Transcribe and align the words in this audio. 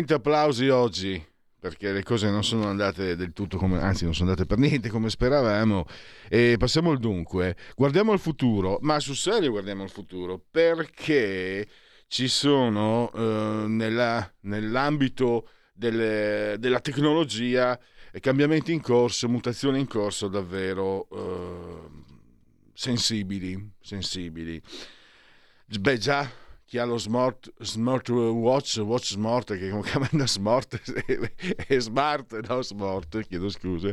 Niente 0.00 0.16
applausi 0.16 0.66
oggi 0.70 1.22
perché 1.58 1.92
le 1.92 2.02
cose 2.02 2.30
non 2.30 2.42
sono 2.42 2.66
andate 2.68 3.16
del 3.16 3.34
tutto 3.34 3.58
come, 3.58 3.82
anzi 3.82 4.04
non 4.04 4.14
sono 4.14 4.30
andate 4.30 4.46
per 4.46 4.56
niente 4.56 4.88
come 4.88 5.10
speravamo 5.10 5.84
e 6.26 6.56
passiamo 6.58 6.90
al 6.90 6.96
dunque, 6.96 7.54
guardiamo 7.76 8.10
al 8.12 8.18
futuro, 8.18 8.78
ma 8.80 8.98
sul 8.98 9.14
serio 9.14 9.50
guardiamo 9.50 9.82
al 9.82 9.90
futuro 9.90 10.42
perché 10.50 11.68
ci 12.06 12.28
sono 12.28 13.12
eh, 13.12 13.66
nella, 13.68 14.32
nell'ambito 14.44 15.50
delle, 15.74 16.56
della 16.58 16.80
tecnologia 16.80 17.78
cambiamenti 18.20 18.72
in 18.72 18.80
corso, 18.80 19.28
mutazioni 19.28 19.80
in 19.80 19.86
corso 19.86 20.28
davvero 20.28 21.08
eh, 21.10 21.88
sensibili, 22.72 23.72
sensibili. 23.78 24.62
Beh 25.78 25.98
già 25.98 26.39
chi 26.70 26.78
ha 26.78 26.84
lo 26.84 26.98
smart, 26.98 27.52
smart 27.58 28.08
watch, 28.10 28.76
watch 28.76 29.06
smart, 29.06 29.56
che 29.58 29.70
come 29.70 29.82
chiamano 29.82 30.24
smart, 30.24 30.80
è 31.66 31.80
smart, 31.80 32.46
no 32.46 32.62
smart, 32.62 33.26
chiedo 33.26 33.48
scuse. 33.48 33.92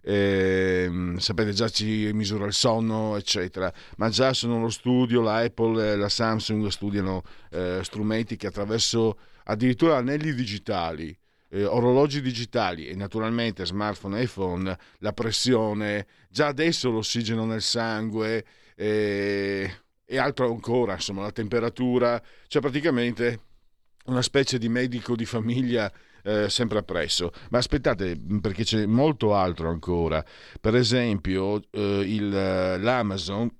Eh, 0.00 1.14
sapete 1.18 1.52
già 1.52 1.68
ci 1.68 2.10
misura 2.14 2.46
il 2.46 2.52
sonno 2.52 3.16
eccetera 3.16 3.70
ma 3.96 4.08
già 4.08 4.32
sono 4.32 4.60
lo 4.60 4.70
studio 4.70 5.20
la 5.20 5.38
Apple 5.38 5.90
e 5.92 5.96
la 5.96 6.08
Samsung 6.08 6.68
studiano 6.68 7.24
eh, 7.50 7.80
strumenti 7.82 8.36
che 8.36 8.46
attraverso 8.46 9.18
addirittura 9.44 9.96
anelli 9.96 10.32
digitali 10.32 11.14
eh, 11.48 11.64
orologi 11.64 12.22
digitali 12.22 12.86
e 12.86 12.94
naturalmente 12.94 13.66
smartphone 13.66 14.20
e 14.20 14.22
iPhone 14.22 14.78
la 14.98 15.12
pressione 15.12 16.06
già 16.30 16.46
adesso 16.46 16.90
l'ossigeno 16.90 17.44
nel 17.44 17.60
sangue 17.60 18.44
eh, 18.76 19.70
e 20.10 20.16
altro 20.16 20.50
ancora, 20.50 20.94
insomma, 20.94 21.20
la 21.20 21.32
temperatura, 21.32 22.20
cioè 22.46 22.62
praticamente 22.62 23.40
una 24.06 24.22
specie 24.22 24.56
di 24.56 24.70
medico 24.70 25.14
di 25.14 25.26
famiglia 25.26 25.92
eh, 26.22 26.48
sempre 26.48 26.78
appresso. 26.78 27.30
Ma 27.50 27.58
aspettate, 27.58 28.18
perché 28.40 28.64
c'è 28.64 28.86
molto 28.86 29.34
altro 29.34 29.68
ancora. 29.68 30.24
Per 30.58 30.74
esempio, 30.74 31.62
eh, 31.70 32.04
il, 32.06 32.28
l'Amazon 32.30 33.54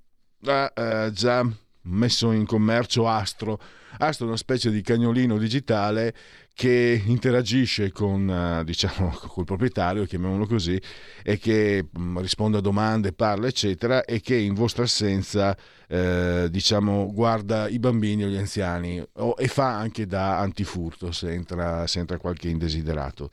ha 0.45 0.73
eh, 0.75 1.11
già 1.13 1.47
messo 1.83 2.31
in 2.31 2.47
commercio 2.47 3.07
Astro. 3.07 3.59
Astro 3.99 4.25
è 4.25 4.29
una 4.29 4.37
specie 4.37 4.71
di 4.71 4.81
cagnolino 4.81 5.37
digitale 5.37 6.15
che 6.59 7.01
interagisce 7.05 7.93
con 7.93 8.29
eh, 8.29 8.65
diciamo 8.65 9.17
col 9.31 9.45
proprietario, 9.45 10.03
chiamiamolo 10.03 10.45
così, 10.45 10.77
e 11.23 11.37
che 11.37 11.85
mm, 11.97 12.17
risponde 12.17 12.57
a 12.57 12.59
domande, 12.59 13.13
parla, 13.13 13.47
eccetera, 13.47 14.03
e 14.03 14.19
che 14.19 14.35
in 14.35 14.55
vostra 14.55 14.83
assenza 14.83 15.55
eh, 15.87 16.49
diciamo 16.51 17.13
guarda 17.13 17.69
i 17.69 17.79
bambini 17.79 18.25
o 18.25 18.27
gli 18.27 18.35
anziani 18.35 19.01
o, 19.13 19.35
e 19.37 19.47
fa 19.47 19.77
anche 19.77 20.05
da 20.05 20.37
antifurto 20.39 21.13
se 21.13 21.31
entra, 21.31 21.87
se 21.87 21.99
entra 21.99 22.17
qualche 22.17 22.49
indesiderato. 22.49 23.31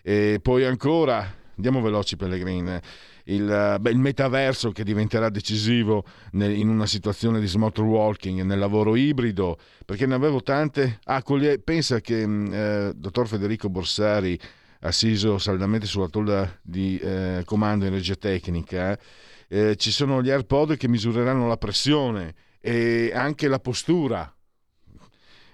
E 0.00 0.38
poi 0.40 0.64
ancora, 0.64 1.28
andiamo 1.56 1.80
veloci 1.80 2.14
Pellegrini 2.16 2.78
il, 3.24 3.76
beh, 3.80 3.90
il 3.90 3.98
metaverso 3.98 4.70
che 4.72 4.84
diventerà 4.84 5.28
decisivo 5.28 6.04
nel, 6.32 6.56
in 6.56 6.68
una 6.68 6.86
situazione 6.86 7.40
di 7.40 7.46
smart 7.46 7.78
working, 7.78 8.42
nel 8.42 8.58
lavoro 8.58 8.96
ibrido, 8.96 9.58
perché 9.84 10.06
ne 10.06 10.14
avevo 10.14 10.42
tante. 10.42 10.98
Ah, 11.04 11.22
pensa 11.62 12.00
che 12.00 12.26
mm, 12.26 12.52
eh, 12.52 12.92
dottor 12.94 13.28
Federico 13.28 13.68
Borsari, 13.68 14.38
assiso 14.80 15.38
saldamente 15.38 15.86
sulla 15.86 16.08
tolla 16.08 16.58
di 16.62 16.98
eh, 16.98 17.42
comando 17.44 17.84
energia 17.84 18.14
tecnica, 18.14 18.98
eh, 19.48 19.76
ci 19.76 19.90
sono 19.90 20.22
gli 20.22 20.30
AirPod 20.30 20.76
che 20.76 20.88
misureranno 20.88 21.48
la 21.48 21.56
pressione 21.56 22.34
e 22.60 23.10
anche 23.14 23.48
la 23.48 23.58
postura. 23.58 24.32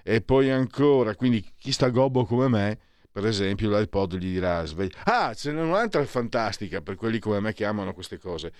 E 0.02 0.20
poi 0.20 0.50
ancora, 0.50 1.16
quindi 1.16 1.44
chi 1.58 1.72
sta 1.72 1.88
gobbo 1.88 2.24
come 2.24 2.48
me 2.48 2.78
per 3.16 3.24
esempio 3.24 3.70
l'iPod 3.70 4.16
gli 4.16 4.32
dirà 4.32 4.62
ah 5.04 5.32
ce 5.32 5.50
n'è 5.50 5.62
un'altra 5.62 6.04
fantastica 6.04 6.82
per 6.82 6.96
quelli 6.96 7.18
come 7.18 7.40
me 7.40 7.54
che 7.54 7.64
amano 7.64 7.94
queste 7.94 8.18
cose. 8.18 8.52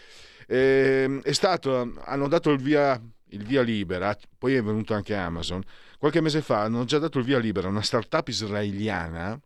Eh, 0.46 1.20
stato 1.32 1.92
hanno 2.02 2.26
dato 2.26 2.52
il 2.52 2.62
via, 2.62 2.98
il 3.32 3.44
via 3.44 3.60
libera 3.60 4.16
poi 4.38 4.54
è 4.54 4.62
venuto 4.62 4.94
anche 4.94 5.14
Amazon. 5.14 5.62
Qualche 5.98 6.22
mese 6.22 6.40
fa 6.40 6.62
hanno 6.62 6.86
già 6.86 6.98
dato 6.98 7.18
il 7.18 7.26
via 7.26 7.38
libera 7.38 7.66
a 7.66 7.70
una 7.70 7.82
startup 7.82 8.26
israeliana 8.28 9.38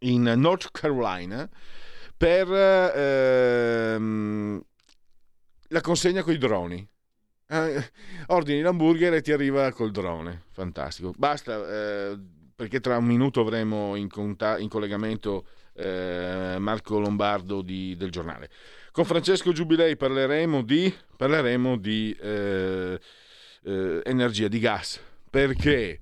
in 0.00 0.30
North 0.36 0.68
Carolina 0.70 1.48
per 2.14 2.52
ehm, 2.52 4.62
la 5.68 5.80
consegna 5.80 6.22
con 6.22 6.34
i 6.34 6.38
droni. 6.38 6.86
Eh, 7.48 7.90
ordini 8.26 8.60
l'hamburger 8.60 9.14
e 9.14 9.22
ti 9.22 9.32
arriva 9.32 9.72
col 9.72 9.92
drone. 9.92 10.42
Fantastico. 10.50 11.14
Basta 11.16 12.10
eh, 12.10 12.18
perché 12.56 12.80
tra 12.80 12.96
un 12.96 13.04
minuto 13.04 13.42
avremo 13.42 13.94
in, 13.96 14.08
conta- 14.08 14.58
in 14.58 14.70
collegamento 14.70 15.46
eh, 15.74 16.56
Marco 16.58 16.98
Lombardo 16.98 17.60
di, 17.60 17.94
del 17.96 18.10
giornale. 18.10 18.50
Con 18.90 19.04
Francesco 19.04 19.52
Giubilei 19.52 19.94
parleremo 19.94 20.62
di, 20.62 20.92
parleremo 21.16 21.76
di 21.76 22.16
eh, 22.18 22.98
eh, 23.62 24.00
energia, 24.04 24.48
di 24.48 24.58
gas, 24.58 24.98
perché? 25.28 26.00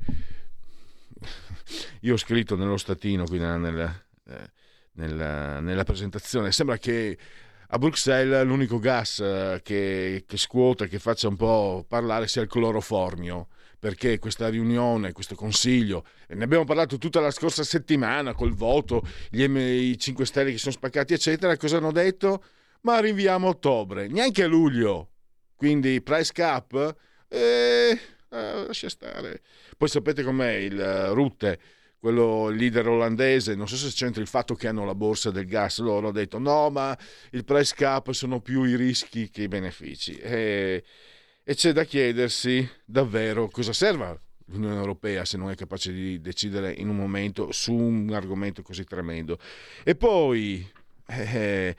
Io 2.03 2.15
ho 2.15 2.19
scritto 2.19 2.55
nello 2.55 2.77
statino 2.77 3.25
qui 3.25 3.41
nella, 3.41 3.57
nella, 3.57 4.05
eh, 4.29 4.51
nella, 4.93 5.59
nella 5.59 5.83
presentazione, 5.83 6.53
sembra 6.53 6.79
che 6.79 7.19
a 7.67 7.79
Bruxelles 7.79 8.45
l'unico 8.45 8.79
gas 8.79 9.19
eh, 9.19 9.61
che, 9.65 10.23
che 10.25 10.37
scuota, 10.37 10.87
che 10.87 11.01
faccia 11.01 11.27
un 11.27 11.37
po' 11.37 11.85
parlare 11.89 12.29
sia 12.29 12.43
il 12.43 12.49
cloroformio 12.49 13.49
perché 13.85 14.19
questa 14.19 14.49
riunione, 14.49 15.13
questo 15.13 15.35
consiglio, 15.35 16.07
ne 16.29 16.43
abbiamo 16.43 16.65
parlato 16.65 16.97
tutta 16.97 17.21
la 17.21 17.31
scorsa 17.31 17.63
settimana 17.63 18.33
col 18.33 18.55
voto, 18.55 19.03
gli 19.29 19.47
M, 19.47 19.59
i 19.59 19.99
5 19.99 20.25
Stelle 20.25 20.53
che 20.53 20.57
sono 20.57 20.73
spaccati, 20.73 21.13
eccetera, 21.13 21.55
cosa 21.59 21.77
hanno 21.77 21.93
detto? 21.93 22.43
Ma 22.81 22.99
rinviamo 22.99 23.47
a 23.47 23.51
ottobre, 23.51 24.09
neanche 24.09 24.43
a 24.43 24.47
luglio. 24.47 25.11
Quindi 25.55 26.01
price 26.01 26.33
cap, 26.33 26.97
eh, 27.29 27.99
eh, 28.31 28.65
lascia 28.67 28.89
stare. 28.89 29.43
Poi 29.77 29.89
sapete 29.91 30.23
com'è 30.23 30.53
il 30.53 31.09
Rutte, 31.09 31.61
quello 31.99 32.49
leader 32.49 32.89
olandese, 32.89 33.55
non 33.55 33.69
so 33.69 33.77
se 33.77 33.91
c'entra 33.91 34.23
il 34.23 34.29
fatto 34.29 34.55
che 34.55 34.67
hanno 34.67 34.87
la 34.87 34.95
borsa 34.95 35.31
del 35.31 35.45
gas, 35.45 35.81
loro 35.81 35.99
hanno 35.99 36.11
detto 36.11 36.39
no, 36.39 36.71
ma 36.71 36.97
il 37.33 37.45
price 37.45 37.75
cap 37.77 38.13
sono 38.13 38.41
più 38.41 38.63
i 38.63 38.77
rischi 38.77 39.29
che 39.29 39.43
i 39.43 39.49
benefici. 39.49 40.17
E 40.17 40.83
e 41.45 41.55
c'è 41.55 41.73
da 41.73 41.85
chiedersi 41.85 42.69
davvero 42.85 43.49
cosa 43.49 43.75
serva 43.75 44.19
l'Unione 44.47 44.77
Europea 44.77 45.25
se 45.25 45.37
non 45.37 45.51
è 45.51 45.55
capace 45.55 45.93
di 45.93 46.21
decidere 46.21 46.73
in 46.73 46.89
un 46.89 46.97
momento 46.97 47.53
su 47.53 47.73
un 47.73 48.11
argomento 48.13 48.63
così 48.63 48.85
tremendo. 48.85 49.39
E 49.85 49.95
poi 49.95 50.67
eh, 51.07 51.77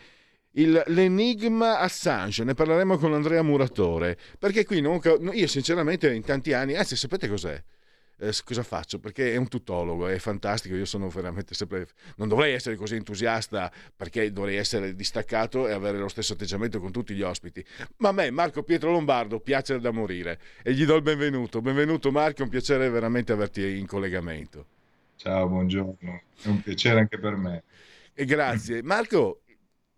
il, 0.51 0.83
l'enigma 0.87 1.79
Assange, 1.79 2.43
ne 2.43 2.53
parleremo 2.53 2.97
con 2.97 3.13
Andrea 3.13 3.41
Muratore, 3.41 4.17
perché 4.39 4.65
qui 4.65 4.81
non, 4.81 4.99
io 5.33 5.47
sinceramente 5.47 6.13
in 6.13 6.23
tanti 6.23 6.53
anni, 6.53 6.75
anzi 6.75 6.95
sapete 6.95 7.27
cos'è? 7.27 7.61
Eh, 8.17 8.33
cosa 8.43 8.63
faccio? 8.63 8.99
Perché 8.99 9.33
è 9.33 9.37
un 9.37 9.47
tutologo, 9.47 10.07
è 10.07 10.17
fantastico, 10.19 10.75
io 10.75 10.85
sono 10.85 11.09
veramente 11.09 11.53
sempre... 11.53 11.87
non 12.17 12.27
dovrei 12.27 12.53
essere 12.53 12.75
così 12.75 12.95
entusiasta 12.95 13.71
perché 13.95 14.31
dovrei 14.31 14.55
essere 14.55 14.95
distaccato 14.95 15.67
e 15.67 15.73
avere 15.73 15.97
lo 15.97 16.07
stesso 16.07 16.33
atteggiamento 16.33 16.79
con 16.79 16.91
tutti 16.91 17.13
gli 17.13 17.21
ospiti. 17.21 17.63
Ma 17.97 18.09
a 18.09 18.11
me, 18.11 18.31
Marco 18.31 18.63
Pietro 18.63 18.91
Lombardo, 18.91 19.39
piace 19.39 19.79
da 19.79 19.91
morire 19.91 20.39
e 20.63 20.73
gli 20.73 20.85
do 20.85 20.95
il 20.95 21.01
benvenuto. 21.01 21.61
Benvenuto 21.61 22.11
Marco, 22.11 22.41
è 22.41 22.43
un 22.43 22.49
piacere 22.49 22.89
veramente 22.89 23.31
averti 23.31 23.77
in 23.77 23.85
collegamento. 23.85 24.65
Ciao, 25.17 25.47
buongiorno, 25.47 26.21
è 26.41 26.47
un 26.47 26.61
piacere 26.61 26.99
anche 26.99 27.19
per 27.19 27.35
me. 27.35 27.63
E 28.13 28.23
grazie. 28.25 28.81
Marco, 28.81 29.41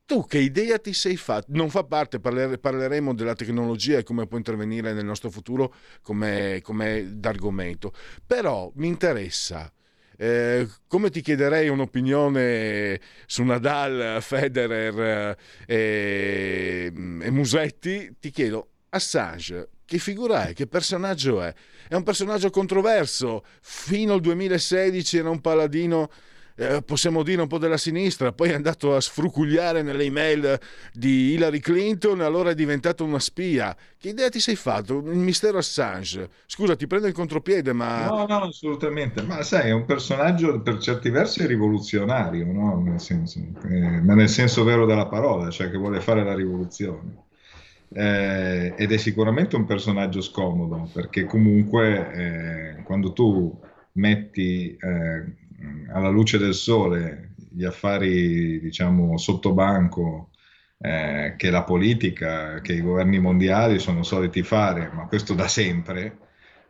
tu 0.08 0.26
che 0.26 0.38
idea 0.38 0.80
ti 0.80 0.94
sei 0.94 1.18
fatto? 1.18 1.48
Non 1.50 1.70
fa 1.70 1.84
parte, 1.84 2.22
parler- 2.22 2.58
parleremo 2.58 3.14
della 3.14 3.36
tecnologia 3.36 3.98
e 3.98 4.04
come 4.04 4.26
può 4.26 4.38
intervenire 4.38 4.94
nel 4.94 5.04
nostro 5.04 5.30
futuro 5.30 5.76
come, 6.02 6.62
come 6.64 7.20
d'argomento, 7.20 7.92
però 8.26 8.72
mi 8.76 8.88
interessa 8.88 9.70
eh, 10.16 10.66
come 10.88 11.10
ti 11.10 11.22
chiederei 11.22 11.68
un'opinione 11.68 13.00
su 13.26 13.44
Nadal, 13.44 14.22
Federer 14.22 15.36
eh, 15.68 15.76
e, 15.76 16.92
e 17.22 17.30
Musetti, 17.32 18.16
ti 18.18 18.32
chiedo 18.32 18.70
Assange, 18.90 19.70
che 19.86 19.98
figura 20.00 20.48
è? 20.48 20.54
Che 20.54 20.68
personaggio 20.68 21.42
è? 21.42 21.54
È 21.88 21.96
un 21.96 22.04
personaggio 22.04 22.50
controverso. 22.50 23.44
Fino 23.62 24.14
al 24.14 24.22
2016 24.22 25.18
era 25.18 25.30
un 25.30 25.42
paladino 25.42 26.10
eh, 26.60 26.82
possiamo 26.82 27.22
dire 27.22 27.42
un 27.42 27.48
po' 27.48 27.60
della 27.60 27.78
sinistra, 27.78 28.32
poi 28.32 28.50
è 28.50 28.56
andato 28.56 28.96
a 28.96 29.00
sfrucugliare 29.00 29.84
nelle 29.84 30.06
email 30.06 30.60
di 30.92 31.34
Hillary 31.34 31.60
Clinton, 31.60 32.22
allora 32.22 32.50
è 32.50 32.56
diventato 32.56 33.04
una 33.04 33.20
spia. 33.20 33.76
Che 33.96 34.10
idea 34.10 34.28
ti 34.30 34.40
sei 34.40 34.56
fatto? 34.56 34.98
Il 34.98 35.20
mistero 35.20 35.60
Assange. 35.60 36.30
Scusa, 36.48 36.76
ti 36.76 36.88
prendo 36.88 37.06
in 37.06 37.14
contropiede, 37.14 37.74
ma... 37.74 38.08
No, 38.08 38.26
no, 38.26 38.42
assolutamente. 38.42 39.22
Ma 39.22 39.44
sai, 39.44 39.70
è 39.70 39.72
un 39.72 39.86
personaggio 39.86 40.60
per 40.62 40.80
certi 40.80 41.12
versi 41.12 41.46
rivoluzionario, 41.46 42.52
no? 42.52 42.82
nel 42.82 43.00
senso, 43.00 43.40
eh, 43.70 44.02
ma 44.02 44.16
nel 44.16 44.30
senso 44.30 44.64
vero 44.64 44.88
della 44.88 45.06
parola, 45.06 45.52
cioè 45.52 45.70
che 45.70 45.78
vuole 45.78 46.02
fare 46.02 46.24
la 46.24 46.34
rivoluzione. 46.34 47.26
Eh, 47.90 48.74
ed 48.76 48.92
è 48.92 48.98
sicuramente 48.98 49.56
un 49.56 49.66
personaggio 49.66 50.20
scomodo 50.20 50.90
perché 50.92 51.24
comunque 51.24 52.76
eh, 52.78 52.84
quando 52.84 53.14
tu 53.14 53.58
metti 53.94 54.76
eh, 54.78 55.24
alla 55.92 56.10
luce 56.10 56.38
del 56.38 56.54
sole 56.54 57.34
gli 57.50 57.64
affari, 57.64 58.60
diciamo, 58.60 59.18
sotto 59.18 59.54
banco 59.54 60.32
eh, 60.80 61.34
che 61.38 61.50
la 61.50 61.64
politica, 61.64 62.62
che 62.62 62.74
i 62.74 62.82
governi 62.82 63.20
mondiali 63.20 63.80
sono 63.80 64.04
soliti 64.04 64.44
fare, 64.44 64.92
ma 64.94 65.08
questo 65.08 65.34
da 65.34 65.48
sempre, 65.48 66.18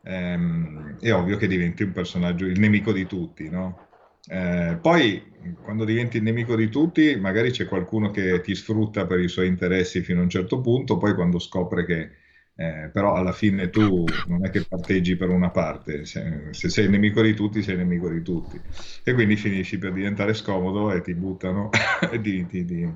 ehm, 0.03 0.97
è 0.99 1.11
ovvio 1.13 1.37
che 1.37 1.47
diventi 1.47 1.83
un 1.83 1.91
personaggio, 1.91 2.45
il 2.45 2.59
nemico 2.59 2.91
di 2.93 3.05
tutti, 3.05 3.49
no? 3.49 3.87
Eh, 4.29 4.77
poi, 4.81 5.23
quando 5.61 5.85
diventi 5.85 6.17
il 6.17 6.23
nemico 6.23 6.55
di 6.55 6.69
tutti, 6.69 7.15
magari 7.17 7.51
c'è 7.51 7.65
qualcuno 7.65 8.11
che 8.11 8.41
ti 8.41 8.55
sfrutta 8.55 9.05
per 9.05 9.19
i 9.19 9.27
suoi 9.29 9.47
interessi 9.47 10.01
fino 10.01 10.19
a 10.19 10.23
un 10.23 10.29
certo 10.29 10.61
punto, 10.61 10.97
poi 10.97 11.13
quando 11.13 11.39
scopre 11.39 11.85
che 11.85 12.11
eh, 12.59 12.89
però 12.91 13.13
alla 13.13 13.33
fine 13.33 13.69
tu 13.69 14.03
non 14.25 14.43
è 14.43 14.49
che 14.49 14.65
parteggi 14.67 15.15
per 15.15 15.29
una 15.29 15.51
parte, 15.51 16.05
se, 16.05 16.47
se, 16.49 16.69
sei 16.69 16.89
nemico 16.89 17.21
di 17.21 17.35
tutti, 17.35 17.61
sei 17.61 17.77
nemico 17.77 18.09
di 18.09 18.23
tutti. 18.23 18.59
E 19.03 19.13
quindi 19.13 19.35
finisci 19.35 19.77
per 19.77 19.93
diventare 19.93 20.33
scomodo 20.33 20.91
e 20.91 21.01
ti 21.01 21.13
buttano 21.13 21.69
e 22.11 22.19
ti, 22.19 22.47
ti, 22.47 22.65
ti, 22.65 22.91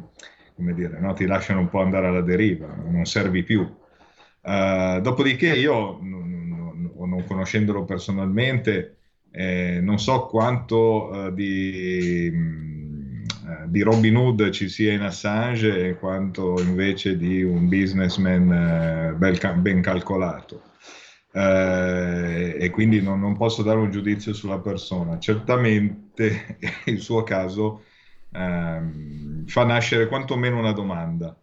dire, 0.56 1.00
no? 1.00 1.14
ti 1.14 1.28
lasciano 1.28 1.60
un 1.60 1.70
po' 1.70 1.80
andare 1.80 2.08
alla 2.08 2.22
deriva, 2.22 2.74
non 2.76 3.06
servi 3.06 3.44
più. 3.44 3.62
Uh, 4.42 5.00
dopodiché 5.00 5.56
io, 5.56 6.00
non, 6.02 6.92
non, 6.98 7.24
conoscendolo 7.28 7.86
personalmente, 7.86 8.98
eh, 9.30 9.80
non 9.80 10.00
so 10.00 10.26
quanto 10.26 11.10
uh, 11.12 11.32
di 11.32 12.81
di 13.68 13.82
Robin 13.82 14.16
Hood 14.16 14.50
ci 14.50 14.70
sia 14.70 14.94
in 14.94 15.02
Assange 15.02 15.96
quanto 15.96 16.60
invece 16.62 17.18
di 17.18 17.44
un 17.44 17.68
businessman 17.68 18.52
eh, 18.52 19.54
ben 19.56 19.82
calcolato. 19.82 20.70
Eh, 21.34 22.58
e 22.60 22.70
quindi 22.72 23.02
non, 23.02 23.20
non, 23.20 23.38
posso 23.38 23.64
dare 23.64 23.80
un 23.80 23.92
giudizio 23.92 24.34
sulla 24.34 24.60
persona. 24.60 25.18
Certamente 25.20 26.58
il 26.86 27.00
suo 27.00 27.24
caso 27.24 27.84
ehm, 28.32 29.46
fa 29.48 29.64
nascere 29.64 30.08
quantomeno 30.08 30.60
una 30.60 30.74
domanda. 30.74 31.36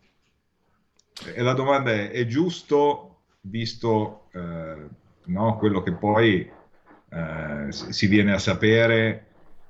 E 1.34 1.42
la 1.42 1.54
domanda 1.54 1.90
è, 1.90 2.10
è 2.10 2.26
giusto, 2.26 3.22
visto 3.42 4.28
eh, 4.32 4.86
no, 5.24 5.56
quello 5.56 5.82
che 5.82 5.92
poi 5.92 6.50
eh, 7.10 7.66
si 7.70 8.06
viene 8.06 8.32
a 8.34 8.38
sapere, 8.38 9.27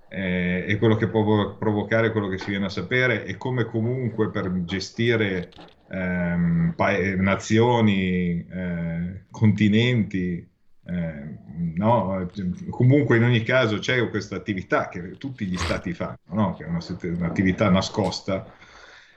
eh, 0.08 0.64
e 0.66 0.78
quello 0.78 0.96
che 0.96 1.08
può 1.08 1.56
provocare 1.56 2.10
quello 2.12 2.28
che 2.28 2.38
si 2.38 2.50
viene 2.50 2.66
a 2.66 2.70
sapere 2.70 3.24
e 3.24 3.36
come 3.36 3.64
comunque 3.64 4.30
per 4.30 4.64
gestire 4.64 5.52
ehm, 5.88 6.72
pa- 6.74 7.14
nazioni, 7.16 8.46
eh, 8.50 9.24
continenti, 9.30 10.46
eh, 10.86 11.36
no? 11.74 12.30
comunque 12.70 13.18
in 13.18 13.24
ogni 13.24 13.42
caso 13.42 13.78
c'è 13.78 14.08
questa 14.08 14.36
attività 14.36 14.88
che 14.88 15.18
tutti 15.18 15.44
gli 15.44 15.58
stati 15.58 15.92
fanno, 15.92 16.18
no? 16.30 16.54
che 16.54 16.64
è 16.64 16.68
una, 16.68 16.80
un'attività 17.02 17.68
nascosta 17.68 18.46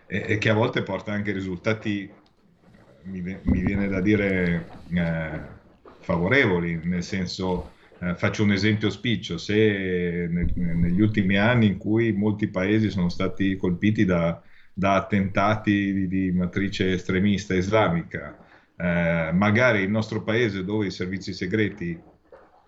e, 0.06 0.26
e, 0.28 0.38
che 0.38 0.50
a 0.50 0.54
volte 0.54 0.84
porta 0.84 1.14
anche 1.14 1.32
risultati, 1.32 2.12
mi, 3.04 3.22
mi 3.22 3.62
viene 3.62 3.88
da 3.88 4.02
dire, 4.02 4.68
eh, 4.94 5.40
favorevoli, 6.00 6.82
nel 6.84 7.04
senso 7.04 7.72
eh, 8.02 8.16
faccio 8.16 8.44
un 8.44 8.52
esempio 8.52 8.90
spiccio, 8.90 9.38
se 9.38 10.28
nel, 10.30 10.52
negli 10.56 11.02
ultimi 11.02 11.38
anni 11.38 11.68
in 11.68 11.78
cui 11.78 12.12
molti 12.12 12.48
paesi 12.48 12.90
sono 12.90 13.10
stati 13.10 13.56
colpiti 13.58 14.06
da, 14.06 14.42
da 14.74 14.96
attentati 14.96 15.94
di, 15.94 16.08
di, 16.08 16.32
matrice 16.32 16.94
estremista 16.94 17.54
islamica, 17.54 18.36
eh, 18.76 19.30
magari 19.34 19.82
il 19.82 19.92
nostro 19.92 20.24
paese 20.24 20.64
dove 20.64 20.88
i 20.88 20.92
servizi 20.92 21.32
segreti 21.32 22.00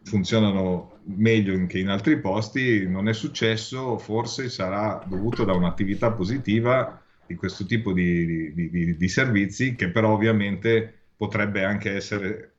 funzionano 0.03 0.99
meglio 1.05 1.65
che 1.65 1.79
in 1.79 1.89
altri 1.89 2.19
posti, 2.19 2.87
non 2.87 3.07
è 3.07 3.13
successo, 3.13 3.97
forse 3.97 4.49
sarà 4.49 5.03
dovuto 5.07 5.45
da 5.45 5.53
un'attività 5.53 6.11
positiva 6.11 7.01
di 7.25 7.33
questo 7.35 7.65
tipo 7.65 7.91
di, 7.91 8.53
di, 8.53 8.95
di 8.95 9.07
servizi 9.07 9.75
che 9.75 9.89
però 9.89 10.13
ovviamente 10.13 11.05
potrebbe 11.15 11.63
anche 11.63 11.91
essere 11.91 12.52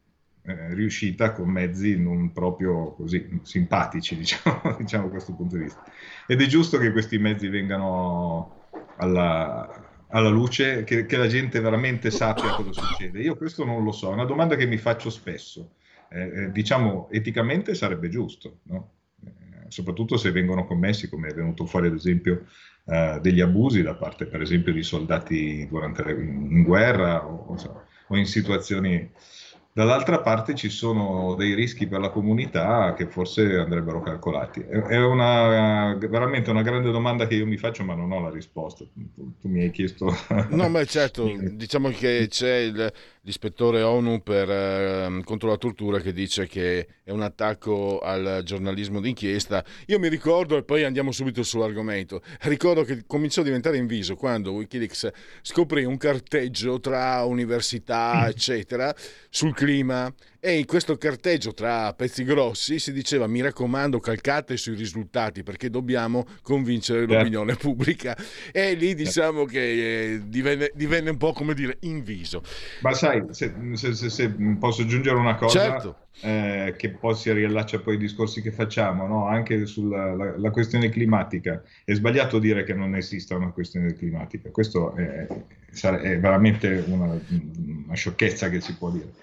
eh, 0.47 0.75
riuscita 0.75 1.33
con 1.33 1.49
mezzi 1.49 1.99
non 1.99 2.31
proprio 2.33 2.93
così 2.93 3.41
simpatici, 3.43 4.15
diciamo, 4.19 4.77
diciamo, 4.79 5.05
da 5.05 5.11
questo 5.11 5.33
punto 5.35 5.57
di 5.57 5.63
vista. 5.65 5.83
Ed 6.27 6.43
è 6.43 6.47
giusto 6.47 6.77
che 6.79 6.93
questi 6.93 7.19
mezzi 7.19 7.49
vengano 7.49 8.67
alla, 8.97 10.05
alla 10.09 10.29
luce, 10.29 10.85
che, 10.85 11.07
che, 11.07 11.17
la 11.17 11.29
gente 11.29 11.61
veramente 11.61 12.11
sappia 12.11 12.55
cosa 12.55 12.73
succede. 12.73 13.21
Io 13.21 13.37
questo 13.37 13.65
non 13.65 13.83
lo 13.85 13.93
so, 13.93 14.11
è 14.11 14.13
una 14.13 14.27
domanda 14.27 14.55
che 14.57 14.67
mi 14.67 14.77
faccio 14.77 15.09
spesso. 15.09 15.77
Eh, 16.11 16.21
eh 16.21 16.53
diciamo, 16.53 17.09
eticamente 17.11 17.75
sarebbe 17.75 18.11
giusto, 18.11 18.59
no? 18.65 18.91
eh, 19.25 19.31
soprattutto 19.69 20.19
se 20.19 20.31
vengono 20.31 20.67
commessi, 20.67 21.09
come 21.09 21.29
è 21.29 21.35
venuto 21.35 21.65
fuori 21.65 21.87
ad 21.87 21.95
esempio, 21.95 22.47
eh, 22.85 23.19
degli 23.23 23.41
abusi 23.41 23.81
da 23.83 23.95
parte 23.95 24.27
per 24.27 24.43
esempio 24.43 24.75
di 24.75 24.83
soldati 24.83 25.67
durante 25.67 26.03
in 26.11 26.63
guerra 26.65 27.27
o, 27.27 27.57
o 28.09 28.17
in 28.17 28.27
situazioni 28.27 29.11
Dall'altra 29.77 30.21
parte 30.21 30.55
ci 30.55 30.69
sono 30.69 31.35
dei 31.35 31.53
rischi 31.53 31.89
per 31.89 31.99
la 31.99 32.11
comunità 32.11 32.95
che 32.95 33.09
forse 33.09 33.57
andrebbero 33.57 34.01
calcolati. 34.03 34.61
È 34.61 34.97
una, 35.03 35.97
veramente 35.97 36.51
una 36.51 36.63
grande 36.63 36.93
domanda 36.93 37.27
che 37.27 37.35
io 37.35 37.45
mi 37.45 37.57
faccio, 37.57 37.83
ma 37.83 37.97
non 37.97 38.13
ho 38.13 38.21
la 38.21 38.31
risposta. 38.31 38.85
Tu, 38.95 39.35
tu 39.37 39.49
mi 39.49 39.63
hai 39.63 39.73
chiesto. 39.73 40.15
No, 40.51 40.69
ma 40.69 40.85
certo, 40.85 41.29
diciamo 41.51 41.89
che 41.89 42.29
c'è 42.31 42.55
il, 42.59 42.93
l'ispettore 43.25 43.83
ONU 43.83 44.23
per, 44.23 44.51
eh, 44.51 45.21
contro 45.25 45.49
la 45.49 45.57
tortura 45.57 46.01
che 46.01 46.13
dice 46.13 46.47
che 46.47 46.87
è 47.03 47.11
un 47.11 47.23
attacco 47.23 47.99
al 47.99 48.43
giornalismo 48.45 49.01
d'inchiesta. 49.01 49.65
Io 49.87 49.99
mi 49.99 50.09
ricordo, 50.09 50.57
e 50.57 50.63
poi 50.63 50.85
andiamo 50.85 51.11
subito 51.11 51.43
sull'argomento, 51.43 52.23
ricordo 52.43 52.85
che 52.85 53.05
cominciò 53.07 53.41
a 53.41 53.45
diventare 53.45 53.77
inviso 53.77 54.15
quando 54.15 54.53
Wikileaks 54.53 55.11
scoprì 55.43 55.85
un 55.85 55.97
carteggio 55.97 56.81
tra 56.81 57.25
università, 57.25 58.29
eccetera, 58.29 58.95
sul 59.29 59.55
clima 59.55 60.13
e 60.47 60.59
in 60.59 60.67
questo 60.67 60.99
carteggio 60.99 61.55
tra 61.55 61.95
pezzi 61.95 62.23
grossi 62.23 62.79
si 62.79 62.93
diceva 62.93 63.27
mi 63.27 63.41
raccomando 63.41 63.99
calcate 63.99 64.59
sui 64.59 64.75
risultati 64.75 65.43
perché 65.43 65.71
dobbiamo 65.71 66.27
convincere 66.43 66.99
certo. 66.99 67.15
l'opinione 67.15 67.55
pubblica 67.57 68.15
e 68.53 68.75
lì 68.75 68.95
diciamo 68.95 69.47
che 69.47 70.13
eh, 70.13 70.21
divenne, 70.27 70.71
divenne, 70.75 71.09
un 71.09 71.17
po' 71.17 71.33
come 71.33 71.55
dire 71.55 71.79
inviso. 71.81 72.43
Ma 72.83 72.93
sai, 72.93 73.25
se, 73.31 73.55
se, 73.73 73.95
se, 73.95 74.11
se 74.11 74.35
posso 74.59 74.83
aggiungere 74.83 75.17
una 75.17 75.35
cosa 75.35 75.59
certo. 75.59 75.97
eh, 76.21 76.75
che 76.77 76.91
poi 76.91 77.15
si 77.15 77.33
riallaccia 77.33 77.79
poi 77.79 77.95
ai 77.95 78.01
discorsi 78.01 78.43
che 78.43 78.51
facciamo, 78.51 79.07
no? 79.07 79.27
anche 79.27 79.65
sulla 79.65 80.15
la, 80.15 80.37
la 80.37 80.51
questione 80.51 80.91
climatica, 80.91 81.63
è 81.87 81.95
sbagliato 81.95 82.39
dire 82.39 82.65
che 82.65 82.75
non 82.75 82.95
esista 82.97 83.35
una 83.35 83.51
questione 83.51 83.95
climatica, 83.95 84.51
questo 84.51 84.95
è, 84.95 85.27
è 85.27 86.19
veramente 86.19 86.85
una, 86.87 87.19
una 87.87 87.95
sciocchezza 87.95 88.51
che 88.51 88.61
si 88.61 88.77
può 88.77 88.91
dire 88.91 89.23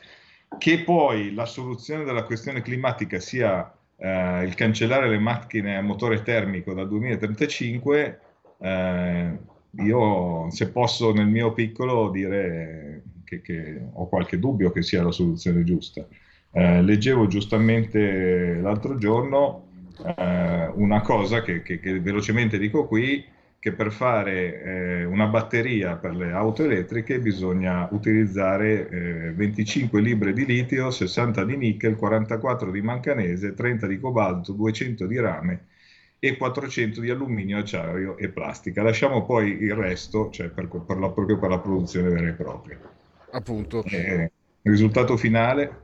che 0.58 0.84
poi 0.84 1.34
la 1.34 1.46
soluzione 1.46 2.04
della 2.04 2.24
questione 2.24 2.62
climatica 2.62 3.20
sia 3.20 3.74
eh, 3.98 4.44
il 4.44 4.56
cancellare 4.56 5.10
le 5.10 5.20
macchine 5.20 5.78
a 5.78 5.82
motore 5.82 6.22
termico 6.24 6.74
dal 6.74 6.88
2035, 6.88 8.20
eh, 8.60 9.38
io 9.84 10.50
se 10.50 10.70
posso 10.72 11.14
nel 11.14 11.28
mio 11.28 11.54
piccolo 11.54 12.10
dire 12.10 13.04
che, 13.24 13.42
che, 13.42 13.82
ho 13.94 14.08
qualche 14.08 14.40
dubbio 14.40 14.72
che 14.72 14.82
sia 14.82 15.04
la 15.04 15.12
soluzione 15.12 15.64
giusta. 15.64 16.06
Eh, 16.54 16.82
leggevo 16.82 17.28
giustamente 17.28 18.56
l'altro 18.56 18.98
giorno 18.98 19.68
eh, 20.18 20.72
una 20.74 21.02
cosa 21.02 21.42
che, 21.42 21.62
che, 21.62 21.80
che 21.80 22.00
velocemente 22.00 22.58
dico 22.58 22.88
qui, 22.88 23.24
che 23.62 23.74
per 23.74 23.92
fare 23.92 24.64
eh, 24.64 25.06
una 25.06 25.28
batteria 25.28 25.96
per 25.96 26.16
le 26.16 26.32
auto 26.32 26.64
elettriche 26.64 27.20
bisogna 27.20 27.88
utilizzare 27.92 28.90
eh, 28.90 29.32
25 29.34 30.02
libre 30.02 30.34
di 30.34 30.48
litio, 30.48 30.90
60 30.90 31.46
di 31.46 31.58
nickel, 31.58 31.96
44 31.96 32.72
di 32.72 32.82
manganese, 32.82 33.54
30 33.54 33.86
di 33.86 34.00
cobalto, 34.00 34.54
200 34.54 35.06
di 35.06 35.20
rame 35.20 35.66
e 36.18 36.38
400 36.38 37.02
di 37.02 37.12
alluminio, 37.12 37.60
acciaio 37.60 38.18
e 38.18 38.30
plastica. 38.30 38.82
Lasciamo 38.82 39.24
poi 39.28 39.52
il 39.62 39.76
resto, 39.76 40.32
cioè 40.32 40.48
per, 40.48 40.68
per 40.68 40.98
la, 40.98 41.12
proprio 41.12 41.38
per 41.38 41.50
la 41.50 41.60
produzione 41.60 42.10
vera 42.10 42.30
e 42.30 42.34
propria. 42.34 42.80
Appunto. 43.30 43.84
Eh, 43.84 44.32
risultato 44.64 45.18
finale? 45.18 45.84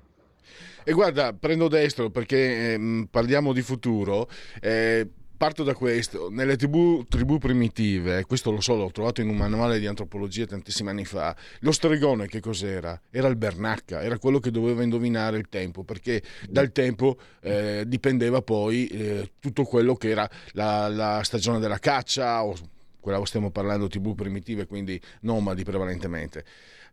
E 0.83 0.93
guarda, 0.93 1.31
prendo 1.33 1.67
destro 1.67 2.09
perché 2.09 2.73
eh, 2.73 3.07
parliamo 3.11 3.53
di 3.53 3.61
futuro. 3.61 4.27
Eh, 4.59 5.07
parto 5.37 5.63
da 5.63 5.73
questo, 5.73 6.29
nelle 6.29 6.57
tribù, 6.57 7.05
tribù, 7.07 7.37
primitive, 7.37 8.25
questo 8.25 8.51
lo 8.51 8.59
so, 8.59 8.75
l'ho 8.75 8.91
trovato 8.91 9.21
in 9.21 9.29
un 9.29 9.37
manuale 9.37 9.79
di 9.79 9.85
antropologia 9.85 10.45
tantissimi 10.45 10.89
anni 10.89 11.05
fa, 11.05 11.35
lo 11.59 11.71
stregone 11.71 12.27
che 12.27 12.39
cos'era? 12.39 12.99
Era 13.11 13.27
il 13.27 13.35
bernacca, 13.35 14.01
era 14.01 14.17
quello 14.17 14.39
che 14.39 14.51
doveva 14.51 14.83
indovinare 14.83 15.37
il 15.37 15.47
tempo, 15.47 15.83
perché 15.83 16.21
dal 16.49 16.71
tempo 16.71 17.17
eh, 17.41 17.83
dipendeva 17.85 18.41
poi 18.41 18.87
eh, 18.87 19.31
tutto 19.39 19.63
quello 19.63 19.95
che 19.95 20.09
era 20.09 20.29
la, 20.53 20.87
la, 20.89 21.21
stagione 21.23 21.59
della 21.59 21.79
caccia, 21.79 22.43
o 22.43 22.55
quella 22.99 23.23
stiamo 23.25 23.51
parlando 23.51 23.87
tribù 23.87 24.15
primitive, 24.15 24.65
quindi 24.65 24.99
nomadi 25.21 25.63
prevalentemente. 25.63 26.43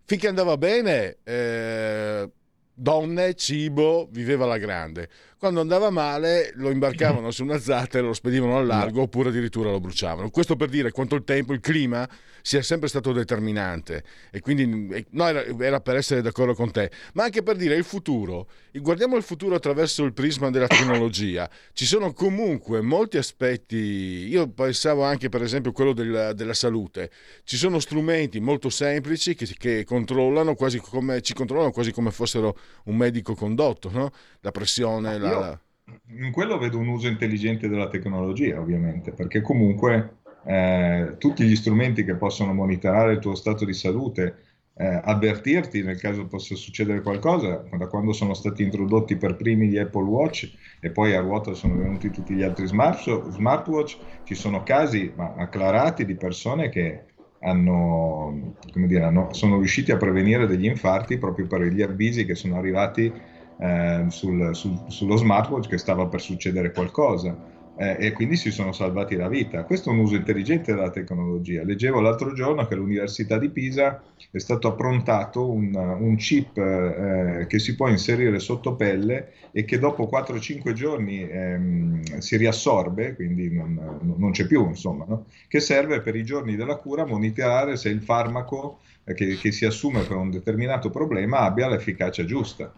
Finché 0.05 0.29
andava 0.29 0.57
bene... 0.59 1.17
Eh, 1.25 2.31
donne, 2.75 3.35
cibo, 3.35 4.09
viveva 4.11 4.47
la 4.47 4.59
grande. 4.59 5.09
Quando 5.39 5.61
andava 5.61 5.91
male 5.91 6.53
lo 6.55 6.71
imbarcavano 6.71 7.31
su 7.33 7.45
una 7.45 7.59
zattera, 7.59 8.07
lo 8.07 8.13
spedivano 8.13 8.59
al 8.59 8.67
largo 8.67 9.03
oppure 9.03 9.29
addirittura 9.29 9.71
lo 9.71 9.81
bruciavano. 9.81 10.31
Questo 10.31 10.57
per 10.57 10.69
dire 10.69 10.91
quanto 10.91 11.15
il 11.15 11.25
tempo, 11.25 11.53
il 11.53 11.61
clima 11.61 12.09
sia 12.47 12.61
sempre 12.61 12.91
stato 12.91 13.13
determinante 13.13 14.05
e 14.31 14.41
quindi 14.41 15.07
no, 15.13 15.27
era, 15.27 15.45
era, 15.65 15.81
per 15.81 15.97
essere 15.97 16.21
d'accordo 16.21 16.53
con 16.53 16.71
te, 16.71 16.91
ma 17.15 17.25
anche 17.25 17.43
per 17.43 17.57
dire 17.57 17.75
il 17.75 17.85
futuro. 17.85 18.49
Guardiamo 18.71 19.17
il 19.17 19.23
futuro 19.23 19.55
attraverso 19.55 20.05
il 20.05 20.13
prisma 20.13 20.51
della 20.51 20.67
tecnologia. 20.67 21.49
Ci 21.73 21.87
sono 21.87 22.13
comunque 22.13 22.83
molti 22.83 23.17
aspetti, 23.17 23.77
io 23.77 24.47
pensavo 24.51 25.05
anche 25.05 25.31
per 25.31 25.41
esempio 25.41 25.73
quello 25.73 25.95
del, 25.95 26.33
della 26.35 26.53
salute, 26.53 27.11
ci 27.45 27.57
sono 27.57 27.79
strumenti 27.79 28.41
molto 28.41 28.69
semplici 28.69 29.35
che, 29.35 29.47
che 29.57 29.85
controllano 29.85 30.55
quasi 30.55 30.79
come, 30.81 31.23
ci 31.23 31.33
controllano 31.33 31.71
quasi 31.71 31.93
come 31.93 32.11
fossero 32.11 32.59
un 32.85 32.97
medico 32.97 33.35
condotto, 33.35 33.91
no? 33.91 34.11
la 34.41 34.51
pressione, 34.51 35.19
la, 35.19 35.29
io 35.29 35.61
in 36.09 36.31
quello 36.31 36.59
vedo 36.59 36.79
un 36.79 36.89
uso 36.89 37.09
intelligente 37.09 37.69
della 37.69 37.89
tecnologia, 37.89 38.59
ovviamente, 38.59 39.13
perché 39.13 39.41
comunque 39.41 40.19
eh, 40.45 41.17
tutti 41.19 41.45
gli 41.45 41.57
strumenti 41.57 42.05
che 42.05 42.15
possono 42.15 42.53
monitorare 42.53 43.13
il 43.13 43.19
tuo 43.19 43.35
stato 43.35 43.65
di 43.65 43.73
salute, 43.73 44.37
eh, 44.77 45.01
avvertirti 45.05 45.83
nel 45.83 46.01
caso 46.01 46.27
possa 46.27 46.57
succedere 46.57 47.01
qualcosa, 47.01 47.65
da 47.77 47.87
quando 47.87 48.13
sono 48.13 48.35
stati 48.35 48.63
introdotti 48.63 49.17
per 49.17 49.37
primi 49.37 49.69
gli 49.69 49.79
Apple 49.79 50.03
Watch 50.03 50.51
e 50.81 50.91
poi 50.91 51.15
a 51.15 51.21
ruota 51.21 51.55
sono 51.55 51.77
venuti 51.77 52.11
tutti 52.11 52.35
gli 52.35 52.43
altri 52.43 52.67
smart, 52.67 53.31
smartwatch, 53.31 53.97
ci 54.25 54.35
sono 54.35 54.63
casi 54.65 55.13
ma, 55.15 55.35
acclarati 55.37 56.05
di 56.05 56.17
persone 56.17 56.71
che 56.71 57.05
hanno, 57.41 58.55
dire, 58.75 59.05
hanno, 59.05 59.33
sono 59.33 59.59
riusciti 59.59 59.93
a 59.93 59.97
prevenire 59.97 60.47
degli 60.47 60.65
infarti 60.65 61.19
proprio 61.19 61.47
per 61.47 61.63
gli 61.63 61.83
avvisi 61.83 62.25
che 62.25 62.35
sono 62.35 62.57
arrivati 62.57 63.13
eh, 63.59 64.07
sul, 64.09 64.55
sul, 64.55 64.85
sullo 64.89 65.17
smartwatch 65.17 65.69
che 65.69 65.79
stava 65.79 66.07
per 66.07 66.21
succedere 66.21 66.73
qualcosa. 66.73 67.53
Eh, 67.77 67.97
e 67.99 68.13
quindi 68.13 68.37
si 68.37 68.53
sono 68.53 68.73
salvati 68.73 69.17
la 69.17 69.29
vita. 69.29 69.65
Questo 69.65 69.91
è 69.91 69.93
un 69.93 69.99
uso 69.99 70.15
intelligente 70.15 70.73
della 70.73 70.91
tecnologia. 70.91 71.65
Leggevo 71.65 72.01
l'altro 72.01 72.33
giorno 72.33 72.67
che 72.67 72.75
all'Università 72.75 73.37
di 73.37 73.51
Pisa 73.51 74.01
è 74.31 74.39
stato 74.39 74.69
approntato 74.69 75.51
un, 75.51 75.75
un 75.75 76.17
chip 76.17 76.57
eh, 76.57 77.47
che 77.49 77.59
si 77.59 77.75
può 77.75 77.89
inserire 77.89 78.39
sotto 78.39 78.77
pelle 78.77 79.33
e 79.51 79.65
che 79.65 79.79
dopo 79.81 80.09
4-5 80.11 80.73
giorni 80.73 81.29
ehm, 81.29 82.19
si 82.19 82.37
riassorbe, 82.37 83.17
quindi 83.17 83.53
non, 83.53 84.01
non 84.17 84.31
c'è 84.31 84.47
più, 84.47 84.69
insomma, 84.69 85.05
no? 85.09 85.27
che 85.49 85.59
serve 85.59 86.01
per 86.01 86.15
i 86.15 86.25
giorni 86.25 86.55
della 86.55 86.77
cura 86.77 87.05
monitorare 87.05 87.77
se 87.77 87.89
il 87.89 88.03
farmaco 88.03 88.81
eh, 89.03 89.15
che, 89.15 89.37
che 89.37 89.51
si 89.51 89.65
assume 89.65 90.03
per 90.03 90.17
un 90.17 90.31
determinato 90.31 90.91
problema 90.91 91.41
abbia 91.41 91.69
l'efficacia 91.69 92.25
giusta. 92.25 92.73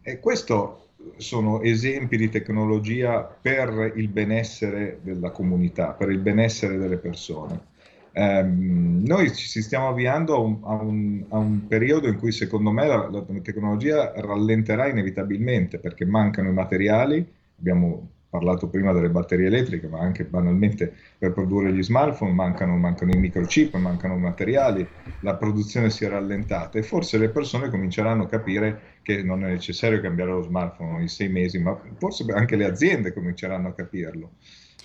E 0.00 0.18
questo 0.20 0.90
sono 1.16 1.60
esempi 1.62 2.16
di 2.16 2.28
tecnologia 2.28 3.22
per 3.22 3.92
il 3.96 4.08
benessere 4.08 4.98
della 5.02 5.30
comunità, 5.30 5.92
per 5.92 6.10
il 6.10 6.18
benessere 6.18 6.78
delle 6.78 6.98
persone. 6.98 7.70
Eh, 8.14 8.42
noi 8.42 9.32
ci 9.34 9.62
stiamo 9.62 9.88
avviando 9.88 10.34
a 10.34 10.38
un, 10.38 10.58
a, 10.64 10.74
un, 10.74 11.24
a 11.28 11.38
un, 11.38 11.66
periodo 11.66 12.08
in 12.08 12.18
cui 12.18 12.30
secondo 12.30 12.70
me 12.70 12.86
la, 12.86 13.08
la 13.08 13.24
tecnologia 13.40 14.12
rallenterà 14.14 14.86
inevitabilmente 14.86 15.78
perché 15.78 16.04
mancano 16.04 16.50
i 16.50 16.52
materiali, 16.52 17.26
abbiamo 17.58 18.10
parlato 18.32 18.66
prima 18.66 18.94
delle 18.94 19.10
batterie 19.10 19.48
elettriche, 19.48 19.88
ma 19.88 20.00
anche 20.00 20.24
banalmente 20.24 20.90
per 21.18 21.34
produrre 21.34 21.70
gli 21.70 21.82
smartphone 21.82 22.32
mancano, 22.32 22.78
mancano 22.78 23.12
i 23.12 23.18
microchip, 23.18 23.74
mancano 23.74 24.16
materiali, 24.16 24.88
la 25.20 25.34
produzione 25.34 25.90
si 25.90 26.06
è 26.06 26.08
rallentata 26.08 26.78
e 26.78 26.82
forse 26.82 27.18
le 27.18 27.28
persone 27.28 27.68
cominceranno 27.68 28.22
a 28.22 28.28
capire 28.28 28.80
che 29.02 29.22
non 29.22 29.44
è 29.44 29.48
necessario 29.48 30.00
cambiare 30.00 30.30
lo 30.30 30.40
smartphone 30.40 30.94
ogni 30.94 31.08
sei 31.08 31.28
mesi, 31.28 31.58
ma 31.58 31.78
forse 31.98 32.24
anche 32.32 32.56
le 32.56 32.64
aziende 32.64 33.12
cominceranno 33.12 33.68
a 33.68 33.74
capirlo. 33.74 34.30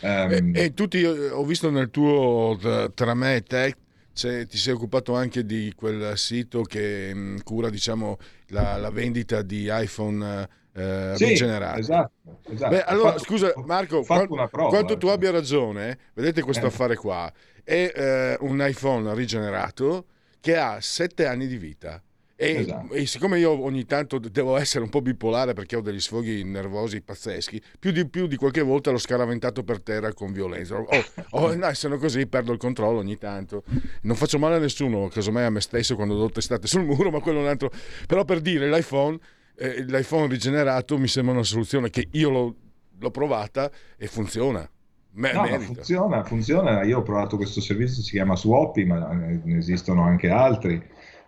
Um, 0.02 0.52
e, 0.54 0.64
e 0.64 0.74
tutti, 0.74 1.06
ho 1.06 1.44
visto 1.46 1.70
nel 1.70 1.90
tuo 1.90 2.60
Tramè 2.94 3.44
Tech, 3.44 3.78
ti 4.14 4.58
sei 4.58 4.74
occupato 4.74 5.16
anche 5.16 5.46
di 5.46 5.72
quel 5.74 6.18
sito 6.18 6.64
che 6.64 7.14
mh, 7.14 7.20
mm, 7.20 7.38
cura 7.46 7.70
diciamo, 7.70 8.18
la, 8.48 8.76
la, 8.76 8.90
vendita 8.90 9.42
di 9.42 9.70
iPhone 9.72 10.50
eh, 10.78 11.14
sì, 11.16 11.26
rigenerati. 11.26 11.80
Esatto, 11.80 12.40
esatto. 12.50 12.70
Beh, 12.70 12.84
allora, 12.84 13.10
fatto, 13.14 13.24
scusa 13.24 13.52
Marco, 13.66 14.04
quanto, 14.04 14.48
prova, 14.50 14.70
quanto 14.70 14.98
tu 14.98 15.08
abbia 15.08 15.32
ragione, 15.32 15.98
vedete 16.14 16.44
questo 16.44 16.66
eh. 16.66 16.68
affare 16.68 16.96
qua, 16.96 17.32
è 17.64 17.92
eh, 17.94 18.38
un 18.42 18.64
iPhone 18.66 19.14
rigenerato 19.16 20.06
che 20.40 20.56
ha 20.56 20.80
sette 20.80 21.26
anni 21.26 21.48
di 21.48 21.58
vita. 21.58 22.02
E, 22.40 22.52
esatto. 22.58 22.94
e, 22.94 23.08
siccome 23.08 23.40
io 23.40 23.64
ogni 23.64 23.88
tanto 23.88 24.20
devo 24.20 24.58
essere 24.58 24.84
un 24.84 24.92
po' 24.92 25.02
bipolare 25.02 25.54
perché 25.54 25.76
ho 25.76 25.82
degli 25.82 26.00
sfoghi 26.00 26.44
nervosi 26.44 27.02
pazzeschi, 27.02 27.60
più 27.80 27.90
di, 27.90 28.08
più 28.08 28.28
di 28.28 28.36
qualche 28.36 28.62
volta 28.62 28.92
l'ho 28.92 29.00
scaraventato 29.00 29.64
per 29.64 29.82
terra 29.82 30.14
con 30.14 30.32
violenza. 30.32 30.78
Oh, 30.78 30.88
oh, 31.32 31.56
no, 31.58 31.74
sono 31.74 31.98
così, 31.98 32.28
perdo 32.28 32.52
il 32.52 32.60
controllo 32.60 33.00
ogni 33.00 33.18
tanto. 33.18 33.64
Non 34.04 34.16
faccio 34.16 34.38
male 34.38 34.58
a 34.58 34.60
nessuno, 34.60 35.08
casomai 35.08 35.46
a 35.46 35.50
me 35.50 35.62
stesso 35.62 35.96
quando 35.96 36.16
do 36.16 36.30
testate 36.30 36.68
sul 36.68 36.84
muro, 36.84 37.10
ma 37.10 37.20
quello 37.20 37.40
è 37.40 37.42
un 37.42 37.48
altro. 37.48 37.72
Però 38.06 38.24
per 38.24 38.40
dire, 38.42 38.70
l'iPhone 38.70 39.18
eh, 39.58 39.84
l'iPhone 39.84 40.28
rigenerato 40.28 40.98
mi 40.98 41.08
sembra 41.08 41.34
una 41.34 41.44
soluzione 41.44 41.90
che 41.90 42.08
io 42.12 42.30
l'ho, 42.30 42.56
l'ho 43.00 43.12
provata 43.12 43.72
e 43.98 44.08
funziona. 44.08 44.70
Me- 45.12 45.34
no, 45.34 45.46
funziona, 45.60 46.24
funziona. 46.24 46.84
Io 46.84 47.00
ho 47.00 47.02
provato 47.02 47.38
questo 47.38 47.60
servizio, 47.60 48.04
si 48.04 48.12
chiama 48.12 48.36
Swappy, 48.36 48.86
ma 48.86 49.12
ne 49.12 49.58
esistono 49.58 50.04
anche 50.04 50.30
altri. 50.30 50.80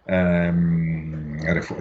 C'è, 0.05 0.53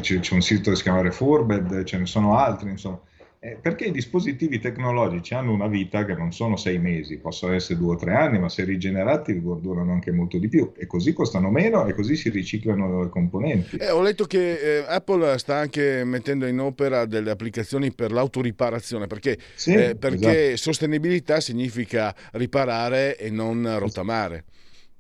c'è 0.01 0.35
un 0.35 0.41
sito 0.41 0.71
che 0.71 0.77
si 0.77 0.83
chiama 0.83 1.03
Reforbed, 1.03 1.85
ce 1.85 1.99
ne 1.99 2.07
sono 2.07 2.37
altri, 2.39 2.71
insomma. 2.71 2.99
Eh, 3.41 3.57
perché 3.63 3.85
i 3.85 3.93
dispositivi 3.93 4.59
tecnologici 4.59 5.33
hanno 5.33 5.53
una 5.53 5.69
vita 5.69 6.05
che 6.05 6.15
non 6.15 6.33
sono 6.33 6.57
sei 6.57 6.79
mesi, 6.79 7.19
possono 7.19 7.53
essere 7.53 7.79
due 7.79 7.95
o 7.95 7.97
tre 7.97 8.15
anni, 8.15 8.41
ma 8.41 8.49
se 8.49 8.65
rigenerati 8.65 9.41
durano 9.41 9.93
anche 9.93 10.11
molto 10.11 10.39
di 10.39 10.49
più 10.49 10.73
e 10.77 10.89
così 10.89 11.13
costano 11.13 11.49
meno 11.49 11.87
e 11.87 11.95
così 11.95 12.17
si 12.17 12.31
riciclano 12.31 13.05
le 13.05 13.09
componenti. 13.11 13.77
Eh, 13.77 13.91
ho 13.91 14.03
letto 14.03 14.25
che 14.25 14.79
eh, 14.79 14.85
Apple 14.89 15.39
sta 15.39 15.55
anche 15.55 16.03
mettendo 16.05 16.47
in 16.47 16.59
opera 16.59 17.05
delle 17.05 17.31
applicazioni 17.31 17.93
per 17.93 18.11
l'autoriparazione, 18.11 19.07
perché, 19.07 19.39
sì, 19.55 19.73
eh, 19.73 19.95
perché 19.95 20.47
esatto. 20.47 20.57
sostenibilità 20.57 21.39
significa 21.39 22.13
riparare 22.33 23.17
e 23.17 23.31
non 23.31 23.79
rottamare. 23.79 24.45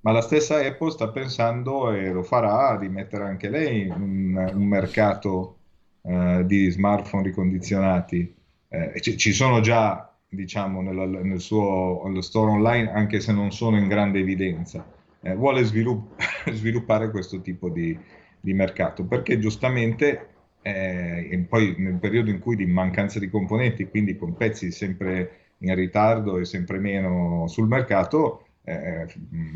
Ma 0.02 0.12
la 0.12 0.20
stessa 0.20 0.64
Apple 0.64 0.92
sta 0.92 1.08
pensando 1.08 1.90
e 1.90 2.12
lo 2.12 2.22
farà 2.22 2.76
di 2.78 2.88
mettere 2.88 3.24
anche 3.24 3.48
lei 3.48 3.88
un, 3.88 4.52
un 4.54 4.64
mercato 4.64 5.57
eh, 6.08 6.42
di 6.46 6.70
smartphone 6.70 7.22
ricondizionati. 7.22 8.34
Eh, 8.68 8.98
ci, 9.00 9.18
ci, 9.18 9.32
sono 9.32 9.60
già, 9.60 10.10
diciamo, 10.26 10.80
nel, 10.80 11.20
nel 11.22 11.40
suo 11.40 12.02
store 12.20 12.52
online, 12.52 12.90
anche 12.90 13.20
se 13.20 13.32
non 13.32 13.52
sono 13.52 13.76
in 13.76 13.88
grande 13.88 14.20
evidenza. 14.20 14.86
Eh, 15.20 15.34
vuole 15.34 15.64
svilupp- 15.64 16.18
sviluppare 16.50 17.10
questo 17.10 17.42
tipo 17.42 17.68
di, 17.68 17.96
di, 18.40 18.54
mercato 18.54 19.04
perché 19.04 19.38
giustamente 19.38 20.28
eh, 20.62 21.44
poi 21.46 21.74
nel 21.76 21.98
periodo 21.98 22.30
in 22.30 22.38
cui 22.38 22.56
di 22.56 22.66
mancanza 22.66 23.18
di 23.18 23.28
componenti, 23.28 23.88
quindi 23.88 24.16
con 24.16 24.34
pezzi 24.34 24.70
sempre 24.70 25.56
in 25.58 25.74
ritardo 25.74 26.38
e 26.38 26.46
sempre 26.46 26.78
meno 26.78 27.46
sul 27.48 27.68
mercato, 27.68 28.46
eh, 28.68 29.06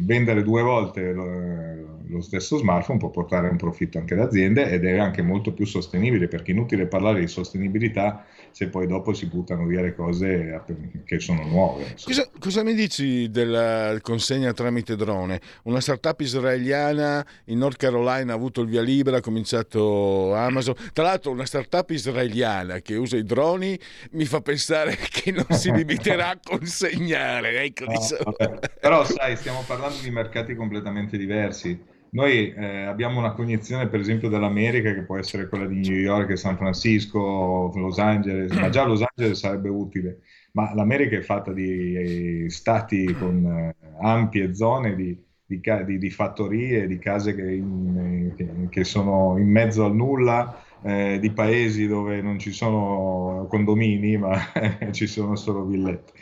vendere 0.01 0.43
due 0.43 0.63
volte 0.63 1.13
lo, 1.13 2.01
lo, 2.07 2.21
stesso 2.21 2.57
smartphone 2.57 2.99
può 2.99 3.11
portare 3.11 3.49
un 3.49 3.57
profitto 3.57 3.99
anche 3.99 4.15
alle 4.15 4.25
aziende 4.25 4.71
ed 4.71 4.85
è 4.85 4.99
anche 4.99 5.23
molto 5.23 5.53
più 5.53 5.67
sostenibile 5.67 6.29
perché 6.29 6.53
è 6.53 6.55
inutile 6.55 6.87
parlare 6.87 7.21
di 7.21 7.29
sostenibilità 7.29 8.25
se 8.53 8.69
poi 8.69 8.87
dopo 8.87 9.13
si 9.15 9.27
buttano 9.27 9.67
via 9.67 9.81
le 9.81 9.95
cose 9.95 10.63
che 11.05 11.19
sono 11.19 11.43
nuove. 11.45 11.97
Cosa, 12.05 12.29
cosa, 12.39 12.63
mi 12.63 12.75
dici 12.75 13.31
della 13.31 13.99
consegna 14.01 14.53
tramite 14.53 14.95
drone? 14.95 15.41
Una 15.65 15.81
startup 15.81 16.21
israeliana 16.21 17.25
in 17.47 17.59
North 17.59 17.79
Carolina 17.79 18.33
ha 18.33 18.37
avuto 18.37 18.61
il 18.61 18.69
via 18.69 18.83
libera, 18.83 19.17
ha 19.17 19.21
cominciato 19.21 20.35
Amazon. 20.35 20.75
Tra 20.93 21.05
l'altro 21.05 21.31
una 21.31 21.47
startup 21.47 21.91
israeliana 21.91 22.81
che 22.81 22.97
usa 22.97 23.17
i 23.17 23.25
droni 23.25 23.79
mi 24.13 24.27
fa 24.27 24.41
pensare 24.41 24.97
che 25.11 25.33
non 25.33 25.47
si 25.51 25.73
limiterà 25.73 26.29
a 26.31 26.39
consegnare. 26.43 27.63
Ecco, 27.63 27.87
no, 27.87 27.93
diciamo. 27.93 28.37
Però 28.81 29.05
sai, 29.05 29.37
stiamo 29.37 29.65
parlando 29.67 29.97
di 30.03 30.11
mercati 30.11 30.55
completamente 30.55 31.17
diversi. 31.17 31.92
Noi 32.15 32.53
eh, 32.53 32.83
abbiamo 32.85 33.19
una 33.19 33.33
cognizione, 33.33 33.89
per 33.89 33.99
esempio, 33.99 34.29
dell'America 34.29 34.93
che 34.93 35.03
può 35.03 35.17
essere 35.17 35.49
quella 35.49 35.65
di 35.67 35.81
New 35.81 35.97
York, 35.97 36.37
San 36.37 36.59
Francisco, 36.59 37.73
Los 37.75 37.99
Angeles, 37.99 38.53
ma 38.53 38.69
già 38.69 38.85
Los 38.85 39.03
Angeles 39.03 39.39
sarebbe 39.39 39.71
utile. 39.71 40.21
Ma 40.53 40.75
l'America 40.75 41.17
è 41.17 41.23
fatta 41.23 41.55
di 41.55 42.45
eh, 42.45 42.51
stati 42.51 43.07
con 43.15 43.47
eh, 43.47 43.75
ampie 44.03 44.55
zone 44.55 44.95
di, 44.95 45.19
di, 45.47 45.63
di, 45.87 45.99
di, 45.99 46.11
fattorie, 46.11 46.87
di 46.87 46.99
case 46.99 47.35
che, 47.35 47.51
in, 47.51 48.35
che, 48.37 48.47
che, 48.69 48.85
sono 48.85 49.39
in 49.39 49.49
mezzo 49.49 49.87
al 49.87 49.95
nulla, 49.95 50.63
eh, 50.83 51.19
di 51.19 51.31
paesi 51.31 51.87
dove 51.87 52.21
non 52.21 52.39
ci 52.39 52.53
sono 52.53 53.47
condomini, 53.49 54.19
ma 54.19 54.39
ci 54.93 55.07
sono 55.07 55.35
solo 55.35 55.65
villette. 55.65 56.13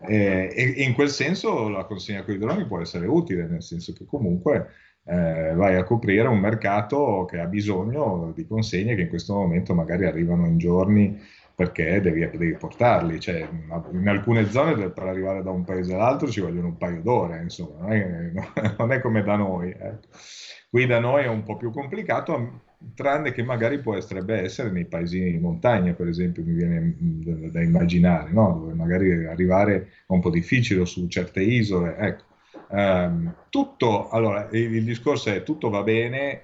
Eh, 0.00 0.52
e, 0.52 0.82
in 0.82 0.92
quel 0.94 1.08
senso 1.08 1.68
la 1.68 1.84
consegna 1.84 2.24
con 2.24 2.34
i 2.34 2.38
droni 2.38 2.66
può 2.66 2.80
essere 2.80 3.06
utile, 3.06 3.46
nel 3.46 3.62
senso 3.62 3.92
che 3.92 4.04
comunque 4.04 4.70
eh, 5.08 5.52
vai 5.54 5.76
a 5.76 5.84
coprire 5.84 6.26
un 6.26 6.38
mercato 6.38 7.26
che 7.30 7.38
ha 7.38 7.46
bisogno 7.46 8.32
di 8.34 8.46
consegne 8.46 8.94
che 8.96 9.02
in 9.02 9.08
questo 9.08 9.34
momento 9.34 9.72
magari 9.74 10.04
arrivano 10.04 10.46
in 10.46 10.58
giorni 10.58 11.18
perché 11.54 12.00
devi, 12.02 12.28
devi 12.28 12.54
portarli. 12.54 13.18
Cioè, 13.18 13.48
in 13.92 14.08
alcune 14.08 14.48
zone 14.50 14.90
per 14.90 15.04
arrivare 15.04 15.42
da 15.42 15.50
un 15.50 15.64
paese 15.64 15.94
all'altro 15.94 16.28
ci 16.28 16.40
vogliono 16.40 16.68
un 16.68 16.76
paio 16.76 17.00
d'ore, 17.00 17.40
insomma, 17.42 17.86
non 17.86 17.92
è, 17.92 18.32
non 18.78 18.92
è 18.92 19.00
come 19.00 19.22
da 19.22 19.36
noi. 19.36 19.70
Eh. 19.70 19.98
Qui 20.68 20.86
da 20.86 20.98
noi 20.98 21.24
è 21.24 21.28
un 21.28 21.42
po' 21.44 21.56
più 21.56 21.70
complicato, 21.70 22.64
tranne 22.94 23.32
che 23.32 23.42
magari 23.42 23.80
potrebbe 23.80 24.42
essere 24.42 24.70
nei 24.70 24.84
paesi 24.84 25.18
di 25.18 25.38
montagna, 25.38 25.94
per 25.94 26.08
esempio, 26.08 26.44
mi 26.44 26.52
viene 26.52 26.94
da 27.50 27.62
immaginare, 27.62 28.30
no? 28.32 28.58
dove 28.60 28.74
magari 28.74 29.24
arrivare 29.24 29.76
è 29.76 30.12
un 30.12 30.20
po' 30.20 30.30
difficile 30.30 30.84
su 30.84 31.06
certe 31.08 31.40
isole. 31.40 31.96
Ecco. 31.96 32.24
Um, 32.68 33.34
tutto, 33.48 34.08
allora, 34.08 34.48
il, 34.50 34.74
il, 34.74 34.84
discorso 34.84 35.30
è 35.30 35.42
tutto 35.42 35.70
va 35.70 35.82
bene 35.82 36.42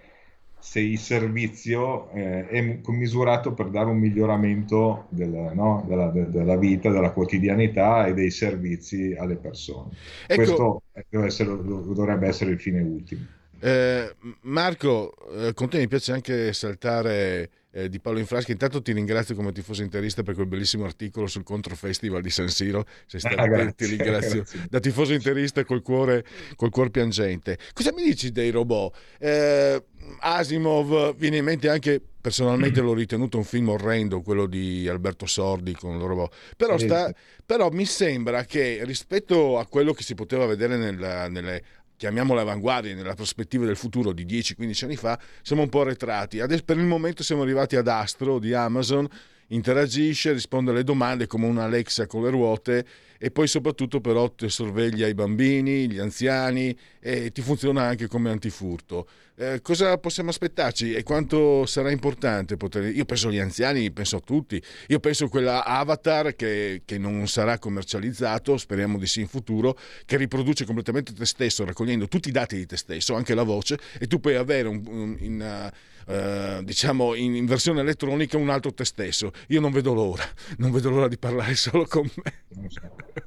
se 0.62 0.78
il 0.78 0.98
servizio 0.98 2.08
eh, 2.12 2.46
è 2.46 2.80
commisurato 2.82 3.52
per 3.52 3.66
dare 3.66 3.90
un 3.90 3.98
miglioramento 3.98 5.06
del, 5.08 5.50
no? 5.54 5.84
della, 5.88 6.06
de, 6.10 6.30
della, 6.30 6.56
vita, 6.56 6.88
della 6.90 7.10
quotidianità 7.10 8.06
e 8.06 8.14
dei 8.14 8.30
servizi 8.30 9.12
alle 9.18 9.34
persone. 9.34 9.90
Ecco. 10.26 10.36
Questo 10.36 10.82
essere, 11.24 11.50
dovrebbe 11.60 12.28
essere 12.28 12.52
il 12.52 12.60
fine 12.60 12.80
ultimo. 12.80 13.26
Eh, 13.58 14.14
Marco, 14.42 15.14
eh, 15.32 15.52
con 15.54 15.68
te 15.68 15.78
mi 15.78 15.88
piace 15.88 16.12
anche 16.12 16.52
saltare 16.52 17.50
eh, 17.72 17.88
di 17.88 18.00
Paolo 18.00 18.18
Infraschi. 18.18 18.52
Intanto 18.52 18.80
ti 18.82 18.92
ringrazio 18.92 19.34
come 19.34 19.52
tifoso 19.52 19.82
interista 19.82 20.22
per 20.22 20.34
quel 20.34 20.46
bellissimo 20.46 20.84
articolo 20.84 21.26
sul 21.26 21.42
Contro 21.42 21.74
Festival 21.74 22.22
di 22.22 22.30
San 22.30 22.48
Siro. 22.48 22.86
Sei 23.06 23.18
stato, 23.20 23.40
ah, 23.40 23.46
grazie, 23.46 23.74
ti 23.74 23.86
ringrazio 23.86 24.42
grazie. 24.42 24.66
da 24.68 24.80
tifoso 24.80 25.12
interista 25.12 25.64
col 25.64 25.82
cuore, 25.82 26.24
col 26.56 26.70
cuore 26.70 26.90
piangente. 26.90 27.58
Cosa 27.72 27.92
mi 27.92 28.02
dici 28.02 28.30
dei 28.30 28.50
robot? 28.50 28.96
Eh, 29.18 29.84
Asimov 30.18 31.16
viene 31.16 31.38
in 31.38 31.44
mente 31.44 31.68
anche 31.68 32.00
personalmente 32.20 32.80
l'ho 32.82 32.94
ritenuto 32.94 33.38
un 33.38 33.44
film 33.44 33.68
orrendo 33.68 34.20
quello 34.20 34.46
di 34.46 34.88
Alberto 34.88 35.26
Sordi 35.26 35.74
con 35.74 35.94
il 35.94 36.00
robot 36.00 36.34
però, 36.56 36.76
sta, 36.76 37.12
però 37.46 37.70
mi 37.70 37.84
sembra 37.84 38.44
che 38.44 38.80
rispetto 38.84 39.58
a 39.58 39.66
quello 39.66 39.92
che 39.92 40.02
si 40.02 40.14
poteva 40.14 40.46
vedere 40.46 40.76
nella, 40.76 41.28
nelle 41.28 41.62
chiamiamole 42.02 42.40
avanguardie 42.40 42.94
nella 42.94 43.14
prospettiva 43.14 43.64
del 43.64 43.76
futuro 43.76 44.11
di 44.11 44.26
10-15 44.26 44.85
anni 44.87 44.97
fa, 44.97 45.16
siamo 45.40 45.62
un 45.62 45.68
po' 45.68 45.82
arretrati. 45.82 46.40
Adesso 46.40 46.64
per 46.64 46.76
il 46.76 46.82
momento 46.82 47.23
siamo 47.23 47.42
arrivati 47.42 47.76
ad 47.76 47.87
Astro 47.87 48.40
di 48.40 48.52
Amazon, 48.54 49.06
interagisce, 49.49 50.32
risponde 50.32 50.73
alle 50.73 50.82
domande 50.82 51.28
come 51.28 51.47
una 51.47 51.62
Alexa 51.62 52.09
con 52.09 52.25
le 52.25 52.30
ruote 52.30 52.85
e 53.18 53.30
poi 53.30 53.47
soprattutto 53.47 54.00
però 54.00 54.35
sorveglia 54.37 55.07
i 55.07 55.14
bambini, 55.14 55.88
gli 55.88 56.00
anziani 56.00 56.76
e 56.98 57.31
ti 57.31 57.40
funziona 57.40 57.83
anche 57.85 58.09
come 58.09 58.31
antifurto. 58.31 59.07
Eh, 59.42 59.61
cosa 59.61 59.98
possiamo 59.98 60.31
aspettarci 60.31 60.94
e 60.94 61.02
quanto 61.02 61.66
sarà 61.66 61.90
importante 61.90 62.57
poter... 62.57 62.94
Io 62.94 63.05
penso 63.05 63.26
agli 63.26 63.40
anziani, 63.40 63.90
penso 63.90 64.18
a 64.18 64.20
tutti, 64.20 64.62
io 64.87 65.00
penso 65.00 65.24
a 65.24 65.28
quella 65.28 65.64
avatar 65.64 66.37
che, 66.37 66.83
che 66.85 66.96
non 66.96 67.26
sarà 67.26 67.59
commercializzato, 67.59 68.57
speriamo 68.57 68.98
di 68.98 69.07
sì 69.09 69.18
in 69.18 69.26
futuro, 69.26 69.76
che 70.05 70.16
riproduce 70.16 70.64
completamente 70.64 71.12
te 71.12 71.26
stesso, 71.26 71.64
raccogliendo 71.64 72.07
tutti 72.07 72.28
i 72.28 72.31
dati 72.31 72.55
di 72.55 72.66
te 72.66 72.76
stesso, 72.76 73.16
anche 73.16 73.35
la 73.35 73.42
voce, 73.42 73.81
e 73.98 74.07
tu 74.07 74.20
puoi 74.20 74.37
avere 74.37 74.68
un, 74.68 74.81
un, 74.87 75.16
in, 75.18 75.72
uh, 76.07 76.62
diciamo 76.62 77.14
in, 77.16 77.35
in, 77.35 77.44
versione 77.44 77.81
elettronica 77.81 78.37
un 78.37 78.48
altro 78.48 78.72
te 78.72 78.85
stesso. 78.85 79.33
Io 79.48 79.61
non 79.61 79.72
vedo 79.72 79.92
l'ora, 79.92 80.24
non 80.59 80.70
vedo 80.70 80.88
l'ora 80.88 81.09
di 81.09 81.18
parlare 81.18 81.57
solo 81.57 81.85
con 81.87 82.09
me. 82.22 82.33
Non 82.50 82.70
so, 82.70 82.81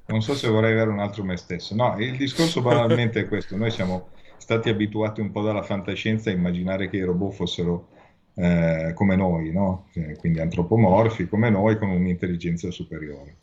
non 0.05 0.21
so 0.21 0.33
se 0.33 0.47
vorrei 0.47 0.71
avere 0.71 0.91
un 0.91 0.99
altro 0.99 1.25
me 1.25 1.35
stesso. 1.35 1.75
No, 1.75 1.93
il 1.99 2.15
discorso 2.15 2.61
banalmente 2.61 3.19
è 3.19 3.27
questo. 3.27 3.57
Noi 3.57 3.71
siamo 3.71 4.13
stati 4.37 4.69
abituati 4.69 5.21
un 5.21 5.31
po' 5.31 5.41
dalla 5.41 5.63
fantascienza 5.63 6.29
a 6.29 6.33
immaginare 6.33 6.89
che 6.89 6.97
i 6.97 7.03
robot 7.03 7.33
fossero 7.33 7.87
eh, 8.35 8.91
come 8.93 9.15
noi, 9.15 9.51
no? 9.51 9.87
quindi 10.17 10.39
antropomorfi 10.39 11.27
come 11.27 11.49
noi 11.49 11.77
con 11.77 11.89
un'intelligenza 11.89 12.69
superiore. 12.71 13.37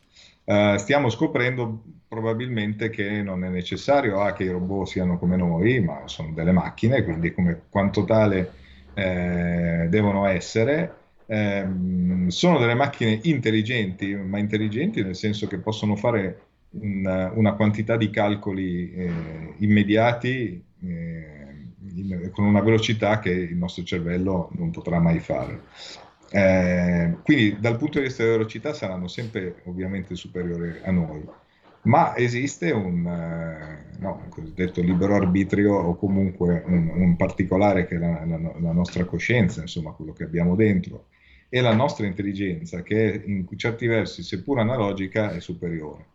Uh, 0.45 0.75
stiamo 0.75 1.09
scoprendo 1.09 1.81
probabilmente 2.05 2.89
che 2.89 3.21
non 3.21 3.45
è 3.45 3.49
necessario 3.49 4.19
ah, 4.19 4.33
che 4.33 4.43
i 4.43 4.49
robot 4.49 4.87
siano 4.87 5.17
come 5.17 5.37
noi, 5.37 5.79
ma 5.79 6.01
sono 6.05 6.33
delle 6.33 6.51
macchine, 6.51 7.03
quindi 7.03 7.33
come 7.33 7.61
quanto 7.69 8.03
tale 8.03 8.51
eh, 8.93 9.87
devono 9.89 10.25
essere. 10.25 10.97
Eh, 11.25 11.65
sono 12.27 12.59
delle 12.59 12.73
macchine 12.73 13.19
intelligenti, 13.23 14.13
ma 14.15 14.37
intelligenti 14.37 15.01
nel 15.01 15.15
senso 15.15 15.47
che 15.47 15.57
possono 15.57 15.95
fare 15.95 16.41
una, 16.73 17.31
una 17.33 17.53
quantità 17.53 17.97
di 17.97 18.09
calcoli 18.09 18.93
eh, 18.93 19.11
immediati 19.57 20.63
eh, 20.81 21.33
in, 21.95 22.31
con 22.33 22.45
una 22.45 22.61
velocità 22.61 23.19
che 23.19 23.31
il 23.31 23.55
nostro 23.55 23.83
cervello 23.83 24.49
non 24.53 24.71
potrà 24.71 24.99
mai 24.99 25.19
fare. 25.19 25.61
Eh, 26.29 27.17
quindi 27.23 27.57
dal 27.59 27.77
punto 27.77 27.99
di 27.99 28.05
vista 28.05 28.23
della 28.23 28.37
velocità 28.37 28.73
saranno 28.73 29.07
sempre 29.07 29.61
ovviamente 29.65 30.15
superiori 30.15 30.79
a 30.83 30.91
noi, 30.91 31.23
ma 31.83 32.15
esiste 32.15 32.71
un, 32.71 33.05
eh, 33.05 33.99
no, 33.99 34.25
cosiddetto 34.29 34.81
libero 34.81 35.15
arbitrio 35.15 35.75
o 35.75 35.95
comunque 35.95 36.63
un, 36.65 36.89
un 36.91 37.15
particolare 37.15 37.85
che 37.85 37.95
è 37.95 37.99
la, 37.99 38.25
la, 38.25 38.39
la, 38.59 38.71
nostra 38.71 39.05
coscienza, 39.05 39.61
insomma 39.61 39.91
quello 39.91 40.13
che 40.13 40.23
abbiamo 40.23 40.55
dentro, 40.55 41.05
e 41.49 41.61
la 41.61 41.75
nostra 41.75 42.07
intelligenza 42.07 42.81
che 42.81 43.21
in 43.25 43.45
certi 43.55 43.85
versi, 43.85 44.23
seppur 44.23 44.59
analogica, 44.59 45.31
è 45.31 45.39
superiore. 45.39 46.12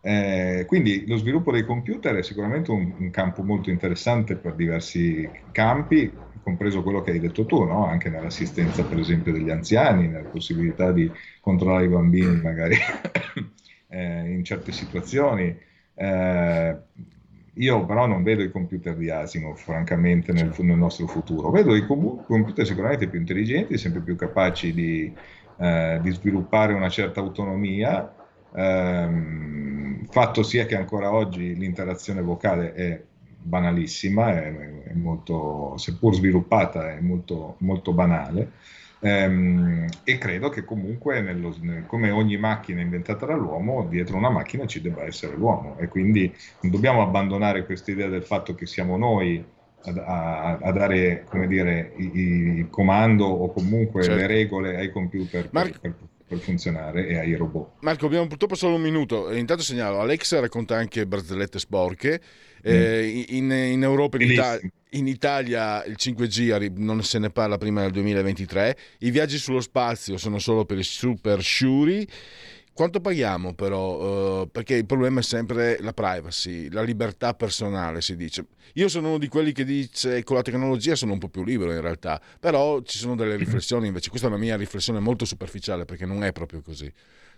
Eh, 0.00 0.64
quindi 0.66 1.04
lo 1.06 1.16
sviluppo 1.16 1.50
dei 1.50 1.64
computer 1.64 2.14
è 2.14 2.22
sicuramente 2.22 2.70
un, 2.70 2.94
un, 2.98 3.10
campo 3.10 3.42
molto 3.42 3.70
interessante 3.70 4.36
per 4.36 4.54
diversi 4.54 5.28
campi, 5.50 6.24
compreso 6.42 6.82
quello 6.82 7.02
che 7.02 7.10
hai 7.10 7.18
detto 7.18 7.44
tu, 7.44 7.64
no? 7.64 7.86
anche 7.86 8.08
nell'assistenza 8.08 8.84
per 8.84 8.98
esempio 8.98 9.32
degli 9.32 9.50
anziani, 9.50 10.06
nella 10.06 10.28
possibilità 10.28 10.92
di 10.92 11.12
controllare 11.40 11.86
i 11.86 11.88
bambini 11.88 12.40
magari 12.40 12.76
eh, 13.88 14.30
in 14.32 14.44
certe 14.44 14.70
situazioni. 14.72 15.56
Eh, 15.94 16.76
io 17.58 17.86
però 17.86 18.06
non 18.06 18.22
vedo 18.22 18.42
i 18.42 18.50
computer 18.50 18.94
di 18.96 19.10
Asimov, 19.10 19.56
francamente, 19.56 20.32
nel, 20.32 20.52
nel 20.58 20.76
nostro 20.76 21.06
futuro. 21.06 21.50
Vedo 21.50 21.74
i 21.74 21.86
com- 21.86 22.22
computer 22.24 22.66
sicuramente 22.66 23.08
più 23.08 23.18
intelligenti, 23.18 23.78
sempre 23.78 24.02
più 24.02 24.14
capaci 24.14 24.74
di, 24.74 25.16
eh, 25.56 25.98
di 26.02 26.10
sviluppare 26.12 26.74
una 26.74 26.88
certa 26.90 27.20
autonomia, 27.20 28.15
Ehm, 28.56 30.06
fatto 30.08 30.42
sia 30.42 30.64
che 30.66 30.76
ancora 30.76 31.12
oggi 31.12 31.54
l'interazione 31.54 32.22
vocale 32.22 32.72
è 32.72 33.02
banalissima, 33.46 34.42
è, 34.42 34.82
è 34.84 34.92
molto, 34.94 35.74
seppur 35.76 36.14
sviluppata, 36.14 36.92
è 36.92 37.00
molto, 37.00 37.56
molto 37.58 37.92
banale. 37.92 38.52
Ehm, 39.00 39.86
e 40.04 40.18
credo 40.18 40.48
che 40.48 40.64
comunque, 40.64 41.20
nello, 41.20 41.54
nel, 41.60 41.84
come 41.86 42.10
ogni 42.10 42.38
macchina 42.38 42.80
inventata 42.80 43.26
dall'uomo, 43.26 43.86
dietro 43.88 44.16
una 44.16 44.30
macchina 44.30 44.66
ci 44.66 44.80
debba 44.80 45.04
essere 45.04 45.36
l'uomo 45.36 45.76
e 45.78 45.88
quindi 45.88 46.32
non 46.62 46.72
dobbiamo 46.72 47.02
abbandonare 47.02 47.66
questa 47.66 47.90
idea 47.90 48.08
del 48.08 48.24
fatto 48.24 48.54
che 48.54 48.66
siamo 48.66 48.96
noi 48.96 49.44
a, 49.84 50.58
a, 50.60 50.72
dare 50.72 51.24
come 51.28 51.46
dire, 51.46 51.92
il, 51.96 52.68
comando 52.70 53.26
o 53.26 53.52
comunque 53.52 54.02
certo. 54.02 54.18
le 54.18 54.26
regole 54.26 54.76
ai 54.76 54.90
computer. 54.90 55.48
Mar- 55.52 55.78
per, 55.78 55.94
per 56.26 56.38
funzionare 56.38 57.06
e 57.06 57.18
ai 57.18 57.34
robot. 57.34 57.74
Marco, 57.80 58.06
abbiamo 58.06 58.26
purtroppo 58.26 58.56
solo 58.56 58.74
un 58.74 58.82
minuto. 58.82 59.32
Intanto 59.32 59.62
segnalo, 59.62 60.00
Alexa 60.00 60.40
racconta 60.40 60.76
anche 60.76 61.06
barzellette 61.06 61.58
sporche. 61.58 62.20
Mm. 62.58 62.72
Eh, 62.72 63.24
in, 63.28 63.50
in, 63.50 63.82
Europa, 63.82 64.16
in, 64.16 64.30
Ita- 64.32 64.58
in, 64.90 65.06
Italia, 65.06 65.84
il 65.84 65.96
5G 65.96 66.72
non 66.78 67.02
se 67.04 67.20
ne 67.20 67.30
parla 67.30 67.58
prima 67.58 67.82
del 67.82 67.92
2023. 67.92 68.76
I 69.00 69.10
viaggi 69.10 69.38
sullo 69.38 69.60
spazio 69.60 70.16
sono 70.16 70.38
solo 70.40 70.64
per 70.64 70.78
i 70.78 70.82
super 70.82 71.40
sciuri. 71.40 72.06
Quanto 72.76 73.00
paghiamo 73.00 73.54
però? 73.54 74.42
Uh, 74.42 74.50
perché 74.50 74.74
il 74.74 74.84
problema 74.84 75.20
è 75.20 75.22
sempre 75.22 75.78
la 75.80 75.94
privacy, 75.94 76.68
la 76.68 76.82
libertà 76.82 77.32
personale, 77.32 78.02
si 78.02 78.16
dice. 78.16 78.48
Io 78.74 78.88
sono 78.88 79.08
uno 79.08 79.18
di 79.18 79.28
quelli 79.28 79.52
che 79.52 79.64
dice 79.64 80.22
con 80.24 80.36
la 80.36 80.42
tecnologia 80.42 80.94
sono 80.94 81.14
un 81.14 81.18
po' 81.18 81.30
più 81.30 81.42
libero 81.42 81.72
in 81.72 81.80
realtà, 81.80 82.20
però 82.38 82.82
ci 82.82 82.98
sono 82.98 83.16
delle 83.16 83.36
riflessioni 83.36 83.86
invece. 83.86 84.10
Questa 84.10 84.26
è 84.26 84.30
una 84.30 84.38
mia 84.38 84.58
riflessione 84.58 85.00
molto 85.00 85.24
superficiale 85.24 85.86
perché 85.86 86.04
non 86.04 86.22
è 86.22 86.32
proprio 86.32 86.60
così. 86.60 86.92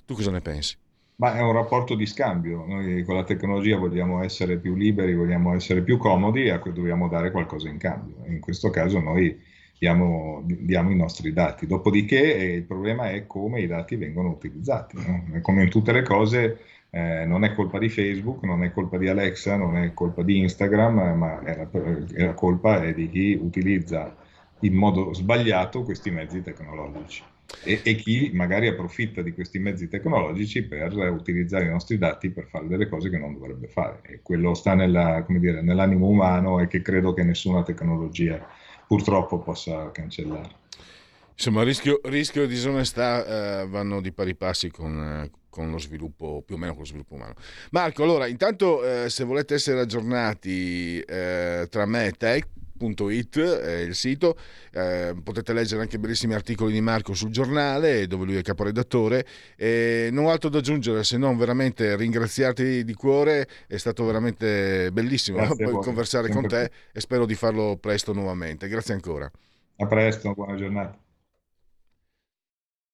Tu 0.04 0.14
cosa 0.14 0.32
ne 0.32 0.40
pensi? 0.40 0.76
Ma 1.20 1.36
è 1.36 1.40
un 1.40 1.52
rapporto 1.52 1.94
di 1.94 2.06
scambio. 2.06 2.64
Noi 2.66 3.04
con 3.04 3.14
la 3.14 3.22
tecnologia 3.22 3.76
vogliamo 3.76 4.24
essere 4.24 4.58
più 4.58 4.74
liberi, 4.74 5.14
vogliamo 5.14 5.54
essere 5.54 5.82
più 5.82 5.98
comodi 5.98 6.46
e 6.46 6.50
a 6.50 6.58
cui 6.58 6.72
dobbiamo 6.72 7.06
dare 7.06 7.30
qualcosa 7.30 7.68
in 7.68 7.78
cambio. 7.78 8.24
In 8.26 8.40
questo 8.40 8.70
caso 8.70 8.98
noi 8.98 9.40
diamo, 9.78 10.42
diamo, 10.44 10.90
i 10.90 10.96
nostri 10.96 11.32
dati. 11.32 11.66
Dopodiché 11.66 12.36
eh, 12.36 12.54
il 12.54 12.64
problema 12.64 13.10
è 13.10 13.26
come 13.26 13.60
i 13.60 13.66
dati 13.66 13.96
vengono 13.96 14.30
utilizzati. 14.30 14.96
No? 14.96 15.40
Come 15.40 15.62
in 15.62 15.70
tutte 15.70 15.92
le 15.92 16.02
cose, 16.02 16.58
eh, 16.90 17.24
non 17.26 17.44
è 17.44 17.54
colpa 17.54 17.78
di 17.78 17.88
Facebook, 17.88 18.42
non 18.44 18.64
è 18.64 18.72
colpa 18.72 18.98
di 18.98 19.08
Alexa, 19.08 19.56
non 19.56 19.76
è 19.76 19.92
colpa 19.94 20.22
di 20.22 20.38
Instagram, 20.38 21.16
ma 21.16 21.40
è 21.42 21.56
la, 21.56 21.68
è 22.14 22.24
la 22.24 22.34
colpa 22.34 22.82
è 22.82 22.94
di 22.94 23.08
chi 23.08 23.38
utilizza 23.40 24.14
in 24.60 24.74
modo 24.74 25.14
sbagliato 25.14 25.82
questi 25.82 26.10
mezzi 26.10 26.42
tecnologici. 26.42 27.22
E, 27.64 27.80
e, 27.82 27.94
chi 27.94 28.30
magari 28.34 28.68
approfitta 28.68 29.22
di 29.22 29.32
questi 29.32 29.58
mezzi 29.58 29.88
tecnologici 29.88 30.64
per 30.64 30.92
utilizzare 31.10 31.64
i 31.64 31.70
nostri 31.70 31.96
dati 31.96 32.28
per 32.28 32.44
fare 32.44 32.66
delle 32.66 32.88
cose 32.88 33.08
che 33.08 33.16
non 33.16 33.32
dovrebbe 33.32 33.68
fare. 33.68 34.00
E 34.02 34.20
quello 34.22 34.52
sta 34.54 34.74
nella, 34.74 35.24
dire, 35.26 35.62
nell'animo 35.62 36.08
umano 36.08 36.60
e 36.60 36.66
che 36.66 36.82
credo 36.82 37.14
che 37.14 37.22
nessuna 37.22 37.62
tecnologia 37.62 38.46
purtroppo 38.88 39.38
possa 39.38 39.90
cancellare. 39.92 40.66
Insomma, 41.34 41.62
rischio, 41.62 42.00
rischio 42.04 42.42
e 42.42 42.46
disonestà 42.48 43.60
eh, 43.60 43.66
vanno 43.68 44.00
di 44.00 44.10
pari 44.10 44.34
passi 44.34 44.70
con, 44.70 45.00
eh, 45.00 45.30
con, 45.48 45.70
lo 45.70 45.78
sviluppo, 45.78 46.42
più 46.44 46.56
o 46.56 46.58
meno 46.58 46.72
con 46.72 46.80
lo 46.80 46.88
sviluppo 46.88 47.14
umano. 47.14 47.34
Marco, 47.70 48.02
allora, 48.02 48.26
intanto 48.26 48.82
eh, 48.82 49.08
se 49.08 49.22
volete 49.22 49.54
essere 49.54 49.78
aggiornati 49.78 50.98
eh, 50.98 51.68
tra 51.70 51.86
me 51.86 52.06
e 52.06 52.12
te, 52.12 52.44
It 53.10 53.38
è 53.38 53.78
il 53.80 53.94
sito, 53.94 54.36
eh, 54.72 55.14
potete 55.22 55.52
leggere 55.52 55.82
anche 55.82 55.98
bellissimi 55.98 56.34
articoli 56.34 56.72
di 56.72 56.80
Marco 56.80 57.14
sul 57.14 57.30
giornale 57.30 58.06
dove 58.06 58.24
lui 58.24 58.36
è 58.36 58.42
caporedattore 58.42 59.26
e 59.56 60.08
non 60.12 60.26
ho 60.26 60.30
altro 60.30 60.48
da 60.48 60.58
aggiungere 60.58 61.04
se 61.04 61.16
non 61.16 61.36
veramente 61.36 61.96
ringraziarti 61.96 62.84
di 62.84 62.94
cuore, 62.94 63.48
è 63.66 63.76
stato 63.76 64.04
veramente 64.04 64.90
bellissimo 64.92 65.46
conversare 65.80 66.30
con 66.30 66.46
te 66.46 66.70
e 66.92 67.00
spero 67.00 67.26
di 67.26 67.34
farlo 67.34 67.76
presto 67.76 68.12
nuovamente. 68.12 68.68
Grazie 68.68 68.94
ancora. 68.94 69.30
A 69.80 69.86
presto, 69.86 70.32
buona 70.34 70.56
giornata. 70.56 70.98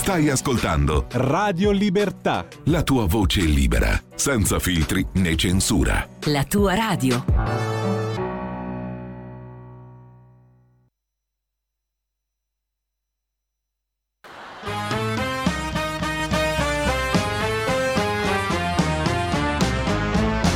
Stai 0.00 0.30
ascoltando 0.30 1.04
Radio 1.10 1.70
Libertà. 1.70 2.46
La 2.64 2.82
tua 2.82 3.04
voce 3.04 3.42
libera, 3.42 4.02
senza 4.14 4.58
filtri 4.58 5.06
né 5.16 5.36
censura. 5.36 6.08
La 6.24 6.42
tua 6.44 6.74
radio. 6.74 7.22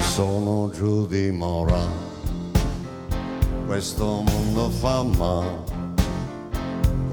Sono 0.00 0.70
giù 0.70 1.07
di 1.07 1.30
Mora, 1.30 1.87
questo 3.66 4.22
mondo 4.22 4.70
fa 4.70 5.02
male 5.02 5.73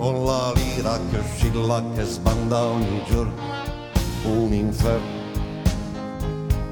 con 0.02 0.26
la 0.26 0.52
lira 0.56 1.00
che 1.12 1.20
oscilla, 1.20 1.84
che 1.94 2.04
sbanda 2.06 2.64
ogni 2.64 3.04
giorno, 3.06 3.34
un 4.24 4.52
inferno. 4.52 5.20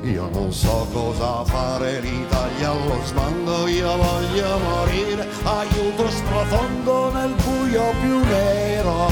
Io 0.01 0.27
non 0.31 0.51
so 0.51 0.87
cosa 0.91 1.45
fare, 1.45 1.99
l'Italia 1.99 2.71
allo 2.71 2.99
sbando, 3.05 3.67
io 3.67 3.95
voglio 3.97 4.57
morire, 4.57 5.27
aiuto 5.43 6.09
sprofondo 6.09 7.11
nel 7.11 7.35
buio 7.35 7.83
più 8.01 8.17
nero. 8.17 9.07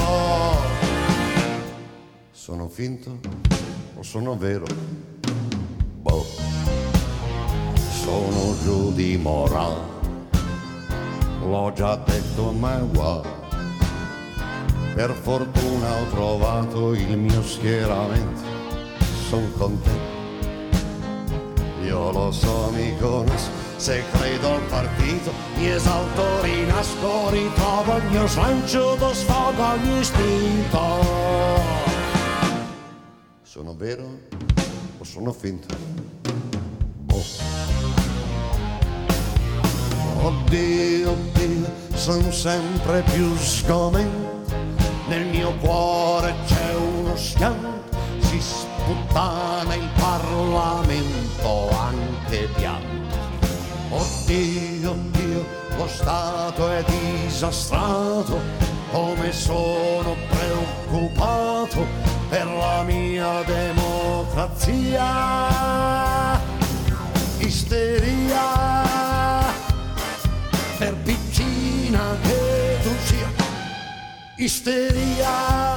Sono 2.32 2.66
finto 2.66 3.20
o 3.94 4.02
sono 4.02 4.36
vero? 4.36 4.66
Boh, 6.00 6.26
sono 8.02 8.56
giù 8.64 8.92
di 8.92 9.16
morale, 9.16 9.76
l'ho 11.40 11.72
già 11.72 11.94
detto 11.94 12.50
ma 12.50 12.78
guarda 12.78 13.37
per 14.98 15.14
fortuna 15.14 15.94
ho 15.94 16.06
trovato 16.06 16.92
il 16.92 17.16
mio 17.16 17.40
schieramento, 17.40 18.40
son 19.28 19.48
contento. 19.56 20.16
Io 21.84 22.10
lo 22.10 22.32
so, 22.32 22.72
mi 22.72 22.98
conosco, 22.98 23.48
se 23.76 24.02
credo 24.10 24.54
al 24.54 24.62
partito, 24.62 25.30
mi 25.56 25.68
esalto, 25.68 26.42
rinasco, 26.42 27.30
ritrovo 27.30 27.96
il 27.96 28.04
mio 28.10 28.26
slancio, 28.26 28.96
do 28.96 29.14
sfogo 29.14 29.62
ogni 29.62 30.00
istinto. 30.00 30.80
Sono 33.42 33.76
vero 33.76 34.04
o 34.98 35.04
sono 35.04 35.32
finto? 35.32 35.76
Boh. 37.04 37.22
Oddio, 40.22 41.10
oddio, 41.12 41.70
sono 41.94 42.32
sempre 42.32 43.02
più 43.02 43.32
sgomento 43.36 44.17
sputtana 49.08 49.74
il 49.74 49.88
Parlamento 49.96 51.70
anche 51.70 52.48
pianto. 52.54 53.16
Oddio, 53.90 54.90
oddio, 54.90 55.46
lo 55.76 55.88
Stato 55.88 56.70
è 56.70 56.84
disastrato, 56.84 58.38
come 58.90 59.32
sono 59.32 60.14
preoccupato 60.28 61.86
per 62.28 62.46
la 62.46 62.82
mia 62.82 63.42
democrazia. 63.44 65.06
Isteria 67.38 68.76
per 70.76 70.94
piccina 70.96 72.16
che 72.22 72.78
tu 72.82 72.90
sia 73.04 73.30
isteria. 74.36 75.76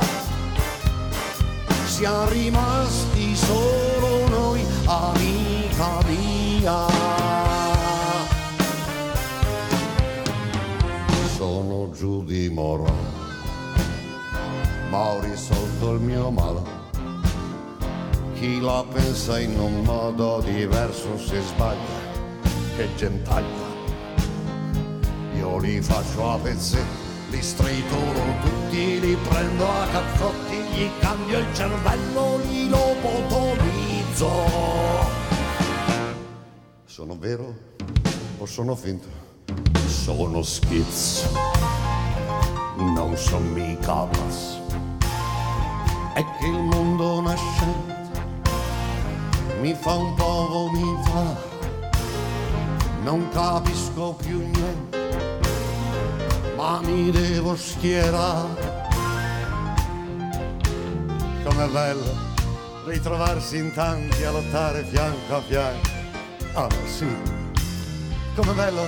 Siamo 1.86 2.28
rimasti 2.30 3.11
solo 3.46 4.28
noi, 4.28 4.66
amica 4.86 6.00
mia. 6.08 6.86
Sono 11.36 11.90
giù 11.92 12.24
di 12.24 12.50
moro, 12.50 12.86
ma 14.90 14.98
ho 14.98 15.20
risolto 15.22 15.94
il 15.94 16.02
mio 16.02 16.30
male. 16.30 16.80
Chi 18.34 18.60
la 18.60 18.84
pensa 18.92 19.40
in 19.40 19.60
un 19.60 19.84
modo 19.84 20.42
diverso 20.42 21.18
si 21.18 21.40
sbaglia, 21.40 22.00
che 22.76 22.88
gentaglia. 22.96 23.70
Io 25.36 25.58
li 25.58 25.82
faccio 25.82 26.32
a 26.32 26.38
pezzetti 26.38 27.11
li 27.32 27.42
strituro 27.42 28.22
tutti, 28.44 29.00
li 29.00 29.16
prendo 29.16 29.68
a 29.68 29.88
cazzotti, 29.88 30.56
gli 30.74 30.90
cambio 31.00 31.40
il 31.40 31.48
cervello, 31.54 32.38
li 32.46 32.70
lobotomizzo. 32.70 34.30
Sono 36.86 37.18
vero 37.18 37.56
o 38.38 38.46
sono 38.46 38.76
finto? 38.76 39.08
Sono 39.88 40.44
schizzo, 40.44 41.30
non 42.78 43.16
sono 43.16 43.46
mica 43.50 44.04
pazzo. 44.04 44.60
è 46.14 46.26
che 46.38 46.46
il 46.46 46.60
mondo 46.60 47.22
nascente 47.22 48.00
mi 49.62 49.74
fa 49.74 49.94
un 49.94 50.14
po' 50.16 50.48
vomitare, 50.50 51.38
non 53.04 53.30
capisco 53.30 54.16
più 54.22 54.40
niente, 54.40 55.01
ma 56.62 56.80
mi 56.84 57.10
devo 57.10 57.56
schierare. 57.56 58.88
Com'è 61.44 61.68
bello 61.68 62.30
ritrovarsi 62.86 63.58
in 63.58 63.74
tanti 63.74 64.24
a 64.24 64.30
lottare 64.30 64.84
fianco 64.84 65.38
a 65.38 65.42
fianco. 65.42 65.90
Ah 66.54 66.68
sì, 66.86 67.08
com'è 68.36 68.54
bello 68.54 68.88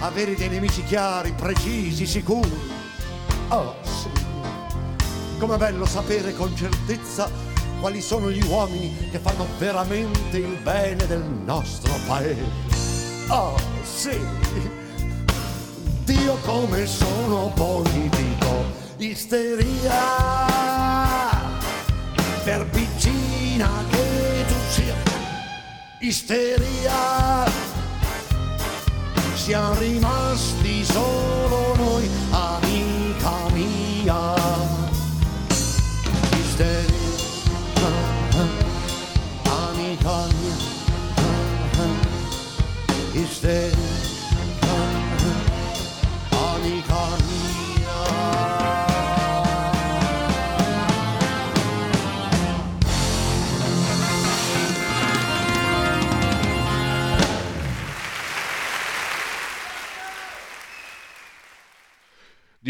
avere 0.00 0.34
dei 0.34 0.48
nemici 0.48 0.82
chiari, 0.84 1.32
precisi, 1.32 2.06
sicuri. 2.06 2.70
Oh 3.48 3.74
sì, 3.82 4.08
com'è 5.38 5.58
bello 5.58 5.84
sapere 5.84 6.32
con 6.34 6.56
certezza 6.56 7.28
quali 7.80 8.00
sono 8.00 8.30
gli 8.30 8.42
uomini 8.42 9.10
che 9.10 9.18
fanno 9.18 9.46
veramente 9.58 10.38
il 10.38 10.56
bene 10.62 11.06
del 11.06 11.24
nostro 11.44 11.92
paese. 12.06 12.70
Oh 13.28 13.54
sì, 13.82 14.18
Dio 16.14 16.36
come 16.42 16.86
sono 16.86 17.50
politico, 17.54 18.64
isteria. 18.98 20.00
Per 22.44 22.68
piccina 22.68 23.68
che 23.88 24.44
tu 24.46 24.54
sia, 24.68 24.94
isteria, 26.00 27.50
siamo 29.34 29.74
rimasti 29.78 30.84
solo 30.84 31.74
noi, 31.76 32.10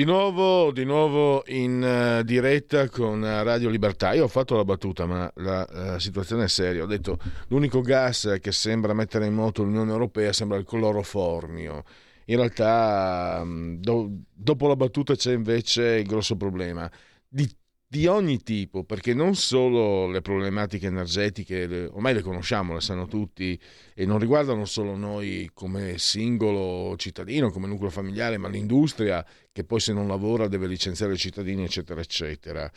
Di 0.02 0.08
nuovo, 0.08 0.72
di 0.72 0.82
nuovo 0.84 1.44
in 1.46 1.80
eh, 1.80 2.24
diretta 2.24 2.88
con 2.88 3.24
eh, 3.24 3.44
Radio 3.44 3.68
Libertà. 3.68 4.14
Io 4.14 4.24
ho 4.24 4.28
fatto 4.28 4.56
la 4.56 4.64
battuta, 4.64 5.06
ma 5.06 5.30
la, 5.36 5.64
la 5.70 5.98
situazione 6.00 6.42
è 6.42 6.48
seria. 6.48 6.82
Ho 6.82 6.86
detto 6.86 7.20
l'unico 7.46 7.82
gas 7.82 8.36
che 8.40 8.50
sembra 8.50 8.94
mettere 8.94 9.26
in 9.26 9.34
moto 9.34 9.62
l'Unione 9.62 9.92
Europea 9.92 10.32
sembra 10.32 10.58
il 10.58 10.64
cloroformio. 10.64 11.84
In 12.24 12.36
realtà, 12.36 13.44
mh, 13.44 13.76
do- 13.78 14.10
dopo 14.32 14.66
la 14.66 14.74
battuta 14.74 15.14
c'è 15.14 15.34
invece 15.34 15.98
il 15.98 16.06
grosso 16.08 16.34
problema 16.34 16.90
di, 17.28 17.48
di 17.92 18.06
ogni 18.06 18.42
tipo, 18.42 18.84
perché 18.84 19.12
non 19.12 19.34
solo 19.34 20.06
le 20.06 20.22
problematiche 20.22 20.86
energetiche, 20.86 21.66
le- 21.66 21.84
ormai 21.92 22.14
le 22.14 22.22
conosciamo, 22.22 22.72
le 22.72 22.80
sanno 22.80 23.06
tutti, 23.06 23.60
e 23.92 24.06
non 24.06 24.18
riguardano 24.18 24.64
solo 24.64 24.96
noi 24.96 25.50
come 25.52 25.98
singolo 25.98 26.96
cittadino, 26.96 27.50
come 27.50 27.66
nucleo 27.66 27.90
familiare, 27.90 28.38
ma 28.38 28.48
l'industria 28.48 29.22
che 29.52 29.64
poi 29.64 29.78
se 29.78 29.92
non 29.92 30.08
lavora 30.08 30.48
deve 30.48 30.68
licenziare 30.68 31.12
i 31.12 31.18
cittadini, 31.18 31.64
eccetera, 31.64 32.00
eccetera. 32.00 32.72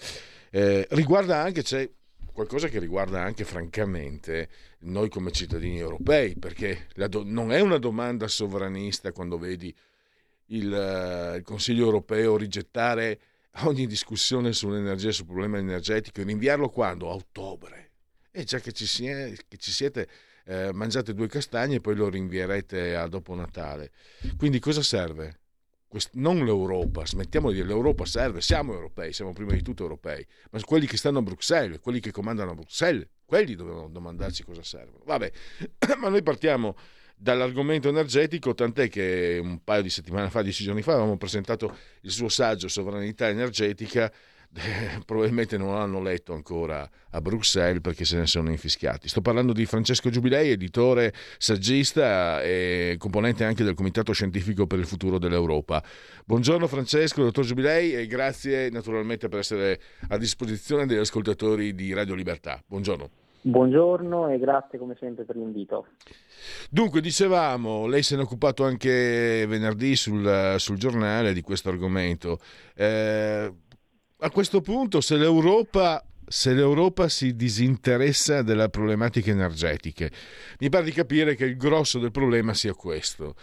Eh, 0.52 0.86
riguarda 0.90 1.42
anche, 1.42 1.64
c'è 1.64 1.90
qualcosa 2.34 2.68
che 2.68 2.80
riguarda 2.80 3.22
anche 3.22 3.46
francamente 3.46 4.50
noi 4.80 5.08
come 5.08 5.32
cittadini 5.32 5.80
europei, 5.80 6.36
perché 6.36 6.88
do- 7.08 7.24
non 7.26 7.54
è 7.54 7.62
una 7.62 7.78
domanda 7.78 8.28
sovranista 8.28 9.14
quando 9.14 9.38
vedi 9.38 9.74
il, 10.48 10.74
eh, 10.74 11.38
il 11.38 11.44
Consiglio 11.44 11.86
europeo 11.86 12.36
rigettare 12.36 13.18
ogni 13.64 13.88
discussione 13.88 14.54
sull'energia, 14.54 15.12
sul 15.12 15.26
problema 15.26 15.58
energetico, 15.58 16.22
rinviarlo 16.24 16.70
quando? 16.70 17.10
A 17.10 17.14
ottobre. 17.14 17.92
E 18.32 18.44
già 18.44 18.60
che 18.60 18.72
ci, 18.74 18.86
si 18.86 19.08
è- 19.08 19.34
che 19.48 19.58
ci 19.58 19.72
siete, 19.72 20.08
eh, 20.46 20.72
mangiate 20.74 21.14
due 21.14 21.28
castagne 21.28 21.76
e 21.76 21.82
poi 21.82 21.96
lo 21.96 22.10
rinvierete 22.10 22.96
a 22.96 23.08
dopo 23.08 23.34
Natale. 23.34 23.92
Quindi 24.38 24.60
cosa 24.60 24.82
serve? 24.82 25.40
Quest- 25.88 26.16
non 26.16 26.44
l'Europa, 26.44 27.06
smettiamo 27.06 27.50
di 27.50 27.56
dire 27.56 27.68
l'Europa 27.68 28.06
serve, 28.06 28.42
siamo 28.42 28.74
europei, 28.74 29.14
siamo 29.14 29.32
prima 29.32 29.54
di 29.54 29.62
tutto 29.62 29.84
europei, 29.84 30.26
ma 30.52 30.60
quelli 30.62 30.88
che 30.88 30.98
stanno 30.98 31.20
a 31.20 31.22
Bruxelles, 31.22 31.80
quelli 31.80 32.02
che 32.02 32.12
comandano 32.12 32.52
a 32.52 32.56
Bruxelles, 32.56 33.08
quelli 33.24 33.56
dovevano 33.56 33.88
domandarci 33.88 34.44
cosa 34.44 34.64
servono. 34.64 35.04
Vabbè, 35.06 35.32
ma 36.00 36.10
noi 36.10 36.22
partiamo 36.22 36.76
dall'argomento 37.16 37.90
energetico, 37.90 38.54
tant'è 38.54 38.90
che 38.90 39.40
un 39.42 39.64
paio 39.64 39.82
di 39.82 39.90
settimane 39.90 40.30
fa, 40.30 40.42
dieci 40.42 40.64
giorni 40.64 40.82
fa, 40.82 40.92
avevamo 40.94 41.18
presentato 41.18 41.76
il 42.02 42.12
suo 42.12 42.30
saggio 42.30 42.68
Sovranità 42.68 43.28
energetica. 43.28 44.12
Eh, 44.58 45.02
probabilmente 45.06 45.58
non 45.58 45.74
l'hanno 45.74 46.02
letto 46.02 46.34
ancora 46.34 46.90
a 47.10 47.22
Bruxelles 47.22 47.82
perché 47.82 48.06
se 48.06 48.18
ne 48.18 48.26
sono 48.26 48.50
infischiati. 48.50 49.10
Sto 49.10 49.22
parlando 49.22 49.52
di 49.52 49.66
Francesco 49.66 50.10
Giubilei, 50.10 50.52
editore, 50.52 51.14
saggista 51.38 52.42
e 52.42 52.96
componente 52.98 53.44
anche 53.44 53.64
del 53.64 53.74
Comitato 53.74 54.14
Scientifico 54.14 54.66
per 54.66 54.80
il 54.80 54.86
Futuro 54.86 55.18
dell'Europa. 55.18 55.84
Buongiorno 56.26 56.68
Francesco, 56.68 57.24
dottor 57.24 57.46
Giubilei 57.46 57.96
e 57.96 58.08
grazie 58.08 58.70
naturalmente 58.70 59.28
per 59.28 59.40
essere 59.40 59.82
a 60.10 60.18
disposizione 60.18 60.86
degli 60.86 61.00
ascoltatori 61.00 61.76
di 61.76 61.94
Radio 61.94 62.16
Libertà. 62.16 62.62
Buongiorno. 62.66 63.25
Buongiorno 63.48 64.30
e 64.30 64.40
grazie 64.40 64.80
come 64.80 64.96
sempre 65.00 65.24
per 65.24 65.36
l'invito. 65.36 65.86
Dunque, 66.68 67.00
dicevamo, 67.00 67.86
lei 67.86 68.02
se 68.02 68.16
ne 68.16 68.22
è 68.22 68.26
occupato 68.26 68.64
anche 68.64 69.46
venerdì 69.48 69.96
sul, 69.96 70.56
sul 70.58 70.80
giornale 70.80 71.32
di 71.32 71.42
questo 71.42 71.70
argomento. 71.70 72.40
Eh, 72.74 73.54
a 74.18 74.30
questo 74.32 74.62
punto, 74.62 75.00
se 75.00 75.16
l'Europa, 75.18 76.04
se 76.26 76.54
l'Europa 76.54 77.08
si 77.08 77.36
disinteressa 77.36 78.42
delle 78.42 78.68
problematiche 78.70 79.30
energetiche, 79.30 80.10
mi 80.60 80.70
pare 80.70 80.86
di 80.86 80.92
capire 80.92 81.36
che 81.36 81.46
il 81.46 81.56
grosso 81.56 82.00
del 82.00 82.10
problema 82.10 82.56
sia 82.56 82.74
questo. 82.74 83.36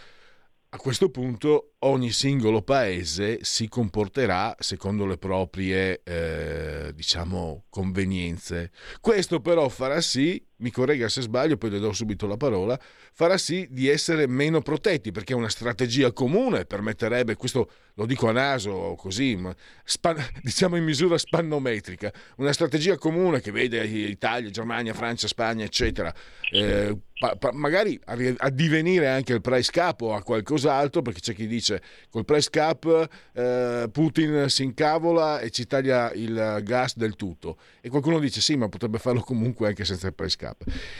A 0.73 0.77
questo 0.77 1.11
punto 1.11 1.73
ogni 1.81 2.09
singolo 2.09 2.63
paese 2.63 3.43
si 3.43 3.67
comporterà 3.67 4.55
secondo 4.57 5.05
le 5.05 5.19
proprie, 5.19 6.01
eh, 6.03 6.91
diciamo, 6.95 7.65
convenienze. 7.69 8.71
Questo 8.99 9.39
però 9.39 9.69
farà 9.69 10.01
sì, 10.01 10.43
mi 10.63 10.71
corregga 10.71 11.09
se 11.09 11.21
sbaglio, 11.21 11.57
poi 11.57 11.69
le 11.69 11.79
do 11.79 11.91
subito 11.91 12.25
la 12.25 12.37
parola, 12.37 12.79
farà 13.11 13.37
sì 13.37 13.67
di 13.69 13.89
essere 13.89 14.25
meno 14.27 14.61
protetti 14.61 15.11
perché 15.11 15.33
una 15.33 15.49
strategia 15.49 16.11
comune 16.13 16.65
permetterebbe, 16.65 17.35
questo 17.35 17.69
lo 17.95 18.05
dico 18.05 18.29
a 18.29 18.31
naso 18.31 18.95
così, 18.97 19.35
ma 19.35 19.53
span- 19.83 20.25
diciamo 20.41 20.77
in 20.77 20.83
misura 20.83 21.17
spannometrica, 21.17 22.11
una 22.37 22.53
strategia 22.53 22.97
comune 22.97 23.41
che 23.41 23.51
vede 23.51 23.83
Italia, 23.83 24.49
Germania, 24.49 24.93
Francia, 24.93 25.27
Spagna, 25.27 25.65
eccetera, 25.65 26.13
eh, 26.51 26.97
pa- 27.19 27.35
pa- 27.35 27.51
magari 27.53 27.99
a, 28.05 28.15
a 28.37 28.49
divenire 28.49 29.07
anche 29.07 29.33
il 29.33 29.41
price 29.41 29.71
cap 29.71 30.01
o 30.01 30.13
a 30.13 30.23
qualcos'altro, 30.23 31.01
perché 31.01 31.19
c'è 31.19 31.33
chi 31.35 31.45
dice 31.45 31.81
col 32.09 32.25
price 32.25 32.49
cap 32.49 33.09
eh, 33.33 33.89
Putin 33.91 34.45
si 34.49 34.63
incavola 34.63 35.39
e 35.39 35.49
ci 35.51 35.65
taglia 35.67 36.11
il 36.13 36.61
gas 36.63 36.95
del 36.95 37.15
tutto. 37.15 37.57
E 37.81 37.89
qualcuno 37.89 38.19
dice 38.19 38.41
sì, 38.41 38.55
ma 38.55 38.69
potrebbe 38.69 38.97
farlo 38.97 39.21
comunque 39.21 39.67
anche 39.67 39.85
senza 39.85 40.07
il 40.07 40.13
price 40.13 40.37
cap. 40.37 40.52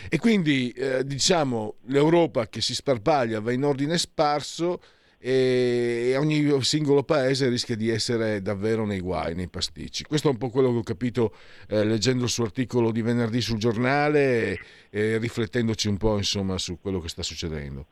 E 0.10 0.18
quindi 0.18 0.70
eh, 0.72 1.06
diciamo 1.06 1.76
l'Europa 1.88 2.48
che 2.48 2.62
si 2.62 2.74
sparpaglia 2.74 3.40
va 3.40 3.52
in 3.52 3.64
ordine 3.64 3.98
sparso 3.98 4.80
e 5.26 6.18
ogni 6.18 6.62
singolo 6.64 7.04
paese 7.04 7.48
rischia 7.48 7.78
di 7.78 7.88
essere 7.88 8.42
davvero 8.42 8.86
nei 8.86 9.00
guai, 9.00 9.34
nei 9.36 9.48
pasticci. 9.48 10.04
Questo 10.04 10.28
è 10.28 10.32
un 10.32 10.38
po' 10.38 10.50
quello 10.50 10.70
che 10.72 10.78
ho 10.80 10.84
capito 10.84 11.34
eh, 11.70 11.86
leggendo 11.86 12.24
il 12.24 12.30
suo 12.30 12.44
articolo 12.44 12.92
di 12.92 13.02
venerdì 13.02 13.40
sul 13.40 13.58
giornale 13.58 14.52
e, 14.52 14.60
e 14.90 15.18
riflettendoci 15.20 15.88
un 15.88 15.96
po' 15.96 16.18
insomma 16.18 16.58
su 16.58 16.78
quello 16.78 17.00
che 17.00 17.08
sta 17.08 17.24
succedendo. 17.24 17.86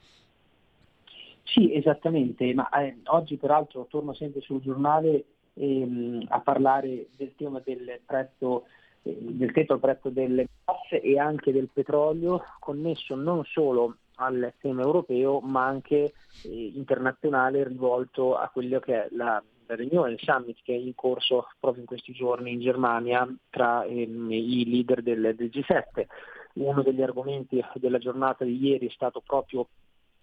Sì, 1.43 1.73
esattamente, 1.73 2.53
ma 2.53 2.69
eh, 2.69 2.97
oggi 3.05 3.37
peraltro 3.37 3.87
torno 3.89 4.13
sempre 4.13 4.41
sul 4.41 4.61
giornale 4.61 5.23
ehm, 5.53 6.25
a 6.27 6.39
parlare 6.41 7.07
del 7.15 7.31
tema 7.37 7.61
del 7.63 7.99
prezzo, 8.05 8.65
del 9.01 9.51
tetto 9.51 9.73
al 9.73 9.79
prezzo 9.79 10.09
del 10.09 10.47
gas 10.63 11.01
e 11.01 11.17
anche 11.17 11.51
del 11.51 11.69
petrolio, 11.71 12.43
connesso 12.59 13.15
non 13.15 13.43
solo 13.45 13.97
al 14.15 14.53
tema 14.59 14.81
europeo 14.81 15.39
ma 15.39 15.65
anche 15.65 16.13
eh, 16.43 16.71
internazionale 16.75 17.63
rivolto 17.63 18.35
a 18.35 18.49
quello 18.49 18.79
che 18.79 19.05
è 19.05 19.07
la, 19.11 19.41
la 19.65 19.75
riunione, 19.75 20.11
il 20.11 20.19
summit 20.19 20.57
che 20.63 20.73
è 20.73 20.77
in 20.77 20.93
corso 20.93 21.47
proprio 21.59 21.81
in 21.81 21.87
questi 21.87 22.11
giorni 22.11 22.51
in 22.51 22.59
Germania 22.59 23.27
tra 23.49 23.83
ehm, 23.83 24.31
i 24.31 24.69
leader 24.69 25.01
del, 25.01 25.33
del 25.35 25.49
G7. 25.49 26.05
Uno 26.53 26.81
degli 26.83 27.01
argomenti 27.01 27.63
della 27.75 27.97
giornata 27.97 28.43
di 28.43 28.57
ieri 28.61 28.87
è 28.87 28.91
stato 28.91 29.21
proprio 29.25 29.67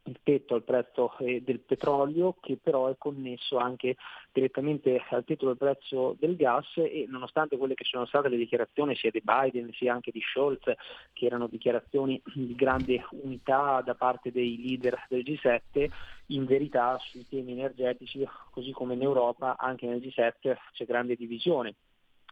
il 0.08 0.18
tetto 0.22 0.54
al 0.54 0.62
prezzo 0.62 1.16
eh, 1.18 1.42
del 1.42 1.60
petrolio 1.60 2.36
che 2.40 2.58
però 2.60 2.88
è 2.88 2.96
connesso 2.96 3.58
anche 3.58 3.96
direttamente 4.32 5.00
al 5.10 5.24
tetto 5.24 5.46
del 5.46 5.56
prezzo 5.56 6.16
del 6.18 6.36
gas 6.36 6.66
e 6.76 7.06
nonostante 7.08 7.56
quelle 7.56 7.74
che 7.74 7.84
sono 7.84 8.06
state 8.06 8.28
le 8.28 8.36
dichiarazioni 8.36 8.96
sia 8.96 9.10
di 9.10 9.22
Biden 9.22 9.70
sia 9.72 9.92
anche 9.92 10.10
di 10.10 10.20
Scholz 10.20 10.64
che 11.12 11.26
erano 11.26 11.46
dichiarazioni 11.46 12.20
di 12.34 12.54
grande 12.54 13.04
unità 13.10 13.82
da 13.84 13.94
parte 13.94 14.32
dei 14.32 14.60
leader 14.60 15.06
del 15.08 15.22
G7 15.22 15.88
in 16.26 16.44
verità 16.44 16.98
sui 16.98 17.26
temi 17.28 17.52
energetici 17.52 18.26
così 18.50 18.72
come 18.72 18.94
in 18.94 19.02
Europa 19.02 19.56
anche 19.58 19.86
nel 19.86 20.00
G7 20.00 20.56
c'è 20.72 20.84
grande 20.84 21.16
divisione. 21.16 21.74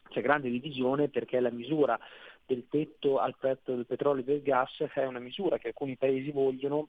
C'è 0.08 0.20
grande 0.20 0.50
divisione 0.50 1.08
perché 1.08 1.40
la 1.40 1.50
misura 1.50 1.98
del 2.46 2.66
tetto 2.68 3.18
al 3.18 3.34
prezzo 3.36 3.74
del 3.74 3.86
petrolio 3.86 4.22
e 4.22 4.24
del 4.24 4.42
gas 4.42 4.84
è 4.94 5.04
una 5.04 5.18
misura 5.18 5.58
che 5.58 5.68
alcuni 5.68 5.96
paesi 5.96 6.30
vogliono 6.30 6.88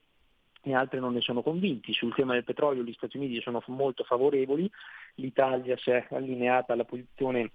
e 0.64 0.74
altri 0.74 1.00
non 1.00 1.14
ne 1.14 1.22
sono 1.22 1.42
convinti. 1.42 1.94
Sul 1.94 2.14
tema 2.14 2.34
del 2.34 2.44
petrolio 2.44 2.84
gli 2.84 2.94
Stati 2.94 3.18
Uniti 3.18 3.42
sono 3.42 3.62
molto 3.68 4.04
favorevoli, 4.04 4.70
l'Italia 5.16 5.78
si 5.78 5.92
è 5.92 6.08
allineata 6.12 6.74
alla 6.74 6.86
posizione 6.86 7.52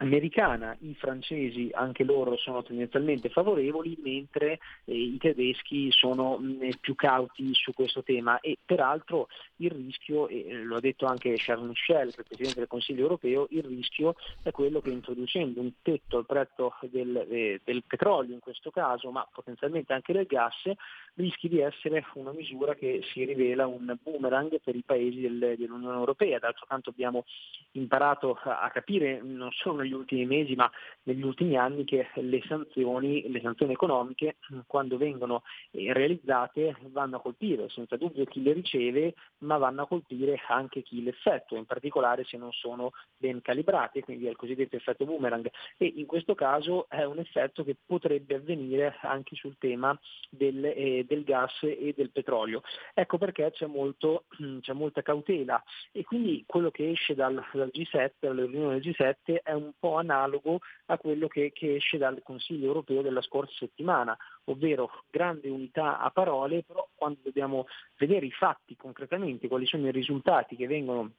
americana, 0.00 0.76
i 0.80 0.94
francesi 0.94 1.70
anche 1.72 2.04
loro 2.04 2.36
sono 2.36 2.62
tendenzialmente 2.62 3.28
favorevoli, 3.28 3.98
mentre 4.02 4.58
eh, 4.84 4.94
i 4.94 5.18
tedeschi 5.18 5.90
sono 5.90 6.38
mh, 6.38 6.78
più 6.80 6.94
cauti 6.94 7.52
su 7.54 7.72
questo 7.74 8.02
tema 8.02 8.40
e 8.40 8.56
peraltro 8.64 9.28
il 9.56 9.70
rischio, 9.70 10.28
e 10.28 10.46
eh, 10.48 10.62
lo 10.62 10.76
ha 10.76 10.80
detto 10.80 11.06
anche 11.06 11.34
Charles 11.36 11.68
Michel, 11.68 12.08
il 12.08 12.24
Presidente 12.26 12.60
del 12.60 12.68
Consiglio 12.68 13.02
europeo, 13.02 13.46
il 13.50 13.62
rischio 13.62 14.14
è 14.42 14.50
quello 14.50 14.80
che 14.80 14.90
introducendo 14.90 15.60
un 15.60 15.72
tetto 15.82 16.16
al 16.16 16.26
prezzo 16.26 16.74
del, 16.82 17.26
eh, 17.28 17.60
del 17.62 17.82
petrolio 17.86 18.32
in 18.32 18.40
questo 18.40 18.70
caso, 18.70 19.10
ma 19.10 19.26
potenzialmente 19.30 19.92
anche 19.92 20.14
del 20.14 20.26
gas, 20.26 20.70
rischi 21.14 21.48
di 21.48 21.60
essere 21.60 22.06
una 22.14 22.32
misura 22.32 22.74
che 22.74 23.02
si 23.12 23.24
rivela 23.24 23.66
un 23.66 23.96
boomerang 24.02 24.60
per 24.62 24.74
i 24.74 24.82
paesi 24.82 25.20
del, 25.20 25.56
dell'Unione 25.58 25.98
Europea. 25.98 26.38
D'altro 26.38 26.64
canto 26.66 26.88
abbiamo 26.88 27.26
imparato 27.72 28.38
a, 28.42 28.60
a 28.62 28.70
capire 28.70 29.20
non 29.22 29.50
solo 29.52 29.82
negli 29.90 29.92
ultimi 29.92 30.26
mesi 30.26 30.54
ma 30.54 30.70
negli 31.02 31.22
ultimi 31.22 31.56
anni 31.56 31.84
che 31.84 32.08
le 32.14 32.42
sanzioni, 32.46 33.28
le 33.30 33.40
sanzioni 33.40 33.72
economiche 33.72 34.36
quando 34.66 34.96
vengono 34.96 35.42
eh, 35.72 35.92
realizzate 35.92 36.76
vanno 36.90 37.16
a 37.16 37.20
colpire 37.20 37.68
senza 37.68 37.96
dubbio 37.96 38.24
chi 38.24 38.42
le 38.42 38.52
riceve 38.52 39.14
ma 39.38 39.56
vanno 39.56 39.82
a 39.82 39.86
colpire 39.86 40.40
anche 40.48 40.82
chi 40.82 41.02
le 41.02 41.10
effettua, 41.10 41.58
in 41.58 41.66
particolare 41.66 42.24
se 42.24 42.36
non 42.36 42.52
sono 42.52 42.92
ben 43.16 43.40
calibrate, 43.42 44.02
quindi 44.02 44.26
è 44.26 44.30
il 44.30 44.36
cosiddetto 44.36 44.76
effetto 44.76 45.04
boomerang 45.04 45.50
e 45.76 45.92
in 45.96 46.06
questo 46.06 46.34
caso 46.34 46.88
è 46.88 47.04
un 47.04 47.18
effetto 47.18 47.64
che 47.64 47.76
potrebbe 47.84 48.36
avvenire 48.36 48.96
anche 49.02 49.34
sul 49.34 49.56
tema 49.58 49.98
del, 50.28 50.64
eh, 50.64 51.04
del 51.06 51.24
gas 51.24 51.62
e 51.62 51.92
del 51.96 52.10
petrolio. 52.10 52.62
Ecco 52.94 53.18
perché 53.18 53.50
c'è, 53.50 53.66
molto, 53.66 54.24
c'è 54.60 54.72
molta 54.72 55.02
cautela 55.02 55.62
e 55.90 56.04
quindi 56.04 56.44
quello 56.46 56.70
che 56.70 56.90
esce 56.90 57.14
dal, 57.14 57.42
dal 57.52 57.70
G7, 57.72 58.12
dalla 58.20 58.44
riunione 58.44 58.78
del 58.78 58.94
G7 58.94 59.42
è 59.42 59.52
un 59.52 59.72
po' 59.80 59.96
analogo 59.96 60.60
a 60.86 60.98
quello 60.98 61.26
che, 61.26 61.50
che 61.52 61.76
esce 61.76 61.98
dal 61.98 62.22
Consiglio 62.22 62.66
europeo 62.66 63.02
della 63.02 63.22
scorsa 63.22 63.54
settimana, 63.56 64.16
ovvero 64.44 65.02
grande 65.10 65.48
unità 65.48 65.98
a 65.98 66.10
parole, 66.10 66.62
però 66.62 66.86
quando 66.94 67.18
dobbiamo 67.22 67.66
vedere 67.96 68.26
i 68.26 68.30
fatti 68.30 68.76
concretamente, 68.76 69.48
quali 69.48 69.66
sono 69.66 69.88
i 69.88 69.92
risultati 69.92 70.54
che 70.54 70.66
vengono 70.66 71.12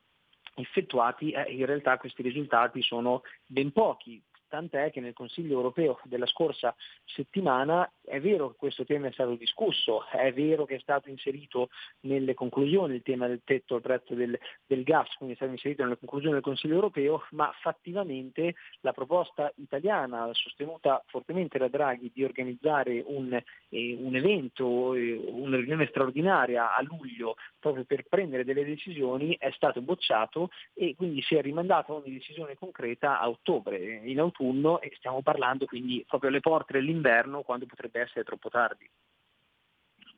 effettuati, 0.55 1.31
eh, 1.31 1.51
in 1.51 1.65
realtà 1.65 1.97
questi 1.97 2.21
risultati 2.21 2.81
sono 2.81 3.23
ben 3.45 3.71
pochi, 3.71 4.21
tant'è 4.51 4.91
che 4.91 4.99
nel 4.99 5.13
Consiglio 5.13 5.53
europeo 5.53 5.97
della 6.03 6.25
scorsa 6.25 6.75
settimana 7.05 7.89
è 8.03 8.19
vero 8.19 8.49
che 8.49 8.57
questo 8.57 8.83
tema 8.83 9.07
è 9.07 9.11
stato 9.13 9.35
discusso, 9.35 10.05
è 10.09 10.33
vero 10.33 10.65
che 10.65 10.75
è 10.75 10.79
stato 10.79 11.09
inserito 11.09 11.69
nelle 12.01 12.33
conclusioni 12.33 12.95
il 12.95 13.01
tema 13.01 13.27
del 13.27 13.41
tetto 13.45 13.75
al 13.75 13.81
prezzo 13.81 14.13
del, 14.13 14.37
del 14.65 14.83
gas, 14.83 15.15
quindi 15.15 15.35
è 15.35 15.37
stato 15.37 15.53
inserito 15.53 15.83
nelle 15.83 15.97
conclusioni 15.97 16.33
del 16.33 16.43
Consiglio 16.43 16.75
europeo, 16.75 17.23
ma 17.31 17.49
fattivamente 17.61 18.55
la 18.81 18.91
proposta 18.91 19.51
italiana, 19.55 20.27
sostenuta 20.33 21.01
fortemente 21.07 21.57
da 21.57 21.69
Draghi, 21.69 22.11
di 22.13 22.25
organizzare 22.25 23.01
un, 23.05 23.33
eh, 23.69 23.97
un 23.97 24.15
evento, 24.15 24.93
eh, 24.95 25.13
una 25.13 25.55
riunione 25.55 25.87
straordinaria 25.87 26.75
a 26.75 26.81
luglio 26.81 27.35
proprio 27.57 27.85
per 27.85 28.03
prendere 28.09 28.43
delle 28.43 28.65
decisioni, 28.65 29.37
è 29.39 29.51
stato 29.51 29.81
bocciato 29.81 30.49
e 30.73 30.93
quindi 30.97 31.21
si 31.21 31.35
è 31.35 31.41
rimandata 31.41 31.93
ogni 31.93 32.11
decisione 32.11 32.55
concreta 32.55 33.17
a 33.21 33.29
ottobre. 33.29 34.01
In 34.03 34.19
autunno 34.19 34.40
autunno 34.41 34.81
e 34.81 34.91
stiamo 34.97 35.21
parlando 35.21 35.65
quindi 35.65 36.03
proprio 36.07 36.29
alle 36.29 36.39
porte 36.39 36.73
dell'inverno 36.73 37.43
quando 37.43 37.65
potrebbe 37.65 38.01
essere 38.01 38.23
troppo 38.23 38.49
tardi. 38.49 38.89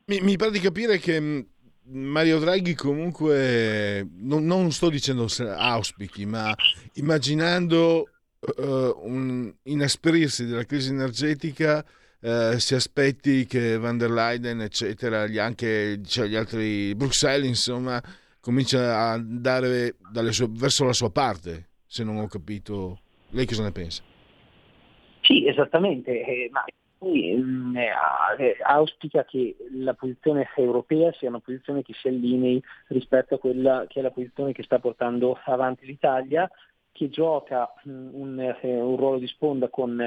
Mi, 0.06 0.20
mi 0.20 0.36
pare 0.36 0.50
di 0.50 0.60
capire 0.60 0.98
che 0.98 1.20
mm, 1.20 1.40
Mario 1.84 2.38
Draghi 2.38 2.74
comunque, 2.74 4.06
non, 4.18 4.44
non 4.44 4.70
sto 4.72 4.88
dicendo 4.88 5.26
auspichi, 5.38 6.24
ma 6.26 6.54
immaginando 6.94 8.08
uh, 8.40 8.98
un 9.02 9.52
inasperirsi 9.64 10.46
della 10.46 10.64
crisi 10.64 10.90
energetica, 10.90 11.84
uh, 12.20 12.56
si 12.58 12.74
aspetti 12.74 13.46
che 13.46 13.78
van 13.78 13.98
der 13.98 14.10
Leyen, 14.10 14.60
eccetera, 14.60 15.26
gli, 15.26 15.38
anche 15.38 16.00
cioè 16.04 16.26
gli 16.26 16.36
altri, 16.36 16.94
Bruxelles, 16.94 17.48
insomma, 17.48 18.02
comincia 18.40 18.96
a 18.96 19.12
andare 19.12 19.96
sue, 20.30 20.48
verso 20.50 20.84
la 20.84 20.92
sua 20.92 21.10
parte, 21.10 21.68
se 21.86 22.02
non 22.04 22.16
ho 22.16 22.26
capito. 22.28 23.00
Lei 23.30 23.46
cosa 23.46 23.62
ne 23.62 23.72
pensa? 23.72 24.02
Sì, 25.24 25.46
esattamente, 25.46 26.22
eh, 26.22 26.50
ma 26.52 26.62
mm, 27.02 27.76
eh, 27.76 27.90
eh, 28.38 28.56
auspica 28.62 29.24
che 29.24 29.56
la 29.72 29.94
posizione 29.94 30.46
europea 30.54 31.12
sia 31.12 31.30
una 31.30 31.40
posizione 31.40 31.82
che 31.82 31.94
si 31.94 32.08
allinei 32.08 32.62
rispetto 32.88 33.36
a 33.36 33.38
quella 33.38 33.86
che 33.88 34.00
è 34.00 34.02
la 34.02 34.10
posizione 34.10 34.52
che 34.52 34.62
sta 34.62 34.78
portando 34.80 35.38
avanti 35.46 35.86
l'Italia, 35.86 36.48
che 36.92 37.08
gioca 37.08 37.72
mm, 37.88 38.08
un, 38.12 38.38
eh, 38.38 38.80
un, 38.82 38.96
ruolo 38.96 39.18
di 39.18 39.26
sponda 39.26 39.70
con, 39.70 39.98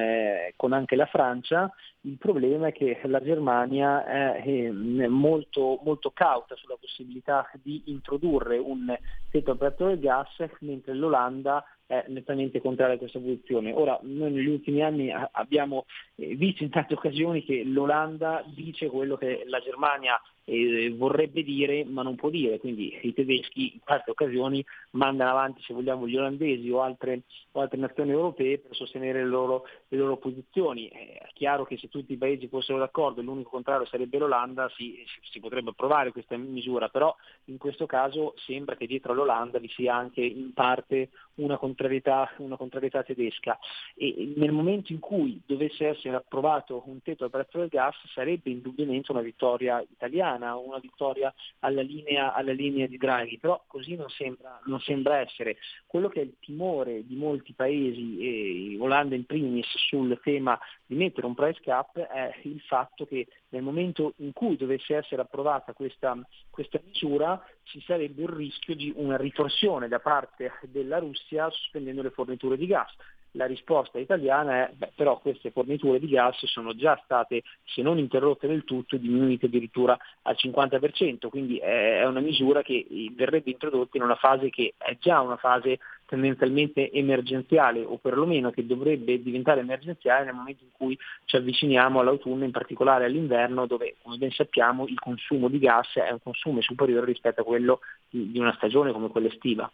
con, 0.56 0.73
anche 0.73 0.95
la 0.95 1.08
Francia, 1.08 1.73
il 2.01 2.17
problema 2.19 2.67
è 2.67 2.71
che 2.71 2.99
la 3.06 3.19
Germania 3.19 4.06
è, 4.06 4.69
molto, 4.69 5.80
molto, 5.84 6.12
cauta 6.12 6.56
sulla 6.56 6.77
possibilità 6.80 7.49
di 7.63 7.82
introdurre 7.86 8.60
un 8.60 8.95
tetto 9.32 9.49
al 9.49 9.58
prezzo 9.58 9.88
del 9.88 9.99
gas, 9.99 10.30
mentre 10.60 10.93
l'Olanda 10.93 11.65
è 11.88 12.04
nettamente 12.10 12.62
contraria 12.62 12.95
a 12.95 13.00
questa 13.00 13.19
posizione. 13.19 13.71
Ora, 13.71 13.97
noi 14.04 14.32
negli 14.32 14.47
ultimi 14.47 14.84
anni 14.84 15.10
abbiamo 15.10 15.86
eh, 16.15 16.36
visto 16.36 16.63
in 16.63 16.69
tante 16.69 16.93
occasioni 16.93 17.43
che 17.43 17.63
l'Olanda 17.63 18.43
dice 18.45 18.89
quello 18.89 19.15
che 19.15 19.43
la 19.47 19.60
Germania 19.60 20.21
eh, 20.50 20.93
vorrebbe 20.95 21.43
dire 21.43 21.84
ma 21.84 22.04
non 22.04 22.15
può 22.15 22.30
dire, 22.30 22.60
quindi 22.60 22.97
i 23.02 23.13
tedeschi 23.13 23.73
in 23.73 23.80
tante 23.84 24.12
occasioni 24.12 24.63
mandano 24.91 25.32
avanti 25.32 25.62
se 25.62 25.73
vogliamo 25.73 26.08
gli 26.08 26.15
olandesi 26.15 26.69
o 26.69 26.82
altre, 26.82 27.23
o 27.52 27.62
altre 27.62 27.78
nazioni 27.78 28.12
europee 28.12 28.60
per 28.60 28.76
sostenere 28.76 29.19
le 29.23 29.30
loro, 29.30 29.63
le 29.88 29.97
loro 29.97 30.17
posizioni. 30.17 30.88
È 30.88 31.28
chiaro 31.34 31.65
che 31.65 31.78
se 31.78 31.89
tutti 31.89 32.13
i 32.13 32.17
paesi 32.17 32.47
fossero 32.47 32.80
d'accordo 32.80 33.19
e 33.19 33.23
l'unico 33.23 33.50
contrario 33.50 33.86
sarebbe 33.86 34.17
l'Olanda 34.17 34.69
si, 34.76 35.04
si 35.30 35.39
potrebbe 35.39 35.71
approvare 35.71 36.12
questa 36.12 36.38
misura, 36.38 36.88
però 36.88 37.13
in 37.45 37.58
questo 37.58 37.86
caso 37.86 38.34
sembra 38.38 38.76
che 38.76 38.88
dietro 38.88 39.12
all'Olanda 39.12 39.60
vi 39.60 39.69
sia 39.69 39.95
anche 39.95 40.21
in 40.21 40.54
parte 40.54 41.10
una 41.36 41.58
contrarietà, 41.77 42.33
una 42.37 42.57
contrarietà 42.57 43.03
tedesca 43.03 43.59
e 43.95 44.33
nel 44.35 44.51
momento 44.51 44.91
in 44.91 44.99
cui 44.99 45.39
dovesse 45.45 45.87
essere 45.87 46.15
approvato 46.15 46.81
un 46.87 47.01
tetto 47.03 47.23
al 47.23 47.29
prezzo 47.29 47.59
del 47.59 47.69
gas 47.69 47.95
sarebbe 48.13 48.49
indubbiamente 48.49 49.11
una 49.11 49.21
vittoria 49.21 49.79
italiana, 49.87 50.55
una 50.55 50.79
vittoria 50.79 51.31
alla 51.59 51.81
linea, 51.81 52.33
alla 52.33 52.51
linea 52.51 52.87
di 52.87 52.97
Draghi, 52.97 53.37
però 53.37 53.63
così 53.67 53.95
non 53.95 54.09
sembra, 54.09 54.59
non 54.65 54.79
sembra, 54.79 55.19
essere. 55.19 55.57
Quello 55.85 56.09
che 56.09 56.21
è 56.21 56.23
il 56.23 56.35
timore 56.39 57.05
di 57.05 57.15
molti 57.15 57.53
paesi, 57.53 58.17
e 58.19 58.77
Olanda 58.79 59.15
in 59.15 59.25
primis, 59.25 59.67
sul 59.87 60.19
tema 60.23 60.59
di 60.85 60.95
mettere 60.95 61.27
un 61.27 61.35
price 61.35 61.61
cap 61.61 61.97
è 61.99 62.33
il 62.43 62.59
fatto 62.61 63.05
che 63.05 63.27
nel 63.49 63.61
momento 63.61 64.13
in 64.17 64.33
cui 64.33 64.57
dovesse 64.57 64.95
essere 64.95 65.21
approvata 65.21 65.73
questa, 65.73 66.17
questa 66.49 66.79
misura 66.83 67.41
ci 67.63 67.81
sarebbe 67.81 68.23
il 68.23 68.29
rischio 68.29 68.75
di 68.75 68.91
una 68.95 69.17
ritorsione 69.17 69.87
da 69.87 69.99
parte 69.99 70.53
della 70.63 70.99
Russia 70.99 71.49
sospendendo 71.67 72.01
le 72.01 72.12
forniture 72.12 72.58
di 72.58 72.65
gas. 72.65 72.93
La 73.32 73.45
risposta 73.45 73.99
italiana 73.99 74.67
è 74.67 74.73
beh, 74.73 74.93
però 74.95 75.19
queste 75.19 75.51
forniture 75.51 75.99
di 75.99 76.08
gas 76.08 76.43
sono 76.45 76.73
già 76.75 76.99
state, 77.03 77.43
se 77.65 77.82
non 77.82 77.99
interrotte 77.99 78.47
del 78.47 78.63
tutto, 78.63 78.97
diminuite 78.97 79.45
addirittura 79.45 79.97
al 80.23 80.36
50%, 80.39 81.27
quindi 81.27 81.58
è 81.58 82.06
una 82.06 82.21
misura 82.21 82.63
che 82.63 82.88
verrebbe 83.15 83.51
introdotta 83.51 83.97
in 83.97 84.03
una 84.03 84.15
fase 84.15 84.49
che 84.49 84.73
è 84.77 84.97
già 84.99 85.19
una 85.19 85.36
fase 85.36 85.77
tendenzialmente 86.08 86.89
emergenziale 86.89 87.84
o 87.84 87.97
perlomeno 87.97 88.49
che 88.49 88.65
dovrebbe 88.65 89.21
diventare 89.21 89.60
emergenziale 89.60 90.23
nel 90.23 90.34
momento 90.34 90.63
in 90.63 90.71
cui 90.71 90.97
ci 91.25 91.36
avviciniamo 91.36 91.99
all'autunno, 91.99 92.45
in 92.45 92.51
particolare 92.51 93.06
all'inverno, 93.06 93.67
dove 93.67 93.97
come 94.01 94.17
ben 94.17 94.32
sappiamo 94.32 94.88
il 94.88 94.97
consumo 94.97 95.49
di 95.49 95.60
gas 95.60 95.95
è 95.95 96.10
un 96.10 96.21
consumo 96.23 96.62
superiore 96.62 97.06
rispetto 97.06 97.41
a 97.41 97.43
quello 97.43 97.82
di 98.10 98.39
una 98.39 98.53
stagione 98.53 98.93
come 98.93 99.09
quella 99.09 99.28
estiva. 99.28 99.70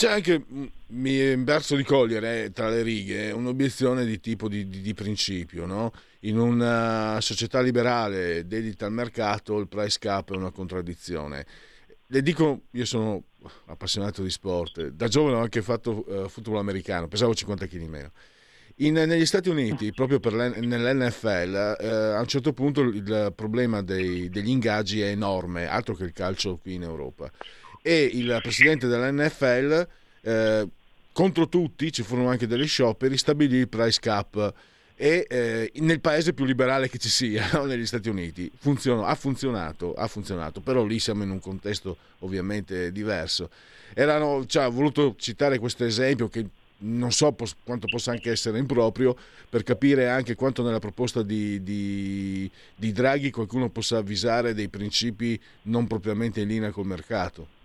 C'è 0.00 0.10
anche, 0.10 0.42
mi 0.86 1.18
è 1.18 1.38
verso 1.38 1.76
di 1.76 1.82
cogliere 1.82 2.44
eh, 2.44 2.52
tra 2.52 2.70
le 2.70 2.80
righe, 2.80 3.32
un'obiezione 3.32 4.06
di 4.06 4.18
tipo 4.18 4.48
di, 4.48 4.66
di, 4.66 4.80
di 4.80 4.94
principio, 4.94 5.66
no? 5.66 5.92
In 6.20 6.38
una 6.38 7.18
società 7.20 7.60
liberale 7.60 8.46
dedita 8.46 8.86
al 8.86 8.92
mercato 8.92 9.58
il 9.58 9.68
price 9.68 9.98
cap 9.98 10.32
è 10.32 10.36
una 10.36 10.52
contraddizione. 10.52 11.44
Le 12.06 12.22
dico, 12.22 12.62
io 12.70 12.86
sono 12.86 13.24
appassionato 13.66 14.22
di 14.22 14.30
sport, 14.30 14.88
da 14.88 15.06
giovane 15.06 15.36
ho 15.36 15.40
anche 15.40 15.60
fatto 15.60 16.04
uh, 16.06 16.28
football 16.28 16.56
americano, 16.58 17.06
pesavo 17.06 17.34
50 17.34 17.66
kg 17.66 17.80
in 17.80 17.90
meno. 17.90 18.12
In, 18.76 18.94
negli 18.94 19.26
Stati 19.26 19.50
Uniti, 19.50 19.92
proprio 19.92 20.18
nell'NFL, 20.32 21.76
eh, 21.78 21.88
a 21.88 22.20
un 22.20 22.26
certo 22.26 22.54
punto 22.54 22.80
il 22.80 23.34
problema 23.36 23.82
dei, 23.82 24.30
degli 24.30 24.48
ingaggi 24.48 25.02
è 25.02 25.08
enorme, 25.08 25.66
altro 25.66 25.94
che 25.94 26.04
il 26.04 26.12
calcio 26.12 26.56
qui 26.56 26.74
in 26.74 26.84
Europa 26.84 27.30
e 27.82 28.10
il 28.12 28.38
presidente 28.42 28.86
dell'NFL 28.86 29.88
eh, 30.22 30.68
contro 31.12 31.48
tutti, 31.48 31.92
ci 31.92 32.02
furono 32.02 32.28
anche 32.28 32.46
degli 32.46 32.66
scioperi, 32.66 33.16
stabilì 33.16 33.56
il 33.56 33.68
price 33.68 33.98
cap 34.00 34.54
e 34.96 35.26
eh, 35.30 35.72
nel 35.76 36.00
paese 36.00 36.34
più 36.34 36.44
liberale 36.44 36.90
che 36.90 36.98
ci 36.98 37.08
sia, 37.08 37.48
negli 37.64 37.86
Stati 37.86 38.08
Uniti. 38.08 38.50
Funzionò, 38.54 39.04
ha, 39.04 39.14
funzionato, 39.14 39.94
ha 39.94 40.06
funzionato, 40.06 40.60
però 40.60 40.84
lì 40.84 40.98
siamo 40.98 41.22
in 41.22 41.30
un 41.30 41.40
contesto 41.40 41.96
ovviamente 42.18 42.92
diverso. 42.92 43.48
Erano, 43.94 44.44
cioè, 44.46 44.66
ho 44.66 44.70
voluto 44.70 45.14
citare 45.18 45.58
questo 45.58 45.84
esempio 45.84 46.28
che 46.28 46.46
non 46.82 47.12
so 47.12 47.32
pos- 47.32 47.56
quanto 47.64 47.86
possa 47.86 48.10
anche 48.10 48.30
essere 48.30 48.58
improprio, 48.58 49.16
per 49.48 49.62
capire 49.62 50.08
anche 50.08 50.34
quanto 50.34 50.62
nella 50.62 50.78
proposta 50.78 51.22
di, 51.22 51.62
di, 51.62 52.50
di 52.76 52.92
Draghi 52.92 53.30
qualcuno 53.30 53.68
possa 53.70 53.96
avvisare 53.98 54.54
dei 54.54 54.68
principi 54.68 55.40
non 55.62 55.86
propriamente 55.86 56.42
in 56.42 56.48
linea 56.48 56.70
col 56.70 56.86
mercato. 56.86 57.58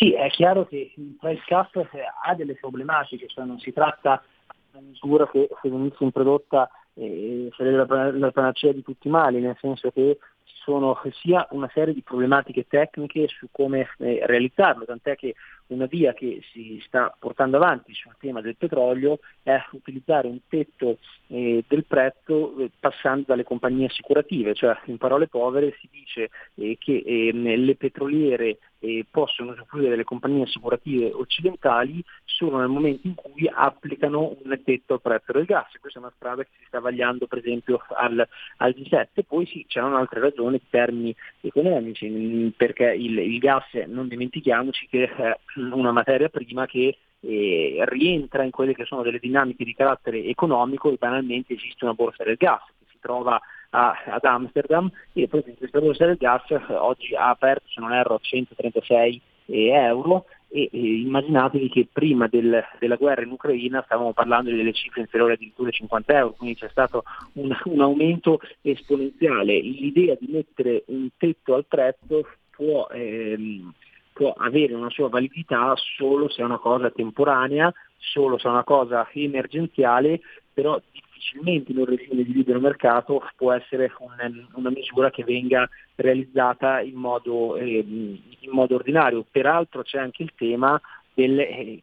Sì, 0.00 0.12
è 0.14 0.30
chiaro 0.30 0.64
che 0.64 0.92
il 0.96 1.16
price 1.20 1.42
cap 1.44 1.76
eh, 1.76 1.86
ha 2.24 2.34
delle 2.34 2.54
problematiche, 2.54 3.26
cioè 3.28 3.44
non 3.44 3.58
si 3.58 3.70
tratta 3.70 4.22
di 4.46 4.78
una 4.78 4.86
misura 4.88 5.28
che 5.28 5.50
se 5.60 5.68
venisse 5.68 6.02
introdotta 6.02 6.70
eh, 6.94 7.50
sarebbe 7.54 7.84
la, 7.86 8.10
la 8.10 8.30
panacea 8.30 8.72
di 8.72 8.82
tutti 8.82 9.08
i 9.08 9.10
mali, 9.10 9.40
nel 9.40 9.58
senso 9.60 9.90
che 9.90 10.16
ci 10.44 10.54
sono 10.64 10.98
sia 11.20 11.46
una 11.50 11.68
serie 11.74 11.92
di 11.92 12.00
problematiche 12.00 12.66
tecniche 12.66 13.28
su 13.28 13.48
come 13.52 13.90
eh, 13.98 14.20
realizzarlo, 14.24 14.86
tant'è 14.86 15.16
che 15.16 15.34
una 15.74 15.86
via 15.86 16.12
che 16.12 16.40
si 16.52 16.82
sta 16.84 17.14
portando 17.18 17.56
avanti 17.56 17.94
sul 17.94 18.14
tema 18.18 18.40
del 18.40 18.56
petrolio 18.56 19.20
è 19.42 19.58
utilizzare 19.72 20.28
un 20.28 20.38
tetto 20.48 20.98
eh, 21.28 21.64
del 21.66 21.84
prezzo 21.84 22.58
eh, 22.58 22.70
passando 22.78 23.24
dalle 23.26 23.44
compagnie 23.44 23.86
assicurative, 23.86 24.54
cioè 24.54 24.76
in 24.86 24.98
parole 24.98 25.28
povere 25.28 25.76
si 25.80 25.88
dice 25.90 26.30
eh, 26.54 26.76
che 26.78 27.02
ehm, 27.04 27.64
le 27.64 27.76
petroliere 27.76 28.58
eh, 28.80 29.04
possono 29.10 29.52
usufruire 29.52 29.90
delle 29.90 30.04
compagnie 30.04 30.44
assicurative 30.44 31.12
occidentali 31.12 32.02
solo 32.24 32.58
nel 32.58 32.68
momento 32.68 33.06
in 33.06 33.14
cui 33.14 33.50
applicano 33.52 34.36
un 34.42 34.60
tetto 34.64 34.94
al 34.94 35.00
prezzo 35.02 35.32
del 35.32 35.44
gas. 35.44 35.68
Questa 35.78 35.98
è 35.98 36.02
una 36.02 36.12
strada 36.16 36.42
che 36.42 36.50
si 36.58 36.64
sta 36.66 36.80
vagliando 36.80 37.26
per 37.26 37.38
esempio 37.38 37.82
al, 37.88 38.26
al 38.56 38.74
G7. 38.76 39.22
Poi 39.26 39.46
sì, 39.46 39.64
c'erano 39.68 39.96
altre 39.96 40.20
ragioni 40.20 40.56
in 40.56 40.68
termini 40.70 41.14
economici, 41.40 42.08
mm, 42.08 42.48
perché 42.56 42.94
il, 42.94 43.18
il 43.18 43.38
gas, 43.38 43.66
non 43.86 44.08
dimentichiamoci 44.08 44.88
che 44.88 45.04
è 45.04 45.38
una 45.60 45.92
materia 45.92 46.28
prima 46.28 46.66
che 46.66 46.96
eh, 47.20 47.84
rientra 47.86 48.44
in 48.44 48.50
quelle 48.50 48.74
che 48.74 48.84
sono 48.84 49.02
delle 49.02 49.18
dinamiche 49.18 49.64
di 49.64 49.74
carattere 49.74 50.24
economico 50.24 50.90
e 50.90 50.96
banalmente 50.98 51.54
esiste 51.54 51.84
una 51.84 51.94
borsa 51.94 52.24
del 52.24 52.36
gas 52.36 52.62
che 52.78 52.86
si 52.90 52.98
trova 53.00 53.40
a, 53.70 54.02
ad 54.06 54.24
Amsterdam 54.24 54.90
e 55.12 55.28
in 55.30 55.56
questa 55.56 55.80
borsa 55.80 56.06
del 56.06 56.16
gas 56.16 56.50
eh, 56.50 56.74
oggi 56.74 57.14
ha 57.14 57.28
aperto, 57.28 57.66
se 57.68 57.80
non 57.80 57.92
erro, 57.92 58.18
136 58.20 59.20
eh, 59.46 59.68
euro 59.68 60.26
e, 60.48 60.68
e 60.72 61.00
immaginatevi 61.00 61.68
che 61.68 61.88
prima 61.90 62.26
del, 62.26 62.62
della 62.78 62.96
guerra 62.96 63.22
in 63.22 63.30
Ucraina 63.30 63.82
stavamo 63.84 64.12
parlando 64.12 64.50
di 64.50 64.56
delle 64.56 64.72
cifre 64.72 65.00
inferiori 65.00 65.34
addirittura 65.34 65.68
ai 65.68 65.74
50 65.74 66.16
euro, 66.16 66.32
quindi 66.32 66.56
c'è 66.56 66.68
stato 66.70 67.04
un, 67.34 67.56
un 67.64 67.80
aumento 67.80 68.40
esponenziale. 68.60 69.60
L'idea 69.60 70.16
di 70.18 70.26
mettere 70.28 70.82
un 70.86 71.08
tetto 71.16 71.54
al 71.54 71.66
prezzo 71.66 72.26
può, 72.50 72.88
ehm, 72.88 73.72
può 74.20 74.34
avere 74.36 74.74
una 74.74 74.90
sua 74.90 75.08
validità 75.08 75.72
solo 75.96 76.28
se 76.28 76.42
è 76.42 76.44
una 76.44 76.58
cosa 76.58 76.90
temporanea, 76.90 77.72
solo 77.96 78.36
se 78.36 78.48
è 78.48 78.50
una 78.50 78.64
cosa 78.64 79.08
emergenziale, 79.14 80.20
però 80.52 80.78
difficilmente 80.92 81.72
in 81.72 81.78
un 81.78 81.86
regime 81.86 82.22
di 82.22 82.34
libero 82.34 82.60
mercato 82.60 83.26
può 83.34 83.50
essere 83.52 83.90
un, 83.98 84.46
una 84.52 84.68
misura 84.68 85.10
che 85.10 85.24
venga 85.24 85.66
realizzata 85.94 86.82
in 86.82 86.96
modo, 86.96 87.56
eh, 87.56 87.78
in 87.78 88.50
modo, 88.50 88.74
ordinario. 88.74 89.24
Peraltro 89.30 89.84
c'è 89.84 89.96
anche 89.96 90.22
il 90.22 90.32
tema 90.36 90.78
del, 91.14 91.38
eh, 91.38 91.82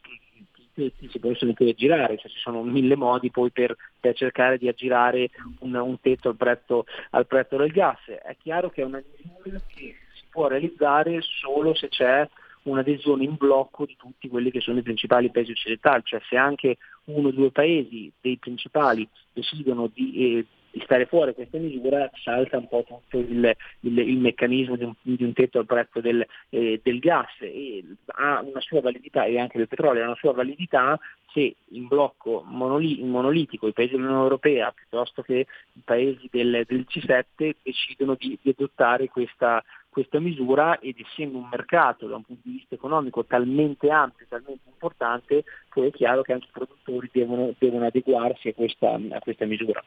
si 1.09 1.17
possono 1.17 1.49
anche 1.49 1.69
aggirare, 1.69 2.19
cioè 2.19 2.29
ci 2.29 2.38
sono 2.38 2.61
mille 2.61 2.95
modi 2.95 3.31
poi 3.31 3.49
per, 3.49 3.75
per 3.99 4.13
cercare 4.13 4.59
di 4.59 4.67
aggirare 4.67 5.31
un, 5.61 5.73
un 5.73 5.99
tetto 5.99 6.29
al 6.29 6.35
prezzo, 6.35 6.85
al 7.09 7.25
prezzo, 7.25 7.57
del 7.57 7.71
gas. 7.71 8.05
È 8.05 8.35
chiaro 8.39 8.69
che 8.69 8.83
è 8.83 8.85
una 8.85 9.01
misura 9.23 9.59
che 9.65 9.95
può 10.38 10.47
realizzare 10.47 11.19
solo 11.23 11.73
se 11.73 11.88
c'è 11.88 12.29
un'adesione 12.61 13.23
in 13.23 13.38
blocco 13.38 13.88
di 13.88 13.95
tutti 13.97 14.29
quelli 14.29 14.51
che 14.51 14.61
sono 14.61 14.77
i 14.77 14.83
principali 14.83 15.31
paesi 15.31 15.49
occidentali, 15.49 16.03
cioè 16.05 16.21
se 16.29 16.38
anche 16.38 16.77
uno 17.05 17.29
o 17.29 17.31
due 17.31 17.49
paesi 17.49 18.11
dei 18.21 18.38
principali 18.38 19.07
decidono 19.33 19.89
di, 19.91 20.38
eh, 20.38 20.45
di 20.69 20.81
stare 20.83 21.07
fuori 21.07 21.33
questa 21.33 21.57
misura 21.57 22.07
salta 22.23 22.57
un 22.57 22.67
po' 22.67 22.83
tutto 22.85 23.17
il, 23.17 23.51
il, 23.79 23.97
il 23.97 24.17
meccanismo 24.19 24.75
di 24.75 24.83
un, 24.83 24.93
di 25.01 25.23
un, 25.23 25.33
tetto 25.33 25.57
al 25.57 25.65
prezzo 25.65 26.01
del, 26.01 26.23
eh, 26.49 26.79
del, 26.83 26.99
gas. 26.99 27.31
E 27.39 27.83
ha 28.05 28.41
una 28.41 28.61
sua 28.61 28.81
validità 28.81 29.25
e 29.25 29.39
anche 29.39 29.57
del 29.57 29.67
petrolio 29.67 30.03
ha 30.03 30.07
una 30.07 30.15
sua 30.15 30.33
validità 30.33 30.99
se 31.33 31.55
in 31.69 31.88
blocco 31.88 32.43
monoli, 32.45 33.01
monolitico 33.03 33.67
i 33.67 33.73
paesi 33.73 33.93
dell'Unione 33.93 34.21
Europea 34.21 34.71
piuttosto 34.71 35.23
che 35.23 35.47
i 35.73 35.81
paesi 35.83 36.27
del, 36.31 36.63
del 36.67 36.85
G7 36.88 37.55
decidono 37.63 38.15
di, 38.15 38.38
di 38.41 38.49
adottare 38.49 39.07
questa, 39.07 39.63
questa 39.98 40.20
misura 40.20 40.78
ed 40.78 40.98
essendo 41.00 41.39
un 41.39 41.48
mercato 41.50 42.06
da 42.06 42.18
un 42.18 42.22
punto 42.22 42.43
di 42.43 42.58
vista 42.58 42.76
economico 42.76 43.26
talmente 43.26 43.89
ampio, 43.89 44.28
talmente 44.30 44.70
importante, 44.70 45.43
poi 45.74 45.88
è 45.88 45.91
chiaro 45.91 46.22
che 46.22 46.34
anche 46.34 46.45
i 46.45 46.52
produttori 46.52 47.10
devono, 47.12 47.52
devono 47.58 47.88
adeguarsi 47.88 48.50
a 48.50 48.54
questa, 48.54 48.93
a 48.93 49.20
questa 49.20 49.45
misura. 49.45 49.84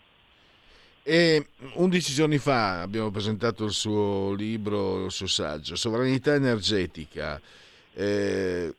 E 1.05 1.47
11 1.75 2.13
giorni 2.13 2.39
fa 2.39 2.83
abbiamo 2.83 3.13
presentato 3.13 3.65
il 3.65 3.71
suo 3.71 4.35
libro, 4.35 5.05
il 5.05 5.13
suo 5.13 5.29
saggio, 5.29 5.77
Sovranità 5.77 6.35
energetica. 6.35 7.41
Eh, 7.95 8.75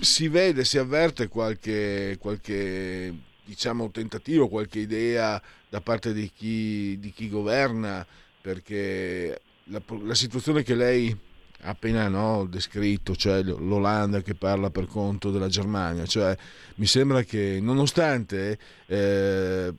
si 0.00 0.28
vede, 0.28 0.64
si 0.64 0.76
avverte 0.76 1.28
qualche, 1.28 2.18
qualche 2.20 3.14
diciamo, 3.42 3.90
tentativo, 3.90 4.48
qualche 4.48 4.78
idea 4.78 5.40
da 5.70 5.80
parte 5.80 6.12
di 6.12 6.30
chi, 6.36 6.98
di 6.98 7.12
chi 7.12 7.30
governa, 7.30 8.06
perché 8.42 9.40
la, 9.66 9.82
la 10.02 10.14
situazione 10.14 10.62
che 10.62 10.74
lei 10.74 11.16
ha 11.62 11.70
appena 11.70 12.08
no, 12.08 12.46
descritto, 12.46 13.16
cioè 13.16 13.42
l'Olanda 13.42 14.22
che 14.22 14.34
parla 14.34 14.70
per 14.70 14.86
conto 14.86 15.30
della 15.30 15.48
Germania, 15.48 16.06
cioè 16.06 16.36
mi 16.76 16.86
sembra 16.86 17.22
che 17.22 17.58
nonostante 17.60 18.58
eh, 18.86 19.72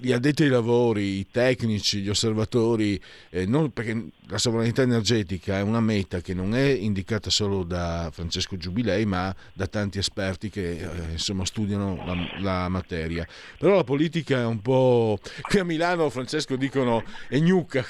gli 0.00 0.12
addetti 0.12 0.44
ai 0.44 0.48
lavori, 0.48 1.18
i 1.18 1.26
tecnici, 1.30 2.00
gli 2.00 2.08
osservatori, 2.08 3.00
eh, 3.30 3.46
non, 3.46 3.72
perché 3.72 4.10
la 4.28 4.38
sovranità 4.38 4.82
energetica 4.82 5.58
è 5.58 5.62
una 5.62 5.80
meta 5.80 6.20
che 6.20 6.34
non 6.34 6.54
è 6.54 6.68
indicata 6.68 7.30
solo 7.30 7.64
da 7.64 8.08
Francesco 8.12 8.56
Giubilei, 8.56 9.06
ma 9.06 9.34
da 9.52 9.66
tanti 9.66 9.98
esperti 9.98 10.50
che 10.50 10.70
eh, 10.72 11.12
insomma, 11.12 11.44
studiano 11.44 12.02
la, 12.04 12.14
la, 12.40 12.68
materia. 12.68 13.26
Però 13.58 13.74
la 13.74 13.84
politica 13.84 14.40
è 14.40 14.46
un 14.46 14.60
po'. 14.60 15.18
Qui 15.40 15.58
a 15.58 15.64
Milano, 15.64 16.10
Francesco, 16.10 16.56
dicono 16.56 17.02
è 17.28 17.38
gnucca, 17.38 17.84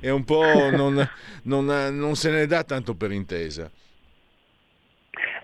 è 0.00 0.10
un 0.10 0.24
po'. 0.24 0.70
Non, 0.70 1.08
non, 1.42 1.64
non 1.64 2.14
se 2.16 2.30
ne 2.30 2.46
dà 2.46 2.62
tanto 2.62 2.94
per 2.94 3.12
intesa. 3.12 3.70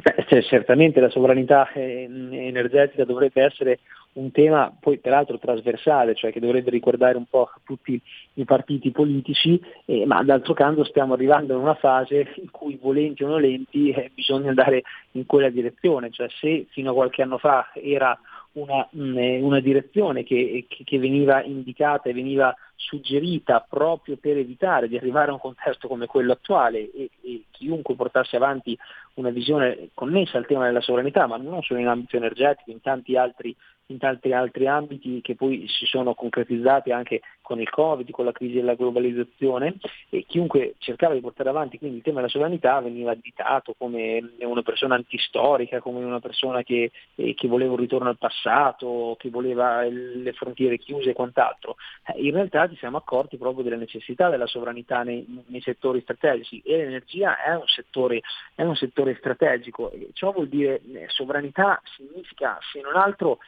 Beh, 0.02 0.24
cioè, 0.28 0.42
certamente 0.42 1.00
la 1.00 1.08
sovranità 1.08 1.70
eh, 1.72 2.08
energetica 2.30 3.04
dovrebbe 3.04 3.42
essere 3.42 3.78
un 4.14 4.30
tema 4.30 4.74
poi 4.78 4.98
peraltro 4.98 5.38
trasversale, 5.38 6.14
cioè 6.14 6.32
che 6.32 6.40
dovrebbe 6.40 6.70
riguardare 6.70 7.16
un 7.16 7.26
po' 7.26 7.50
tutti 7.64 8.00
i 8.34 8.44
partiti 8.44 8.90
politici, 8.90 9.60
eh, 9.86 10.04
ma 10.06 10.22
d'altro 10.22 10.54
canto 10.54 10.84
stiamo 10.84 11.14
arrivando 11.14 11.54
in 11.54 11.60
una 11.60 11.74
fase 11.74 12.32
in 12.36 12.50
cui 12.50 12.78
volenti 12.80 13.24
o 13.24 13.28
nolenti 13.28 13.90
eh, 13.90 14.10
bisogna 14.14 14.50
andare 14.50 14.82
in 15.12 15.24
quella 15.26 15.48
direzione, 15.48 16.10
cioè 16.10 16.28
se 16.40 16.66
fino 16.70 16.90
a 16.90 16.94
qualche 16.94 17.22
anno 17.22 17.38
fa 17.38 17.70
era 17.74 18.18
una, 18.52 18.86
mh, 18.90 19.02
mm, 19.02 19.18
eh, 19.18 19.40
una 19.40 19.60
direzione 19.60 20.24
che, 20.24 20.66
che, 20.68 20.98
veniva 20.98 21.42
indicata 21.42 22.08
e 22.08 22.12
veniva 22.12 22.54
suggerita 22.76 23.64
proprio 23.66 24.16
per 24.16 24.36
evitare 24.36 24.88
di 24.88 24.96
arrivare 24.96 25.30
a 25.30 25.34
un 25.34 25.38
contesto 25.38 25.88
come 25.88 26.06
quello 26.06 26.32
attuale 26.32 26.90
e, 26.92 27.10
e 27.22 27.44
chiunque 27.50 27.94
portasse 27.94 28.36
avanti 28.36 28.76
una 29.14 29.30
visione 29.30 29.90
connessa 29.94 30.36
al 30.36 30.46
tema 30.46 30.66
della 30.66 30.80
sovranità, 30.80 31.26
ma 31.26 31.36
non 31.36 31.62
solo 31.62 31.80
in 31.80 31.86
ambito 31.86 32.16
energetico, 32.16 32.70
in 32.70 32.80
tanti 32.80 33.16
altri 33.16 33.54
in 33.92 33.98
tanti 33.98 34.32
altri 34.32 34.66
ambiti 34.66 35.20
che 35.20 35.34
poi 35.34 35.66
si 35.68 35.86
sono 35.86 36.14
concretizzati 36.14 36.90
anche 36.90 37.20
con 37.42 37.60
il 37.60 37.68
Covid, 37.68 38.10
con 38.10 38.24
la 38.24 38.32
crisi 38.32 38.54
della 38.54 38.74
globalizzazione 38.74 39.76
e 40.08 40.24
chiunque 40.26 40.74
cercava 40.78 41.14
di 41.14 41.20
portare 41.20 41.50
avanti 41.50 41.78
quindi 41.78 41.98
il 41.98 42.02
tema 42.02 42.16
della 42.16 42.30
sovranità 42.30 42.80
veniva 42.80 43.10
additato 43.10 43.74
come 43.76 44.22
una 44.38 44.62
persona 44.62 44.94
antistorica, 44.94 45.80
come 45.80 46.04
una 46.04 46.20
persona 46.20 46.62
che, 46.62 46.90
eh, 47.14 47.34
che 47.34 47.48
voleva 47.48 47.72
un 47.72 47.78
ritorno 47.78 48.08
al 48.08 48.18
passato, 48.18 49.16
che 49.18 49.28
voleva 49.28 49.82
le 49.82 50.32
frontiere 50.32 50.78
chiuse 50.78 51.10
e 51.10 51.14
quant'altro. 51.14 51.76
Eh, 52.06 52.22
in 52.24 52.32
realtà 52.32 52.68
ci 52.68 52.76
siamo 52.76 52.96
accorti 52.96 53.36
proprio 53.36 53.64
della 53.64 53.76
necessità 53.76 54.30
della 54.30 54.46
sovranità 54.46 55.02
nei, 55.02 55.26
nei 55.46 55.60
settori 55.60 56.00
strategici 56.00 56.62
e 56.64 56.76
l'energia 56.78 57.42
è 57.42 57.54
un 57.54 57.66
settore, 57.66 58.20
è 58.54 58.62
un 58.62 58.76
settore 58.76 59.16
strategico. 59.18 59.92
Ciò 60.12 60.32
vuol 60.32 60.48
dire 60.48 60.80
eh, 60.92 61.06
sovranità 61.08 61.80
significa 61.96 62.58
se 62.72 62.80
non 62.80 62.96
altro 62.96 63.38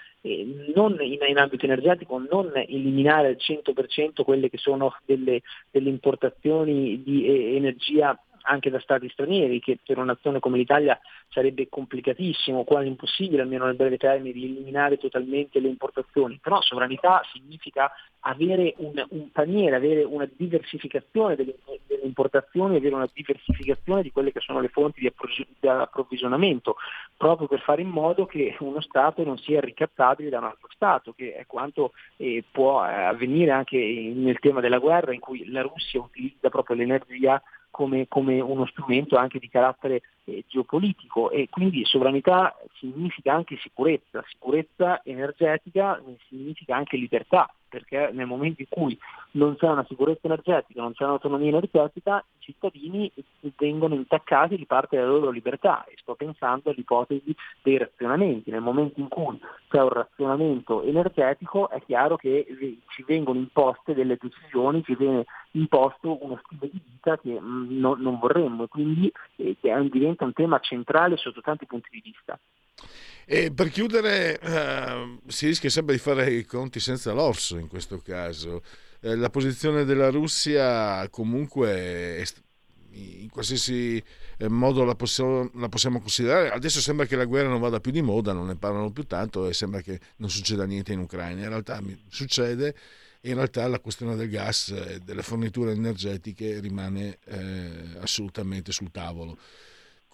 non 0.75 0.97
in, 1.01 1.19
in, 1.29 1.39
ambito 1.39 1.67
energetico, 1.67 2.19
non 2.19 2.51
eliminare 2.55 3.29
al 3.29 3.37
100% 3.39 4.23
quelle 4.25 4.49
che 4.49 4.57
sono 4.57 4.97
delle, 5.05 5.43
delle 5.71 5.91
importazioni 5.91 7.03
di 7.03 7.27
eh, 7.27 7.57
energia 7.57 8.19
anche 8.45 8.71
da 8.71 8.81
stati 8.81 9.09
stranieri, 9.09 9.61
che 9.61 9.79
per 9.85 9.97
una 9.97 10.13
nazione 10.13 10.41
come 10.41 10.59
l'Italia 10.59 10.99
sarebbe 11.29 11.69
complicatissimo, 11.69 12.65
quasi 12.65 12.89
impossibile, 12.89 13.43
almeno 13.43 13.67
nel 13.67 13.77
breve 13.77 13.97
termine, 13.97 14.33
di 14.33 14.45
eliminare 14.45 14.99
totalmente 14.99 15.61
le 15.61 15.69
importazioni. 15.69 16.39
Però 16.43 16.61
sovranità 16.61 17.23
significa 17.33 17.91
avere 18.27 18.75
un, 18.79 19.05
un 19.11 19.31
paniere, 19.31 19.77
avere 19.77 20.03
una 20.03 20.29
diversificazione 20.37 21.37
delle, 21.37 21.57
delle, 21.87 22.05
importazioni, 22.05 22.77
avere 22.77 22.95
una 22.95 23.09
diversificazione 23.13 24.03
di 24.03 24.13
quelle 24.13 24.33
che 24.33 24.41
sono 24.41 24.61
le 24.61 24.69
fonti 24.69 25.01
di, 25.01 25.13
di 25.59 25.69
approvvigionamento, 25.69 26.77
proprio 27.17 27.49
per 27.49 27.61
fare 27.61 27.83
in 27.83 27.89
modo 27.89 28.27
che 28.27 28.57
uno 28.61 28.81
Stato 28.81 29.25
non 29.25 29.39
sia 29.39 29.61
ricattabile 29.61 30.31
da 30.31 30.39
un 30.39 30.45
altro 30.45 30.69
Stato, 30.71 31.13
che 31.13 31.35
è 31.35 31.47
quanto 31.47 31.93
eh, 32.17 32.45
può 32.51 32.85
eh, 32.87 32.93
avvenire 32.93 33.51
anche 33.51 33.79
nel 34.15 34.39
tema 34.39 34.61
della 34.61 34.79
guerra, 34.79 35.13
in 35.13 35.21
cui 35.21 35.51
la 35.51 35.63
Russia 35.63 36.01
utilizza 36.01 36.51
proprio 36.51 36.77
l'energia 36.77 37.43
come, 37.75 38.07
come, 38.07 38.41
uno 38.41 38.67
strumento 38.67 39.17
anche 39.17 39.41
di 39.41 39.49
carattere 39.49 40.03
eh, 40.25 40.45
geopolitico 40.49 41.31
e 41.31 41.49
quindi 41.51 41.85
sovranità 41.85 42.57
significa 42.79 43.35
anche 43.35 43.57
sicurezza, 43.59 44.25
sicurezza 44.29 45.03
energetica 45.05 46.01
significa 46.29 46.77
anche 46.77 46.97
libertà, 46.97 47.53
perché 47.69 48.11
nel 48.13 48.27
momento 48.27 48.63
in 48.63 48.69
cui 48.69 48.99
non 49.33 49.57
c'è 49.57 49.69
una 49.69 49.85
sicurezza 49.89 50.21
energetica, 50.23 50.81
non 50.81 50.93
c'è 50.93 51.05
un'autonomia 51.05 51.49
energetica, 51.49 52.25
i 52.39 52.43
cittadini 52.45 53.11
vengono 53.57 53.95
intaccati 53.95 54.57
di 54.57 54.65
parte 54.65 54.97
della 54.97 55.09
loro 55.09 55.31
libertà 55.31 55.85
e 55.85 55.95
sto 55.97 56.15
pensando 56.15 56.71
all'ipotesi 56.71 57.35
dei 57.63 57.79
razionamenti. 57.79 58.51
Nel 58.51 58.61
momento 58.61 59.01
in 59.01 59.09
cui 59.09 59.41
c'è 59.69 59.83
un 59.83 59.89
razionamento 59.89 60.83
energetico 60.83 61.69
è 61.69 61.83
chiaro 61.85 62.17
che 62.17 62.47
ci 62.89 63.05
vengono 63.05 63.41
imposte 63.41 63.93
delle 63.93 64.19
decisioni, 64.21 64.85
ci 64.85 64.95
viene 64.95 65.25
imposto 65.53 66.25
uno 66.25 66.41
stile 66.45 66.71
di 66.71 66.81
vita 66.93 67.19
che 67.19 67.41
mm, 67.41 67.79
non, 67.79 68.01
non 68.01 68.19
vorremmo, 68.19 68.69
quindi 68.69 69.13
eh, 69.37 69.57
diventa 69.91 70.14
un 70.23 70.33
tema 70.33 70.61
centrale 70.61 71.17
sotto 71.17 71.41
tanti 71.41 71.67
punti 71.67 71.89
di 71.91 72.01
vista. 72.01 72.39
E 73.27 73.53
per 73.53 73.71
chiudere, 73.71 74.39
eh, 74.39 75.19
si 75.27 75.47
rischia 75.47 75.71
sempre 75.71 75.95
di 75.95 76.01
fare 76.01 76.31
i 76.31 76.45
conti 76.45 76.79
senza 76.79 77.13
l'orso 77.13 77.57
in 77.57 77.69
questo 77.69 77.99
caso. 77.99 78.63
Eh, 79.01 79.17
la 79.17 79.31
posizione 79.31 79.85
della 79.85 80.11
Russia 80.11 81.09
comunque 81.09 81.69
è, 81.71 82.25
in 82.91 83.29
qualsiasi 83.31 84.03
eh, 84.37 84.49
modo 84.49 84.85
la 84.85 84.95
possiamo, 84.95 85.51
la 85.55 85.69
possiamo, 85.69 86.01
considerare. 86.01 86.51
Adesso 86.51 86.81
sembra 86.81 87.07
che 87.07 87.17
la 87.17 87.25
guerra 87.25 87.49
non 87.49 87.61
vada 87.61 87.81
più 87.81 87.93
di 87.93 88.03
moda, 88.03 88.33
non 88.33 88.47
ne 88.47 88.57
parlano 88.57 88.91
più 88.91 89.05
tanto 89.05 89.49
e 89.49 89.55
sembra 89.55 89.81
che 89.81 90.01
non 90.17 90.29
succeda 90.31 90.65
niente 90.65 90.93
in 90.93 91.01
Ucraina. 91.01 91.43
In 91.43 91.49
realtà 91.49 91.81
succede 92.09 92.75
e 93.21 93.31
in 93.31 93.37
realtà 93.37 93.67
la 93.69 93.81
questione 93.81 94.17
del 94.17 94.29
gas 94.29 94.69
e 94.69 95.01
delle 95.03 95.23
forniture 95.23 95.73
energetiche 95.73 96.61
rimane 96.61 97.19
eh, 97.25 97.97
assolutamente 98.01 98.71
sul 98.71 98.91
tavolo 98.91 99.39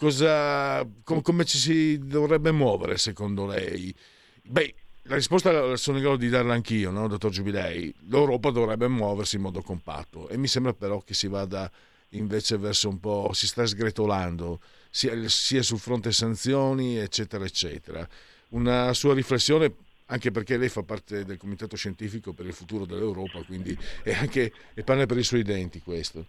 cosa, 0.01 0.83
com, 1.05 1.21
come 1.21 1.45
ci 1.45 1.59
si 1.59 1.99
dovrebbe 1.99 2.51
muovere 2.53 2.97
secondo 2.97 3.45
lei? 3.45 3.95
Beh, 4.43 4.75
la 5.03 5.15
risposta 5.17 5.77
sono 5.77 5.99
in 5.99 6.03
grado 6.03 6.17
di 6.17 6.31
darla 6.31 6.55
anch'io, 6.55 6.91
no, 6.91 7.07
dottor 7.07 7.31
Giubilei. 7.31 7.95
L'Europa 8.09 8.51
dovrebbe 8.51 8.89
muoversi 8.89 9.37
in 9.37 9.43
modo 9.43 9.61
compatto 9.61 10.31
e 10.31 10.39
mi 10.39 10.47
sembra 10.47 10.73
però 10.73 11.03
che 11.03 11.13
si 11.13 11.29
vada 11.29 11.71
invece 12.11 12.57
verso 12.57 12.89
un 12.89 12.99
po', 12.99 13.31
si 13.35 13.47
sta 13.47 13.67
sgretolando 13.67 14.61
sia, 14.89 15.13
sia 15.29 15.63
sul 15.63 15.79
fronte 15.79 16.13
sanzioni, 16.13 16.97
eccetera, 16.97 17.45
eccetera. 17.45 18.09
Una 18.51 18.95
sua 18.95 19.13
riflessione 19.13 19.75
anche 20.07 20.31
perché 20.31 20.57
lei 20.57 20.71
fa 20.71 20.83
parte 20.83 21.27
del 21.27 21.37
comitato 21.37 21.77
scientifico 21.77 22.33
per 22.33 22.47
il 22.47 22.55
futuro 22.55 22.87
dell'Europa, 22.87 23.43
quindi 23.45 23.79
è 24.03 24.15
anche 24.15 24.51
è 24.73 24.83
pane 24.83 25.05
per 25.05 25.19
i 25.19 25.23
suoi 25.23 25.43
denti 25.43 25.81
questo. 25.81 26.25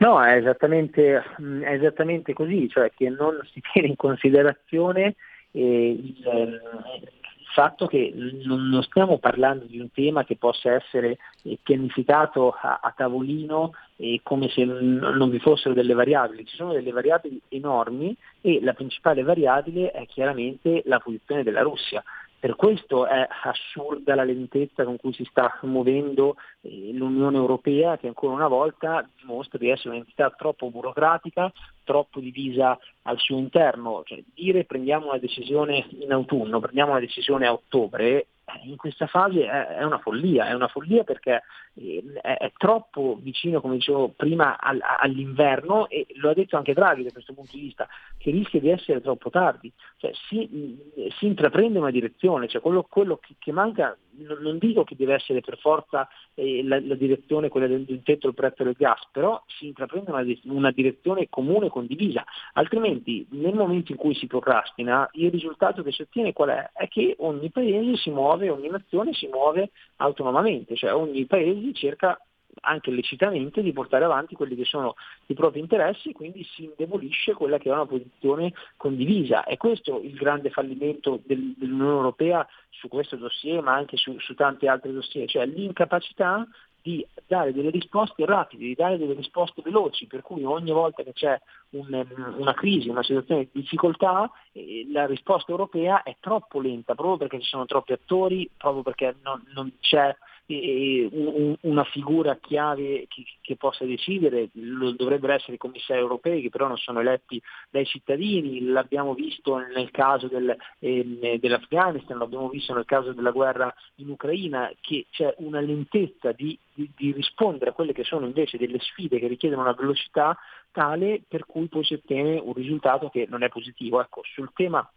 No, 0.00 0.22
è 0.22 0.36
esattamente, 0.36 1.22
mm, 1.40 1.62
è 1.62 1.74
esattamente 1.74 2.32
così, 2.32 2.68
cioè 2.70 2.90
che 2.90 3.10
non 3.10 3.38
si 3.52 3.60
tiene 3.72 3.88
in 3.88 3.96
considerazione 3.96 5.14
eh, 5.50 5.90
il, 5.90 6.16
il, 6.16 7.48
fatto 7.52 7.86
che 7.86 8.12
non, 8.14 8.80
stiamo 8.84 9.18
parlando 9.18 9.64
di 9.64 9.78
un 9.78 9.90
tema 9.92 10.24
che 10.24 10.36
possa 10.36 10.72
essere 10.72 11.18
eh, 11.42 11.58
pianificato 11.62 12.52
a, 12.52 12.78
a 12.80 12.94
tavolino 12.96 13.72
eh, 13.96 14.20
come 14.22 14.48
se 14.48 14.64
non 14.64 15.28
vi 15.28 15.38
fossero 15.38 15.74
delle 15.74 15.92
variabili, 15.92 16.46
ci 16.46 16.56
sono 16.56 16.72
delle 16.72 16.92
variabili 16.92 17.38
enormi 17.48 18.16
e 18.40 18.60
la 18.62 18.72
principale 18.72 19.22
variabile 19.22 19.90
è 19.90 20.06
chiaramente 20.06 20.80
la 20.86 20.98
posizione 21.00 21.42
della 21.42 21.60
Russia. 21.60 22.02
Per 22.40 22.56
questo 22.56 23.06
è 23.06 23.28
assurda 23.42 24.14
la 24.14 24.24
lentezza 24.24 24.84
con 24.84 24.96
cui 24.96 25.12
si 25.12 25.26
sta 25.28 25.58
muovendo 25.64 26.36
eh, 26.62 26.90
l'Unione 26.94 27.36
Europea, 27.36 27.98
che 27.98 28.06
ancora 28.06 28.32
una 28.32 28.48
volta 28.48 29.06
dimostra 29.20 29.58
di 29.58 29.68
essere 29.68 29.90
un'entità 29.90 30.30
troppo 30.30 30.70
burocratica, 30.70 31.52
troppo 31.84 32.18
divisa 32.18 32.78
al 33.02 33.18
suo 33.18 33.36
interno. 33.36 34.02
Cioè, 34.06 34.22
dire 34.32 34.64
prendiamo 34.64 35.08
una 35.08 35.18
decisione 35.18 35.86
in 35.98 36.12
autunno, 36.12 36.60
prendiamo 36.60 36.92
una 36.92 37.00
decisione 37.00 37.46
a 37.46 37.52
ottobre, 37.52 38.26
in 38.62 38.76
questa 38.76 39.06
fase 39.06 39.46
è, 39.46 39.82
una 39.82 39.98
follia, 39.98 40.48
è 40.48 40.52
una 40.52 40.68
follia 40.68 41.04
perché 41.04 41.42
eh, 41.74 42.02
è, 42.20 42.52
troppo 42.56 43.18
vicino, 43.20 43.60
come 43.60 43.76
dicevo 43.76 44.08
prima, 44.08 44.58
all'inverno 44.58 45.88
e 45.88 46.06
lo 46.14 46.30
ha 46.30 46.34
detto 46.34 46.56
anche 46.56 46.74
Draghi 46.74 47.02
da 47.02 47.12
questo 47.12 47.32
punto 47.32 47.52
di 47.54 47.60
vista, 47.60 47.88
che 48.18 48.30
rischia 48.30 48.60
di 48.60 48.70
essere 48.70 49.00
troppo 49.00 49.30
tardi. 49.30 49.72
Cioè, 49.96 50.12
si, 50.28 50.76
si, 51.18 51.26
intraprende 51.26 51.78
una 51.78 51.90
direzione, 51.90 52.48
cioè 52.48 52.60
quello, 52.60 52.86
quello 52.88 53.16
che, 53.16 53.34
che, 53.38 53.52
manca, 53.52 53.96
non, 54.20 54.58
dico 54.58 54.84
che 54.84 54.96
deve 54.96 55.14
essere 55.14 55.40
per 55.40 55.58
forza 55.58 56.08
eh, 56.34 56.62
la, 56.64 56.80
la, 56.80 56.94
direzione 56.94 57.48
quella 57.48 57.66
del, 57.66 57.84
del 57.84 58.02
tetto 58.02 58.26
del 58.26 58.34
prezzo 58.34 58.64
del 58.64 58.74
gas, 58.76 59.00
però 59.10 59.42
si 59.46 59.66
intraprende 59.66 60.10
una, 60.10 60.24
una 60.44 60.70
direzione 60.70 61.28
comune 61.28 61.66
e 61.66 61.70
condivisa, 61.70 62.24
altrimenti 62.54 63.26
nel 63.30 63.54
momento 63.54 63.92
in 63.92 63.98
cui 63.98 64.14
si 64.14 64.26
procrastina 64.26 65.08
il 65.12 65.30
risultato 65.30 65.82
che 65.82 65.92
si 65.92 66.02
ottiene 66.02 66.32
qual 66.32 66.50
è? 66.50 66.70
È 66.72 66.88
che 66.88 67.16
ogni 67.18 67.50
paese 67.50 67.96
si 67.96 68.10
muove, 68.10 68.50
ogni 68.50 68.68
nazione 68.68 69.12
si 69.12 69.26
muove 69.26 69.70
autonomamente, 69.96 70.76
cioè 70.76 70.94
ogni 70.94 71.24
paese 71.26 71.72
cerca 71.72 72.20
anche 72.60 72.90
lecitamente 72.90 73.62
di 73.62 73.72
portare 73.72 74.04
avanti 74.04 74.34
quelli 74.34 74.54
che 74.54 74.64
sono 74.64 74.94
i 75.26 75.34
propri 75.34 75.60
interessi, 75.60 76.12
quindi 76.12 76.44
si 76.44 76.64
indebolisce 76.64 77.34
quella 77.34 77.58
che 77.58 77.68
è 77.68 77.72
una 77.72 77.86
posizione 77.86 78.52
condivisa. 78.76 79.44
E 79.44 79.56
questo 79.56 80.00
il 80.02 80.14
grande 80.14 80.50
fallimento 80.50 81.20
del, 81.24 81.54
dell'Unione 81.56 81.96
Europea 81.96 82.46
su 82.68 82.88
questo 82.88 83.16
dossier, 83.16 83.62
ma 83.62 83.74
anche 83.74 83.96
su, 83.96 84.18
su 84.18 84.34
tanti 84.34 84.66
altri 84.66 84.92
dossier, 84.92 85.28
cioè 85.28 85.46
l'incapacità 85.46 86.46
di 86.82 87.06
dare 87.26 87.52
delle 87.52 87.70
risposte 87.70 88.24
rapide, 88.24 88.64
di 88.64 88.74
dare 88.74 88.96
delle 88.96 89.14
risposte 89.14 89.62
veloci, 89.62 90.06
per 90.06 90.22
cui 90.22 90.44
ogni 90.44 90.70
volta 90.70 91.02
che 91.02 91.12
c'è 91.12 91.38
un, 91.70 92.06
una 92.36 92.54
crisi, 92.54 92.88
una 92.88 93.02
situazione 93.02 93.48
di 93.52 93.60
difficoltà, 93.60 94.30
eh, 94.52 94.86
la 94.90 95.06
risposta 95.06 95.50
europea 95.50 96.02
è 96.02 96.16
troppo 96.20 96.60
lenta, 96.60 96.94
proprio 96.94 97.18
perché 97.18 97.40
ci 97.40 97.48
sono 97.48 97.66
troppi 97.66 97.92
attori, 97.92 98.48
proprio 98.56 98.82
perché 98.82 99.16
non, 99.22 99.42
non 99.52 99.72
c'è 99.80 100.14
una 100.52 101.84
figura 101.84 102.36
chiave 102.36 103.06
che, 103.08 103.56
possa 103.56 103.84
decidere, 103.84 104.48
dovrebbero 104.52 105.32
essere 105.32 105.54
i 105.54 105.58
commissari 105.58 106.00
europei 106.00 106.42
che 106.42 106.50
però 106.50 106.66
non 106.66 106.76
sono 106.76 107.00
eletti 107.00 107.40
dai 107.68 107.84
cittadini, 107.84 108.64
l'abbiamo 108.64 109.14
visto 109.14 109.58
nel 109.58 109.90
caso 109.90 110.28
del, 110.28 110.56
eh, 110.78 111.38
dell'Afghanistan, 111.40 112.18
l'abbiamo 112.18 112.48
visto 112.48 112.74
nel 112.74 112.84
caso 112.84 113.12
della 113.12 113.30
guerra 113.30 113.72
in 113.96 114.10
Ucraina, 114.10 114.70
che 114.80 115.06
c'è 115.10 115.34
una 115.38 115.60
lentezza 115.60 116.32
di, 116.32 116.58
di, 116.72 116.90
di 116.96 117.12
rispondere 117.12 117.70
a 117.70 117.74
quelle 117.74 117.92
che 117.92 118.04
sono 118.04 118.26
invece 118.26 118.58
delle 118.58 118.78
sfide 118.80 119.18
che 119.18 119.28
richiedono 119.28 119.62
una 119.62 119.74
velocità 119.74 120.36
tale 120.72 121.22
per 121.26 121.46
cui 121.46 121.66
poi 121.66 121.84
si 121.84 121.94
ottiene 121.94 122.38
un 122.38 122.52
risultato 122.52 123.08
che 123.08 123.26
non 123.28 123.42
è 123.42 123.48
positivo. 123.48 124.00
Ecco, 124.00 124.22
sul 124.24 124.50
tema 124.54 124.88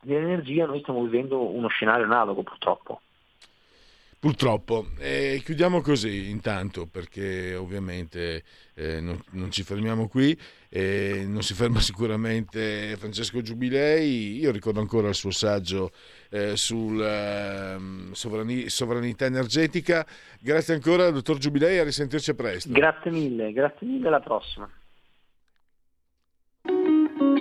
dell'energia 0.00 0.66
noi 0.66 0.80
stiamo 0.80 1.02
vivendo 1.02 1.40
uno 1.40 1.68
scenario 1.68 2.04
analogo 2.04 2.42
purtroppo. 2.42 3.00
Purtroppo. 4.18 4.86
E 4.98 5.42
chiudiamo 5.44 5.80
così 5.82 6.30
intanto 6.30 6.86
perché 6.86 7.54
ovviamente 7.54 8.42
eh, 8.74 9.00
non, 9.00 9.20
non, 9.32 9.50
ci 9.50 9.62
fermiamo 9.62 10.08
qui, 10.08 10.36
eh, 10.70 11.24
non 11.26 11.42
si 11.42 11.54
ferma 11.54 11.80
sicuramente 11.80 12.96
Francesco 12.96 13.42
Giubilei. 13.42 14.38
Io 14.38 14.50
ricordo 14.50 14.80
ancora 14.80 15.08
il 15.08 15.14
suo 15.14 15.30
saggio 15.30 15.92
eh, 16.30 16.56
sulla 16.56 17.74
ehm, 17.74 18.12
sovrani, 18.12 18.68
sovranità 18.68 19.26
energetica. 19.26 20.06
Grazie 20.40 20.74
ancora, 20.74 21.10
dottor 21.10 21.36
Giubilei, 21.38 21.78
a 21.78 21.84
risentirci 21.84 22.34
presto. 22.34 22.72
Grazie 22.72 23.10
mille, 23.10 23.52
grazie 23.52 23.86
mille, 23.86 24.08
alla 24.08 24.20
prossima. 24.20 24.68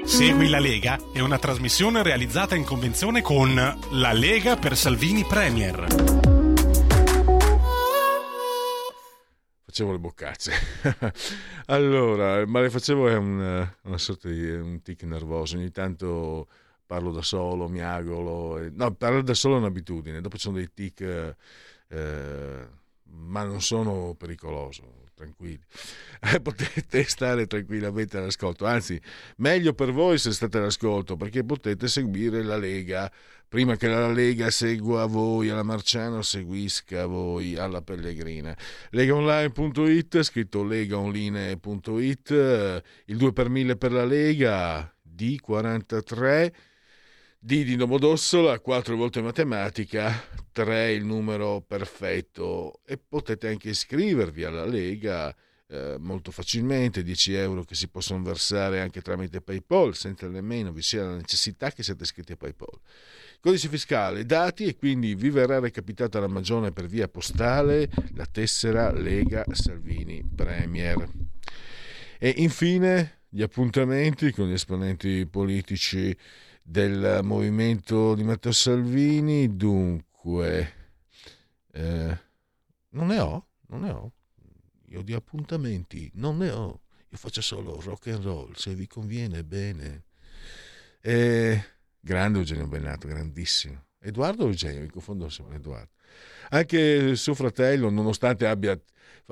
Segui 0.03 0.49
la 0.49 0.59
Lega 0.59 0.99
è 1.13 1.19
una 1.19 1.39
trasmissione 1.39 2.03
realizzata 2.03 2.53
in 2.53 2.63
convenzione 2.63 3.21
con 3.21 3.55
La 3.55 4.13
Lega 4.13 4.55
per 4.55 4.76
Salvini 4.76 5.23
Premier. 5.28 6.24
Facevo 9.76 9.91
le 9.91 9.99
boccacce. 9.99 10.51
allora, 11.67 12.45
ma 12.45 12.61
le 12.61 12.69
facevo 12.69 13.09
è 13.09 13.17
un, 13.17 13.69
una 13.82 13.97
sorta 13.97 14.30
di 14.30 14.49
un 14.49 14.82
tic 14.82 15.03
nervoso. 15.03 15.57
Ogni 15.57 15.69
tanto 15.71 16.47
parlo 16.86 17.11
da 17.11 17.21
solo, 17.21 17.67
mi 17.67 17.82
agolo. 17.82 18.57
E, 18.57 18.69
no, 18.71 18.93
parlare 18.93 19.23
da 19.23 19.34
solo 19.34 19.55
è 19.55 19.57
un'abitudine. 19.57 20.21
Dopo 20.21 20.38
ci 20.38 20.43
sono 20.43 20.55
dei 20.55 20.69
tic, 20.73 21.01
eh, 21.01 22.67
ma 23.03 23.43
non 23.43 23.61
sono 23.61 24.15
pericoloso 24.17 25.03
tranquilli. 25.13 25.63
Eh, 26.21 26.39
potete 26.41 27.03
stare 27.03 27.45
tranquillamente 27.45 28.17
all'ascolto. 28.17 28.65
Anzi, 28.65 28.99
meglio 29.38 29.73
per 29.73 29.91
voi 29.91 30.17
se 30.17 30.32
state 30.32 30.57
all'ascolto 30.57 31.17
perché 31.17 31.43
potete 31.43 31.88
seguire 31.89 32.43
la 32.43 32.57
Lega. 32.57 33.11
Prima 33.47 33.75
che 33.75 33.87
la 33.87 34.11
Lega 34.11 34.49
segua 34.49 35.05
voi 35.05 35.49
alla 35.49 35.63
Marciano, 35.63 36.21
seguisca 36.21 37.05
voi 37.05 37.55
alla 37.55 37.81
Pellegrina. 37.81 38.57
Legaonline.it, 38.89 40.21
scritto 40.23 40.63
legaonline.it, 40.63 42.29
il 43.05 43.17
2 43.17 43.33
per 43.33 43.49
1000 43.49 43.75
per 43.77 43.91
la 43.91 44.05
Lega, 44.05 44.93
D43. 45.15 46.51
D 47.45 47.63
di 47.63 47.75
Domodossola, 47.75 48.59
4 48.59 48.95
volte 48.95 49.21
matematica, 49.21 50.11
3 50.51 50.93
il 50.93 51.05
numero 51.05 51.61
perfetto 51.61 52.79
e 52.83 52.97
potete 52.97 53.47
anche 53.47 53.69
iscrivervi 53.69 54.43
alla 54.43 54.65
Lega 54.65 55.35
eh, 55.67 55.97
molto 55.99 56.31
facilmente, 56.31 57.03
10 57.03 57.33
euro 57.35 57.63
che 57.63 57.75
si 57.75 57.87
possono 57.87 58.23
versare 58.23 58.81
anche 58.81 59.01
tramite 59.01 59.41
PayPal 59.41 59.95
senza 59.95 60.27
nemmeno 60.27 60.71
vi 60.71 60.81
sia 60.81 61.03
la 61.03 61.15
necessità 61.15 61.71
che 61.71 61.83
siate 61.83 62.03
iscritti 62.03 62.31
a 62.31 62.35
PayPal. 62.35 62.79
Codice 63.45 63.69
fiscale, 63.69 64.25
dati 64.25 64.65
e 64.65 64.75
quindi 64.75 65.13
vi 65.13 65.29
verrà 65.29 65.59
recapitata 65.59 66.19
la 66.19 66.25
magione 66.25 66.71
per 66.71 66.87
via 66.87 67.07
postale 67.07 67.87
la 68.15 68.25
tessera 68.25 68.91
Lega 68.91 69.45
Salvini 69.51 70.23
Premier. 70.23 71.07
E 72.17 72.33
infine 72.37 73.19
gli 73.29 73.43
appuntamenti 73.43 74.31
con 74.31 74.49
gli 74.49 74.53
esponenti 74.53 75.27
politici 75.27 76.17
del 76.63 77.19
movimento 77.21 78.15
di 78.15 78.23
Matteo 78.23 78.51
Salvini. 78.51 79.55
Dunque, 79.55 80.73
eh, 81.71 82.17
non 82.89 83.05
ne 83.05 83.19
ho, 83.19 83.49
non 83.67 83.81
ne 83.81 83.91
ho. 83.91 84.11
Io 84.87 85.03
di 85.03 85.13
appuntamenti 85.13 86.09
non 86.15 86.37
ne 86.37 86.49
ho. 86.49 86.81
Io 87.09 87.17
faccio 87.17 87.41
solo 87.41 87.79
rock 87.79 88.07
and 88.07 88.23
roll, 88.23 88.53
se 88.55 88.73
vi 88.73 88.87
conviene 88.87 89.43
bene. 89.43 90.05
Eh, 90.99 91.63
grande 92.06 92.38
Eugenio 92.38 92.68
Bennato, 92.68 93.08
grandissimo. 93.08 93.84
Edoardo 93.99 94.45
Eugenio, 94.45 94.82
mi 94.82 94.89
confondo 94.89 95.28
sempre 95.28 95.56
Edoardo. 95.56 95.89
Anche 96.49 97.16
suo 97.16 97.34
fratello, 97.34 97.89
nonostante 97.89 98.45
abbia... 98.45 98.80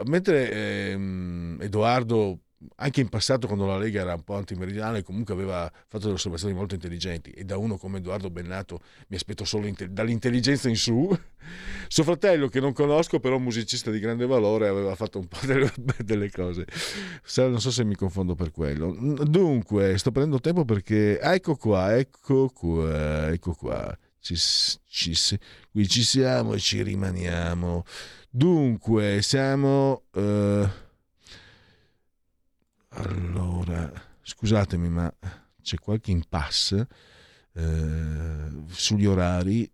Mentre 0.05 0.51
ehm, 0.51 1.59
Edoardo 1.61 2.39
anche 2.75 3.01
in 3.01 3.09
passato 3.09 3.47
quando 3.47 3.65
la 3.65 3.77
Lega 3.77 4.01
era 4.01 4.13
un 4.13 4.23
po' 4.23 4.35
antimeridionale 4.35 5.03
comunque 5.03 5.33
aveva 5.33 5.71
fatto 5.87 6.03
delle 6.03 6.13
osservazioni 6.13 6.53
molto 6.53 6.73
intelligenti 6.75 7.31
e 7.31 7.43
da 7.43 7.57
uno 7.57 7.77
come 7.77 7.97
Edoardo 7.97 8.29
Bennato 8.29 8.79
mi 9.07 9.15
aspetto 9.15 9.45
solo 9.45 9.67
inte- 9.67 9.91
dall'intelligenza 9.91 10.69
in 10.69 10.75
su. 10.75 11.15
Suo 11.87 12.03
fratello 12.03 12.47
che 12.47 12.59
non 12.59 12.73
conosco 12.73 13.19
però 13.19 13.37
musicista 13.37 13.91
di 13.91 13.99
grande 13.99 14.25
valore 14.25 14.67
aveva 14.67 14.95
fatto 14.95 15.19
un 15.19 15.27
po' 15.27 15.39
delle, 15.45 15.71
delle 15.99 16.31
cose. 16.31 16.65
Non 17.35 17.59
so 17.59 17.71
se 17.71 17.83
mi 17.83 17.95
confondo 17.95 18.35
per 18.35 18.51
quello. 18.51 18.95
Dunque 19.23 19.97
sto 19.97 20.11
prendendo 20.11 20.39
tempo 20.39 20.65
perché 20.65 21.19
ecco 21.19 21.55
qua 21.55 21.97
ecco 21.97 22.49
qua 22.49 23.31
ecco 23.31 23.53
qua. 23.53 23.97
Ci, 24.19 24.35
ci, 24.87 25.13
qui 25.69 25.85
ci 25.85 26.01
siamo 26.01 26.53
e 26.53 26.59
ci 26.59 26.81
rimaniamo. 26.81 27.83
Dunque 28.29 29.21
siamo 29.21 30.03
uh, 30.13 30.65
allora, 32.95 33.91
scusatemi, 34.21 34.89
ma 34.89 35.13
c'è 35.61 35.77
qualche 35.77 36.11
impasse 36.11 36.87
eh, 37.53 38.49
sugli 38.67 39.05
orari. 39.05 39.69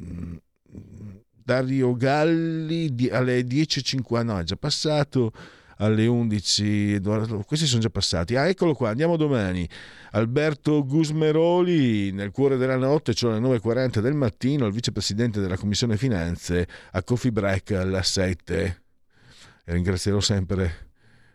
Mm, 0.00 0.36
Dario 1.44 1.94
Galli 1.94 3.08
alle 3.10 3.40
10.50, 3.42 4.24
no, 4.24 4.38
è 4.38 4.44
già 4.44 4.56
passato 4.56 5.32
alle 5.78 6.06
11, 6.06 7.00
questi 7.46 7.66
sono 7.66 7.80
già 7.80 7.90
passati. 7.90 8.36
Ah, 8.36 8.46
eccolo 8.48 8.74
qua, 8.74 8.90
andiamo 8.90 9.16
domani. 9.16 9.68
Alberto 10.12 10.84
Gusmeroli, 10.86 12.12
nel 12.12 12.30
cuore 12.30 12.56
della 12.56 12.76
notte, 12.76 13.12
cioè 13.12 13.34
alle 13.34 13.58
9.40 13.58 13.98
del 13.98 14.14
mattino, 14.14 14.66
il 14.66 14.72
vicepresidente 14.72 15.40
della 15.40 15.56
Commissione 15.56 15.96
Finanze 15.96 16.66
a 16.92 17.02
Coffee 17.02 17.32
Break 17.32 17.72
alle 17.72 18.02
7. 18.02 18.82
E 19.66 19.72
ringrazierò 19.72 20.20
sempre 20.20 20.83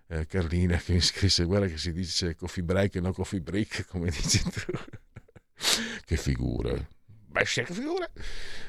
eh, 0.09 0.25
Carlina 0.25 0.77
che 0.77 0.93
mi 0.93 1.01
scrisse 1.01 1.43
guarda 1.43 1.67
che 1.67 1.77
si 1.77 1.93
dice 1.93 2.35
coffee 2.35 2.63
break 2.63 2.95
e 2.95 2.99
non 2.99 3.13
coffee 3.13 3.41
break 3.41 3.85
come 3.89 4.09
dici 4.09 4.41
tu. 4.41 4.71
Che 6.05 6.17
figura. 6.17 6.73
Beh, 7.31 7.43
che 7.43 7.65
figura. 7.65 8.09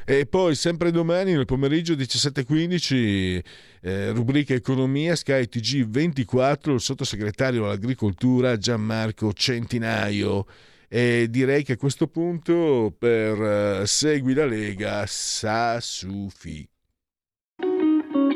E 0.04 0.26
poi 0.26 0.54
sempre 0.54 0.90
domani 0.90 1.32
nel 1.32 1.46
pomeriggio 1.46 1.94
17.15 1.94 3.42
eh, 3.80 4.10
rubrica 4.10 4.52
economia 4.52 5.16
Sky 5.16 5.46
TG 5.46 5.86
24 5.86 6.74
il 6.74 6.80
sottosegretario 6.80 7.64
all'agricoltura 7.64 8.58
Gianmarco 8.58 9.32
Centinaio. 9.32 10.46
E 10.88 11.28
direi 11.30 11.62
che 11.62 11.74
a 11.74 11.76
questo 11.76 12.08
punto 12.08 12.94
per 12.98 13.38
uh, 13.82 13.86
Segui 13.86 14.34
la 14.34 14.44
Lega 14.44 15.04
sa 15.06 15.80
su 15.80 16.28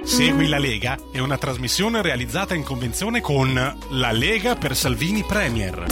Segui 0.04 0.48
la 0.48 0.58
Lega 0.58 0.98
è 1.10 1.18
una 1.18 1.38
trasmissione 1.38 2.02
realizzata 2.02 2.54
in 2.54 2.62
convenzione 2.62 3.22
con 3.22 3.54
La 3.54 4.12
Lega 4.12 4.54
per 4.54 4.76
Salvini 4.76 5.24
Premier. 5.24 5.86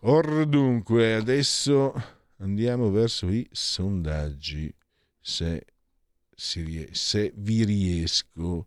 Or 0.00 0.46
dunque, 0.46 1.14
adesso 1.14 1.92
andiamo 2.38 2.90
verso 2.90 3.28
i 3.28 3.46
sondaggi. 3.52 4.74
Se, 5.20 5.66
si, 6.34 6.88
se 6.92 7.32
vi 7.36 7.64
riesco. 7.64 8.66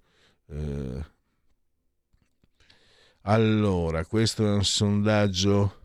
Eh. 0.49 1.05
Allora, 3.22 4.05
questo 4.05 4.45
è 4.45 4.51
un 4.51 4.64
sondaggio 4.64 5.82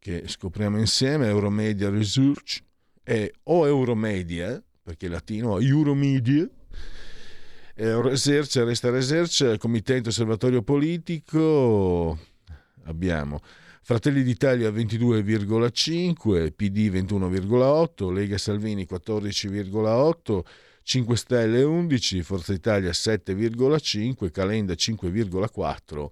che 0.00 0.26
scopriamo 0.26 0.76
insieme, 0.76 1.28
Euromedia 1.28 1.88
Research 1.88 2.68
è 3.10 3.28
o 3.44 3.66
Euromedia, 3.66 4.62
perché 4.84 5.06
è 5.06 5.08
latino, 5.08 5.58
Euromedia, 5.58 6.48
Research, 7.74 8.56
Resta 8.58 8.90
Research, 8.90 9.56
Committente 9.58 10.10
Osservatorio 10.10 10.62
Politico, 10.62 12.16
abbiamo 12.84 13.40
Fratelli 13.82 14.22
d'Italia 14.22 14.70
22,5, 14.70 16.52
PD 16.54 16.88
21,8, 16.88 18.12
Lega 18.12 18.38
Salvini 18.38 18.86
14,8, 18.88 20.40
5 20.84 21.16
Stelle 21.16 21.62
11, 21.64 22.22
Forza 22.22 22.52
Italia 22.52 22.90
7,5, 22.90 24.30
Calenda 24.30 24.74
5,4 24.74 26.06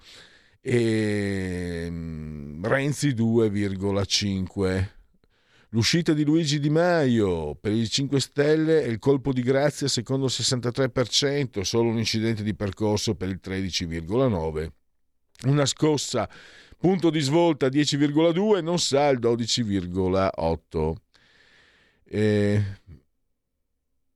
e 0.61 1.86
mm, 1.88 2.64
Renzi 2.64 3.11
2,5. 3.11 4.96
L'uscita 5.73 6.14
di 6.14 6.25
Luigi 6.25 6.61
Di 6.61 6.71
Maio 6.71 7.55
per 7.55 7.73
i 7.73 7.87
5 7.87 8.21
Stelle 8.21 8.83
è 8.83 8.87
il 8.87 8.99
colpo 8.99 9.35
di 9.35 9.43
grazia 9.43 9.87
secondo 9.87 10.25
il 10.25 10.33
63%, 10.35 11.61
solo 11.61 11.91
un 11.91 11.99
incidente 11.99 12.43
di 12.43 12.55
percorso 12.55 13.14
per 13.14 13.29
il 13.29 13.39
13,9%. 13.43 14.69
Una 15.45 15.66
scossa, 15.66 16.29
punto 16.79 17.11
di 17.11 17.21
svolta 17.21 17.66
10,2%, 17.66 18.62
non 18.62 18.79
sa 18.79 19.09
il 19.09 19.19
12,8%. 19.19 20.95
Eh, 22.11 22.64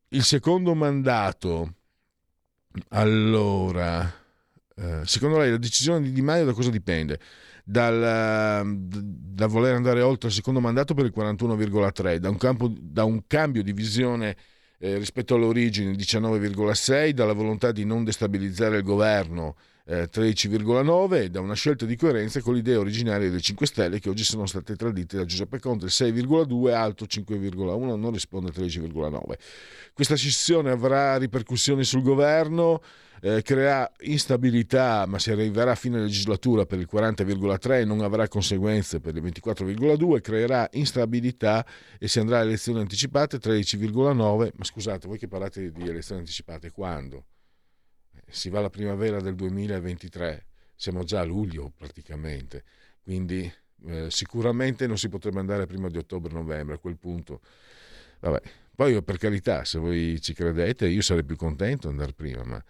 il 0.08 0.22
secondo 0.24 0.74
mandato, 0.74 1.74
allora, 2.88 4.10
eh, 4.74 5.02
secondo 5.04 5.36
lei 5.36 5.50
la 5.50 5.58
decisione 5.58 6.00
di 6.00 6.12
Di 6.12 6.22
Maio 6.22 6.46
da 6.46 6.54
cosa 6.54 6.70
dipende? 6.70 7.20
Dal, 7.72 8.66
da 8.66 9.46
voler 9.46 9.74
andare 9.74 10.02
oltre 10.02 10.28
il 10.28 10.34
secondo 10.34 10.60
mandato 10.60 10.92
per 10.92 11.06
il 11.06 11.12
41,3, 11.16 12.16
da 12.16 12.28
un, 12.28 12.36
campo, 12.36 12.70
da 12.70 13.04
un 13.04 13.22
cambio 13.26 13.62
di 13.62 13.72
visione 13.72 14.36
eh, 14.78 14.98
rispetto 14.98 15.34
all'origine 15.34 15.92
19,6, 15.92 17.10
dalla 17.10 17.32
volontà 17.32 17.72
di 17.72 17.86
non 17.86 18.04
destabilizzare 18.04 18.76
il 18.76 18.82
governo 18.82 19.56
eh, 19.86 20.08
13,9 20.12 21.14
e 21.14 21.30
da 21.30 21.40
una 21.40 21.54
scelta 21.54 21.86
di 21.86 21.96
coerenza 21.96 22.42
con 22.42 22.54
l'idea 22.54 22.78
originaria 22.78 23.30
dei 23.30 23.40
5 23.40 23.66
Stelle 23.66 24.00
che 24.00 24.10
oggi 24.10 24.22
sono 24.22 24.44
state 24.44 24.76
tradite 24.76 25.16
da 25.16 25.24
Giuseppe 25.24 25.58
Conte 25.58 25.86
6,2, 25.86 26.74
alto 26.74 27.06
5,1, 27.06 27.96
non 27.96 28.12
risponde 28.12 28.50
13,9. 28.50 29.38
Questa 29.94 30.14
scissione 30.14 30.70
avrà 30.70 31.16
ripercussioni 31.16 31.84
sul 31.84 32.02
governo, 32.02 32.82
eh, 33.24 33.40
creerà 33.42 33.90
instabilità, 34.00 35.06
ma 35.06 35.20
si 35.20 35.30
arriverà 35.30 35.70
a 35.70 35.76
fine 35.76 36.00
legislatura 36.00 36.66
per 36.66 36.80
il 36.80 36.88
40,3 36.90 37.80
e 37.80 37.84
non 37.84 38.00
avrà 38.00 38.26
conseguenze 38.26 38.98
per 38.98 39.14
il 39.14 39.22
24,2, 39.22 40.20
creerà 40.20 40.68
instabilità 40.72 41.64
e 42.00 42.08
si 42.08 42.18
andrà 42.18 42.38
a 42.38 42.42
elezioni 42.42 42.80
anticipate 42.80 43.38
13,9, 43.38 44.50
ma 44.56 44.64
scusate, 44.64 45.06
voi 45.06 45.18
che 45.18 45.28
parlate 45.28 45.70
di 45.70 45.88
elezioni 45.88 46.20
anticipate, 46.20 46.72
quando? 46.72 47.26
si 48.28 48.48
va 48.48 48.58
alla 48.58 48.70
primavera 48.70 49.20
del 49.20 49.34
2023, 49.34 50.46
siamo 50.74 51.04
già 51.04 51.20
a 51.20 51.24
luglio 51.24 51.70
praticamente, 51.76 52.64
quindi 53.02 53.50
eh, 53.86 54.10
sicuramente 54.10 54.86
non 54.86 54.96
si 54.98 55.08
potrebbe 55.08 55.38
andare 55.38 55.66
prima 55.66 55.88
di 55.88 55.98
ottobre-novembre, 55.98 56.74
a 56.74 56.78
quel 56.78 56.96
punto. 56.96 57.40
Vabbè. 58.20 58.40
Poi 58.74 59.02
per 59.02 59.18
carità, 59.18 59.64
se 59.64 59.78
voi 59.78 60.18
ci 60.20 60.32
credete, 60.32 60.88
io 60.88 61.02
sarei 61.02 61.24
più 61.24 61.36
contento 61.36 61.86
di 61.86 61.92
andare 61.92 62.14
prima, 62.14 62.42
ma... 62.42 62.64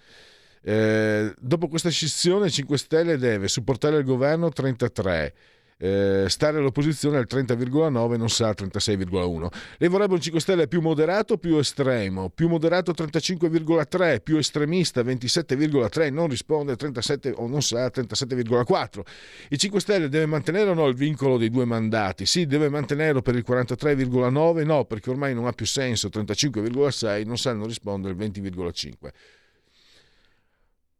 Eh, 0.64 1.34
dopo 1.38 1.66
questa 1.66 1.90
scissione 1.90 2.48
5 2.48 2.78
Stelle 2.78 3.18
deve 3.18 3.48
supportare 3.48 3.98
il 3.98 4.04
governo 4.04 4.48
33, 4.48 5.34
eh, 5.82 6.26
stare 6.28 6.58
all'opposizione 6.58 7.16
al 7.16 7.26
30,9 7.28 8.16
non 8.16 8.30
sa 8.30 8.46
al 8.48 8.54
36,1. 8.56 9.48
Lei 9.78 9.88
vorrebbe 9.88 10.14
un 10.14 10.20
5 10.20 10.40
Stelle 10.40 10.68
più 10.68 10.80
moderato 10.80 11.34
o 11.34 11.38
più 11.38 11.56
estremo? 11.56 12.30
Più 12.30 12.46
moderato 12.46 12.92
35,3, 12.92 14.20
più 14.22 14.36
estremista 14.36 15.02
27,3, 15.02 16.12
non 16.12 16.28
risponde 16.28 16.76
37 16.76 17.32
o 17.34 17.48
non 17.48 17.62
sa 17.62 17.86
37,4. 17.86 19.00
I 19.48 19.58
5 19.58 19.80
Stelle 19.80 20.08
deve 20.08 20.26
mantenere 20.26 20.70
o 20.70 20.74
no 20.74 20.86
il 20.86 20.94
vincolo 20.94 21.36
dei 21.36 21.50
due 21.50 21.64
mandati? 21.64 22.24
Sì, 22.24 22.46
deve 22.46 22.68
mantenerlo 22.68 23.20
per 23.20 23.34
il 23.34 23.44
43,9, 23.44 24.64
no, 24.64 24.84
perché 24.84 25.10
ormai 25.10 25.34
non 25.34 25.46
ha 25.46 25.52
più 25.52 25.66
senso 25.66 26.06
35,6, 26.06 27.26
non 27.26 27.36
sa 27.36 27.52
non 27.52 27.66
risponde 27.66 28.08
il 28.08 28.16
20,5. 28.16 29.10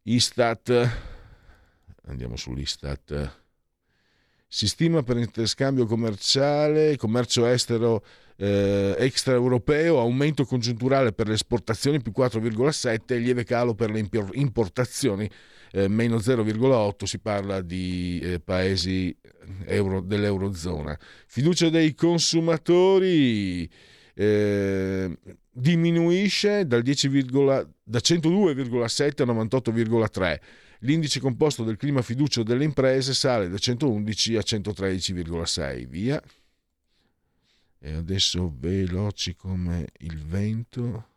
Istat, 0.05 0.69
andiamo 2.07 2.35
sull'Istat. 2.35 3.41
Si 4.47 4.67
stima 4.67 5.01
per 5.01 5.17
interscambio 5.17 5.85
commerciale, 5.85 6.97
commercio 6.97 7.45
estero 7.45 8.03
eh, 8.35 8.95
extraeuropeo, 8.97 9.99
aumento 9.99 10.45
congiunturale 10.45 11.13
per 11.13 11.27
le 11.27 11.35
esportazioni 11.35 12.01
più 12.01 12.11
4,7 12.15 12.99
e 13.07 13.17
lieve 13.17 13.45
calo 13.45 13.75
per 13.75 13.91
le 13.91 14.05
importazioni 14.33 15.29
eh, 15.71 15.87
meno 15.87 16.17
0,8, 16.17 17.05
si 17.05 17.19
parla 17.19 17.61
di 17.61 18.19
eh, 18.21 18.39
paesi 18.41 19.15
euro, 19.65 20.01
dell'Eurozona. 20.01 20.99
Fiducia 21.27 21.69
dei 21.69 21.95
consumatori 21.95 23.69
eh, 24.13 25.17
diminuisce 25.51 26.65
dal 26.65 26.81
10, 26.81 27.25
da 27.83 27.99
102,7 27.99 29.21
a 29.21 29.25
98,3 29.25 30.39
L'indice 30.83 31.21
composto 31.21 31.63
del 31.63 31.77
clima 31.77 32.01
fiducia 32.01 32.43
delle 32.43 32.65
imprese 32.65 33.13
sale 33.13 33.47
da 33.47 33.57
111 33.57 34.35
a 34.35 34.41
113,6. 34.41 35.87
Via. 35.87 36.21
E 37.79 37.93
adesso 37.93 38.53
veloci 38.57 39.33
come 39.35 39.87
il 39.99 40.21
vento. 40.25 41.07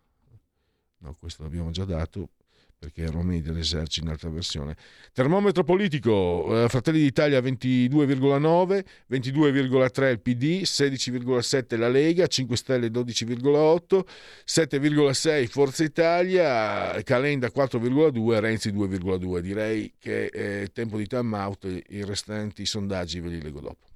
No, 0.99 1.17
questo 1.19 1.43
l'abbiamo 1.43 1.71
già 1.71 1.85
dato 1.85 2.31
perché 2.79 3.05
è 3.05 3.11
Romani 3.11 3.41
dell'esercito 3.41 4.05
in 4.05 4.13
altra 4.13 4.29
versione. 4.29 4.77
Termometro 5.13 5.65
politico, 5.65 6.65
eh, 6.65 6.69
Fratelli 6.69 7.01
d'Italia 7.01 7.41
22,9, 7.41 8.85
22,3 9.09 10.11
il 10.11 10.21
PD, 10.21 10.63
16,7 10.63 11.77
la 11.79 11.89
Lega, 11.89 12.27
5 12.27 12.57
Stelle 12.57 12.91
12,8, 12.91 14.05
7,6 14.45 15.47
Forza 15.47 15.85
Italia, 15.85 17.03
Calenda 17.03 17.49
4,2, 17.49 18.41
Renzi 18.41 18.71
2,2. 18.71 19.41
Direi 19.41 19.93
che 19.99 20.29
è 20.29 20.71
tempo 20.73 20.99
di 20.99 21.07
time 21.07 21.37
out, 21.37 21.65
i 21.89 22.05
restanti 22.05 22.67
sondaggi 22.67 23.21
ve 23.21 23.29
li 23.31 23.43
leggo 23.43 23.61
dopo. 23.61 23.96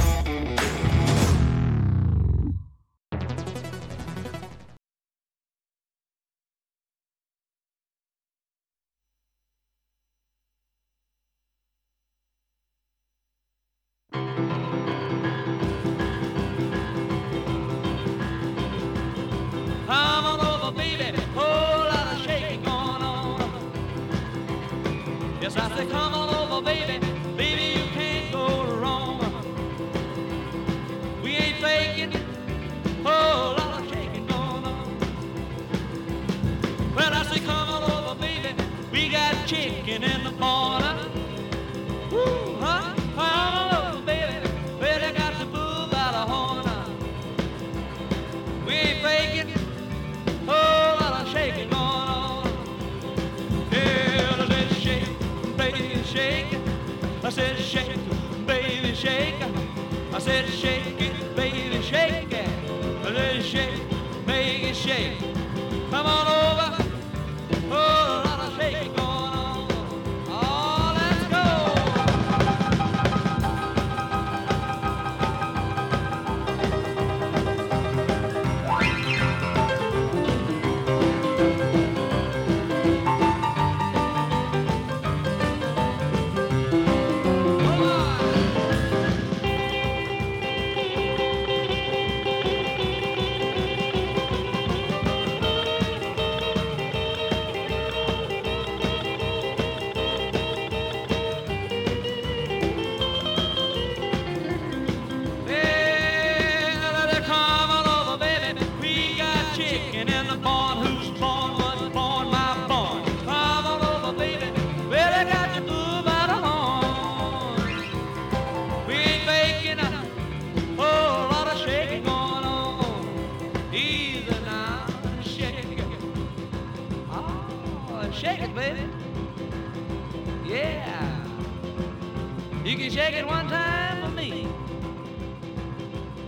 Shake 132.91 133.15
it 133.15 133.25
one 133.25 133.47
time 133.47 134.03
for 134.03 134.09
me. 134.09 134.47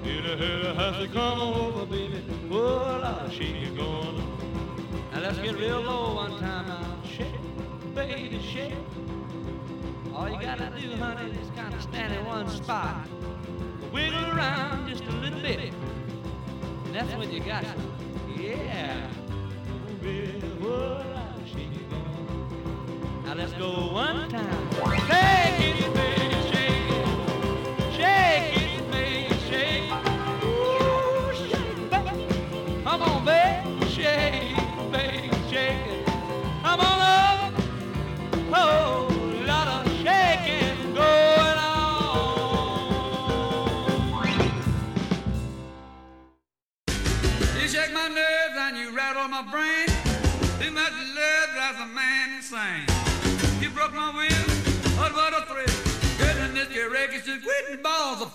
Hit 0.03 0.25
a 0.25 0.69
a 0.69 0.73
has 0.73 0.97
to 0.97 1.07
come 1.09 1.41
over, 1.41 1.85
baby. 1.85 2.23
Oh, 2.49 2.55
Lord, 2.55 3.33
shake 3.33 3.55
it 3.55 3.75
going 3.75 3.89
on. 3.89 5.09
Now 5.11 5.19
let's 5.19 5.39
get 5.39 5.57
real 5.57 5.81
low 5.81 6.15
one 6.15 6.39
time 6.39 6.67
now. 6.67 7.01
Shake, 7.05 7.27
baby, 7.93 8.41
shake. 8.41 8.73
All 10.15 10.29
you 10.29 10.39
gotta 10.39 10.71
do, 10.79 10.95
honey, 10.95 11.31
is 11.31 11.49
kind 11.51 11.73
of 11.73 11.81
stand 11.81 12.13
in 12.13 12.25
one 12.25 12.47
spot. 12.47 13.09
Wiggle 13.91 14.25
around 14.31 14.87
just 14.87 15.03
a 15.03 15.11
little 15.11 15.41
bit. 15.41 15.73
And 16.85 16.95
that's 16.95 17.13
when 17.15 17.29
you 17.29 17.41
got 17.41 17.63
it. 17.63 17.77
Yeah. 18.37 19.09
Oh, 19.67 19.93
baby, 20.01 20.39
shake 21.45 21.75
it 21.75 21.89
going. 21.89 23.25
Now 23.25 23.33
let's 23.33 23.53
go 23.53 23.91
one 23.91 24.29
time. 24.29 24.72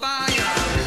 Fire. 0.01 0.78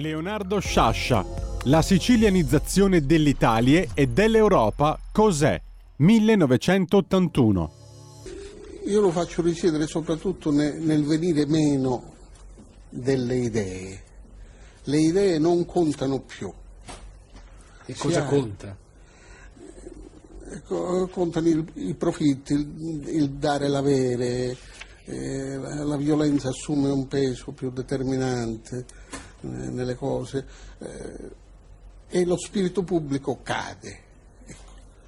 Leonardo 0.00 0.58
Sciascia. 0.60 1.24
La 1.64 1.82
sicilianizzazione 1.82 3.04
dell'Italia 3.04 3.84
e 3.92 4.06
dell'Europa 4.06 4.98
cos'è? 5.12 5.60
1981. 5.96 7.72
Io 8.86 9.00
lo 9.00 9.10
faccio 9.10 9.42
risiedere 9.42 9.86
soprattutto 9.86 10.50
ne- 10.50 10.78
nel 10.78 11.04
venire 11.04 11.44
meno 11.46 12.14
delle 12.88 13.36
idee. 13.36 14.02
Le 14.84 14.98
idee 14.98 15.38
non 15.38 15.66
contano 15.66 16.20
più. 16.20 16.50
E 17.84 17.94
cosa 17.94 18.22
ha- 18.24 18.26
conta? 18.26 18.74
Ecco, 20.52 21.08
contano 21.12 21.46
il- 21.48 21.70
i 21.74 21.94
profitti, 21.94 22.54
il, 22.54 23.02
il 23.08 23.30
dare 23.32 23.66
e 23.66 23.68
l'avere, 23.68 24.56
eh, 25.04 25.56
la, 25.56 25.84
la 25.84 25.96
violenza 25.96 26.48
assume 26.48 26.88
un 26.88 27.06
peso 27.06 27.52
più 27.52 27.70
determinante 27.70 28.86
nelle 29.42 29.94
cose 29.94 30.46
eh, 30.78 31.30
e 32.08 32.24
lo 32.24 32.36
spirito 32.38 32.82
pubblico 32.82 33.40
cade. 33.42 34.08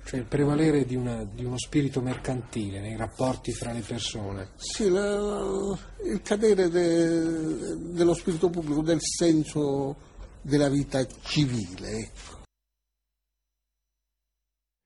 Cioè 0.04 0.18
il 0.18 0.26
prevalere 0.26 0.84
di, 0.84 0.96
una- 0.96 1.24
di 1.24 1.44
uno 1.44 1.56
spirito 1.58 2.00
mercantile 2.00 2.80
nei 2.80 2.96
rapporti 2.96 3.52
fra 3.52 3.72
le 3.72 3.80
persone. 3.80 4.48
Sì, 4.56 4.88
la- 4.90 5.18
la- 5.18 5.78
il 6.04 6.20
cadere 6.22 6.68
de- 6.68 7.76
dello 7.92 8.12
spirito 8.14 8.50
pubblico, 8.50 8.82
del 8.82 8.98
senso 9.00 9.94
della 10.42 10.68
vita 10.68 11.06
civile. 11.22 11.88
ecco. 11.98 12.40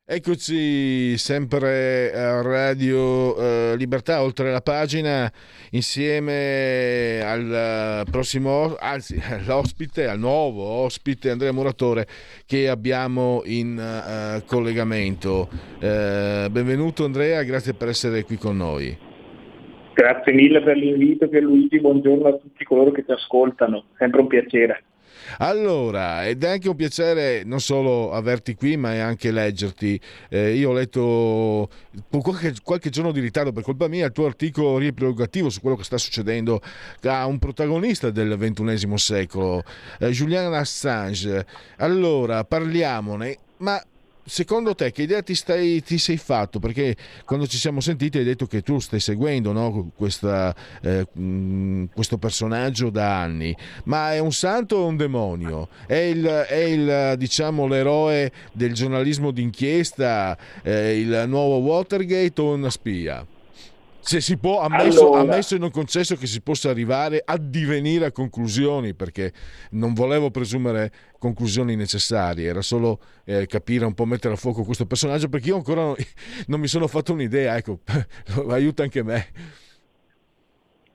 Eccoci 0.09 1.19
sempre 1.19 2.13
a 2.13 2.41
Radio 2.41 3.37
eh, 3.37 3.77
Libertà, 3.77 4.23
oltre 4.23 4.53
la 4.53 4.61
pagina, 4.61 5.29
insieme 5.73 7.21
al 7.25 8.05
prossimo, 8.09 8.77
anzi 8.79 9.19
all'ospite, 9.29 10.07
al 10.07 10.21
nuovo 10.21 10.63
ospite 10.63 11.31
Andrea 11.31 11.51
Muratore 11.51 12.07
che 12.47 12.69
abbiamo 12.69 13.43
in 13.47 13.77
eh, 13.77 14.45
collegamento. 14.47 15.49
Eh, 15.81 16.47
benvenuto 16.53 17.05
Andrea, 17.05 17.43
grazie 17.43 17.75
per 17.75 17.89
essere 17.89 18.23
qui 18.23 18.37
con 18.37 18.57
noi. 18.59 18.97
Grazie 19.93 20.33
mille 20.33 20.63
per 20.63 20.77
l'invito 20.77 21.27
Pierluigi, 21.29 21.81
buongiorno 21.81 22.29
a 22.29 22.37
tutti 22.37 22.63
coloro 22.63 22.93
che 22.93 23.05
ti 23.05 23.11
ascoltano, 23.11 23.87
sempre 23.99 24.21
un 24.21 24.29
piacere. 24.29 24.85
Allora, 25.39 26.27
ed 26.27 26.43
è 26.45 26.49
anche 26.49 26.69
un 26.69 26.77
piacere 26.77 27.43
non 27.45 27.61
solo 27.61 28.13
averti 28.13 28.55
qui, 28.55 28.77
ma 28.77 28.91
anche 29.03 29.31
leggerti. 29.31 30.01
Eh, 30.29 30.55
io 30.55 30.71
ho 30.71 30.73
letto 30.73 31.69
qualche, 32.09 32.55
qualche, 32.63 32.91
giorno 32.91 33.13
di 33.13 33.21
ritardo 33.21 33.53
per 33.53 33.63
colpa 33.63 33.89
mia 33.89 34.07
il 34.07 34.13
tuo 34.13 34.27
articolo 34.27 34.79
riepilogativo 34.79 35.51
su 35.51 35.61
quello 35.61 35.77
che 35.77 35.85
sta 35.85 35.99
succedendo 35.99 36.61
a 37.03 37.27
un 37.27 37.39
protagonista 37.39 38.11
del 38.11 38.37
ventunesimo 38.37 38.97
secolo, 38.97 39.63
eh, 39.99 40.11
Julian 40.11 40.53
Assange. 40.55 41.47
Allora, 41.77 42.45
parliamone, 42.45 43.37
ma 43.59 43.83
secondo 44.27 44.75
te 44.75 44.91
che 44.93 45.03
idea 45.03 45.23
ti, 45.23 45.35
stai, 45.35 45.83
ti, 45.83 45.99
sei 45.99 46.17
fatto? 46.17 46.59
Perché 46.59 46.97
quando 47.25 47.47
ci 47.47 47.57
siamo 47.57 47.81
sentiti 47.81 48.19
hai 48.19 48.25
detto 48.25 48.47
che 48.47 48.63
tu 48.63 48.79
stai 48.79 49.01
seguendo 49.01 49.53
no? 49.53 49.93
Questa, 49.95 50.55
eh, 50.83 51.07
questo 51.95 52.19
personaggio 52.19 52.91
da 52.91 53.21
anni, 53.21 53.57
ma 53.85 54.13
è 54.13 54.19
un 54.19 54.33
santo 54.33 54.77
o 54.77 54.87
un 54.87 54.97
demonio? 54.97 55.69
È, 55.87 55.95
il, 55.95 56.25
è 56.25 56.55
il, 56.55 57.15
diciamo, 57.17 57.67
l'eroe 57.67 58.33
del 58.53 58.75
giornalismo 58.75 59.31
d'inchiesta, 59.31 60.37
eh, 60.63 60.99
il 60.99 61.25
nuovo 61.27 61.59
Watergate 61.59 62.41
o 62.41 62.55
una 62.55 62.71
spia? 62.71 63.25
Se 64.07 64.21
si 64.21 64.39
può, 64.39 64.61
ammesso, 64.61 65.07
allora. 65.09 65.21
ammesso 65.23 65.57
e 65.57 65.59
non 65.59 65.73
concesso 65.73 66.15
che 66.15 66.29
si 66.29 66.41
possa 66.41 66.71
arrivare 66.71 67.21
a 67.25 67.37
divenire 67.37 68.05
a 68.05 68.13
conclusioni, 68.13 68.95
perché 68.95 69.33
non 69.73 69.95
volevo 69.95 70.31
presumere 70.31 70.93
conclusioni 71.19 71.75
necessarie, 71.75 72.47
era 72.47 72.63
solo 72.63 73.01
eh, 73.25 73.47
capire 73.47 73.85
un 73.85 73.95
po' 73.95 74.05
mettere 74.05 74.35
a 74.35 74.37
fuoco 74.37 74.63
questo 74.63 74.87
personaggio, 74.87 75.29
perché 75.29 75.49
io 75.49 75.57
ancora 75.57 75.83
non, 75.83 75.95
non 76.47 76.61
mi 76.61 76.69
sono 76.69 76.87
fatto 76.87 77.15
un'idea, 77.15 77.57
ecco, 77.57 77.81
aiuta 78.49 78.85
anche 78.85 79.03
me. 79.03 79.27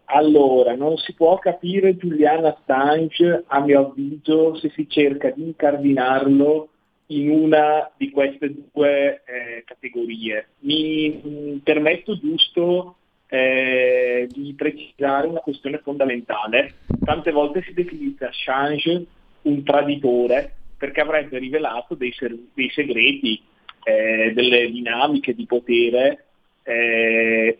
Allora, 0.05 0.73
non 0.75 0.95
si 0.95 1.13
può 1.13 1.37
capire 1.37 1.97
Giuliano 1.97 2.47
Assange, 2.47 3.43
a 3.45 3.59
mio 3.59 3.87
avviso, 3.87 4.55
se 4.55 4.71
si 4.73 4.87
cerca 4.87 5.31
di 5.31 5.43
incardinarlo 5.47 6.69
in 7.07 7.29
una 7.29 7.91
di 7.97 8.09
queste 8.09 8.53
due 8.71 9.21
eh, 9.25 9.63
categorie. 9.65 10.47
Mi 10.59 11.09
mh, 11.09 11.57
permetto 11.63 12.17
giusto 12.17 12.95
eh, 13.33 14.27
di 14.29 14.53
precisare 14.57 15.27
una 15.27 15.39
questione 15.39 15.77
fondamentale. 15.77 16.73
Tante 17.01 17.31
volte 17.31 17.61
si 17.61 17.73
definisce 17.73 18.25
Assange 18.25 19.05
un 19.43 19.63
traditore 19.63 20.53
perché 20.77 20.99
avrebbe 20.99 21.37
rivelato 21.37 21.95
dei, 21.95 22.13
dei 22.53 22.69
segreti, 22.71 23.41
eh, 23.83 24.33
delle 24.33 24.69
dinamiche 24.69 25.33
di 25.33 25.45
potere, 25.45 26.25
eh, 26.63 27.57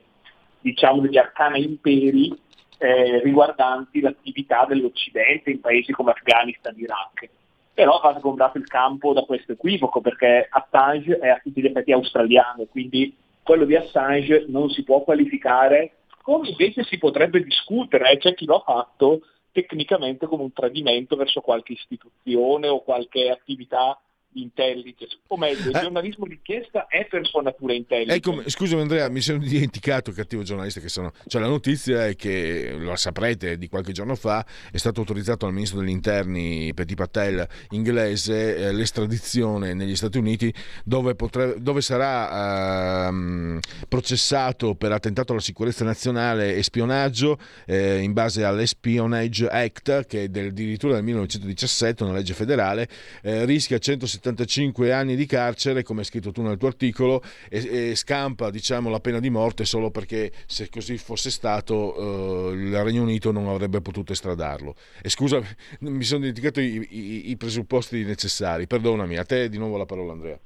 diciamo 0.59 0.99
degli 0.99 1.17
arcana 1.17 1.55
imperi 1.55 2.37
eh, 2.77 3.21
riguardanti 3.23 4.01
l'attività 4.01 4.65
dell'Occidente 4.65 5.51
in 5.51 5.61
paesi 5.61 5.93
come 5.93 6.11
Afghanistan 6.11 6.77
Iraq. 6.77 7.29
Però 7.73 7.97
va 8.03 8.17
sgombrato 8.17 8.57
il 8.57 8.67
campo 8.67 9.13
da 9.13 9.21
questo 9.21 9.53
equivoco 9.53 10.01
perché 10.01 10.49
Assange 10.49 11.17
è 11.17 11.29
a 11.29 11.39
tutti 11.41 11.61
gli 11.61 11.67
effetti 11.67 11.93
australiano, 11.93 12.65
quindi 12.65 13.15
quello 13.43 13.65
di 13.65 13.75
Assange 13.75 14.45
non 14.47 14.69
si 14.69 14.83
può 14.83 15.01
qualificare 15.01 15.95
come 16.21 16.49
invece 16.49 16.83
si 16.83 16.97
potrebbe 16.97 17.43
discutere, 17.43 18.11
eh, 18.11 18.17
c'è 18.17 18.33
chi 18.33 18.45
lo 18.45 18.57
ha 18.57 18.63
fatto 18.63 19.21
tecnicamente 19.51 20.27
come 20.27 20.43
un 20.43 20.53
tradimento 20.53 21.15
verso 21.15 21.41
qualche 21.41 21.73
istituzione 21.73 22.67
o 22.67 22.83
qualche 22.83 23.29
attività 23.29 23.99
intelligence, 24.33 25.17
o 25.27 25.37
meglio, 25.37 25.69
il 25.69 25.75
eh. 25.75 25.81
giornalismo 25.81 26.25
d'inchiesta 26.25 26.87
è 26.87 27.05
per 27.07 27.25
sua 27.27 27.41
natura 27.41 27.73
intelligence. 27.73 28.29
Ecco, 28.29 28.49
scusami 28.49 28.81
Andrea, 28.81 29.09
mi 29.09 29.21
sono 29.21 29.39
dimenticato, 29.39 30.11
cattivo 30.11 30.43
giornalista 30.43 30.79
che 30.79 30.89
sono. 30.89 31.11
Cioè 31.27 31.41
la 31.41 31.47
notizia 31.47 32.07
è 32.07 32.15
che, 32.15 32.75
lo 32.77 32.95
saprete, 32.95 33.57
di 33.57 33.67
qualche 33.67 33.91
giorno 33.91 34.15
fa 34.15 34.45
è 34.71 34.77
stato 34.77 35.01
autorizzato 35.01 35.45
al 35.45 35.53
ministro 35.53 35.79
degli 35.79 35.89
interni 35.89 36.73
Petit 36.73 36.95
Patel 36.95 37.47
inglese 37.71 38.57
eh, 38.57 38.71
l'estradizione 38.71 39.73
negli 39.73 39.95
Stati 39.95 40.17
Uniti 40.17 40.53
dove, 40.83 41.15
potre, 41.15 41.55
dove 41.59 41.81
sarà 41.81 43.07
ehm, 43.07 43.59
processato 43.87 44.75
per 44.75 44.91
attentato 44.91 45.31
alla 45.31 45.41
sicurezza 45.41 45.83
nazionale 45.83 46.55
e 46.55 46.63
spionaggio 46.63 47.37
eh, 47.65 47.99
in 47.99 48.13
base 48.13 48.43
all'Espionage 48.43 49.47
Act 49.47 50.05
che 50.05 50.23
è 50.23 50.27
del, 50.27 50.47
addirittura 50.47 50.93
del 50.93 51.03
1917, 51.03 52.03
una 52.03 52.13
legge 52.13 52.33
federale, 52.33 52.87
eh, 53.21 53.45
rischia 53.45 53.77
170 53.77 54.20
75 54.21 54.93
anni 54.93 55.15
di 55.15 55.25
carcere, 55.25 55.81
come 55.81 55.99
hai 55.99 56.05
scritto 56.05 56.31
tu 56.31 56.43
nel 56.43 56.57
tuo 56.57 56.67
articolo, 56.67 57.23
e, 57.49 57.89
e 57.89 57.95
scampa 57.95 58.51
diciamo, 58.51 58.89
la 58.89 58.99
pena 58.99 59.19
di 59.19 59.31
morte 59.31 59.65
solo 59.65 59.89
perché 59.89 60.31
se 60.45 60.69
così 60.69 60.97
fosse 60.97 61.31
stato 61.31 62.51
eh, 62.51 62.53
il 62.53 62.83
Regno 62.83 63.01
Unito 63.01 63.31
non 63.31 63.47
avrebbe 63.47 63.81
potuto 63.81 64.11
estradarlo. 64.11 64.75
E 65.01 65.09
scusa, 65.09 65.41
mi 65.81 66.03
sono 66.03 66.19
dimenticato 66.19 66.61
i, 66.61 66.87
i, 66.91 67.29
i 67.31 67.37
presupposti 67.37 68.03
necessari, 68.03 68.67
perdonami, 68.67 69.17
a 69.17 69.25
te 69.25 69.49
di 69.49 69.57
nuovo 69.57 69.77
la 69.77 69.85
parola 69.85 70.11
Andrea. 70.11 70.39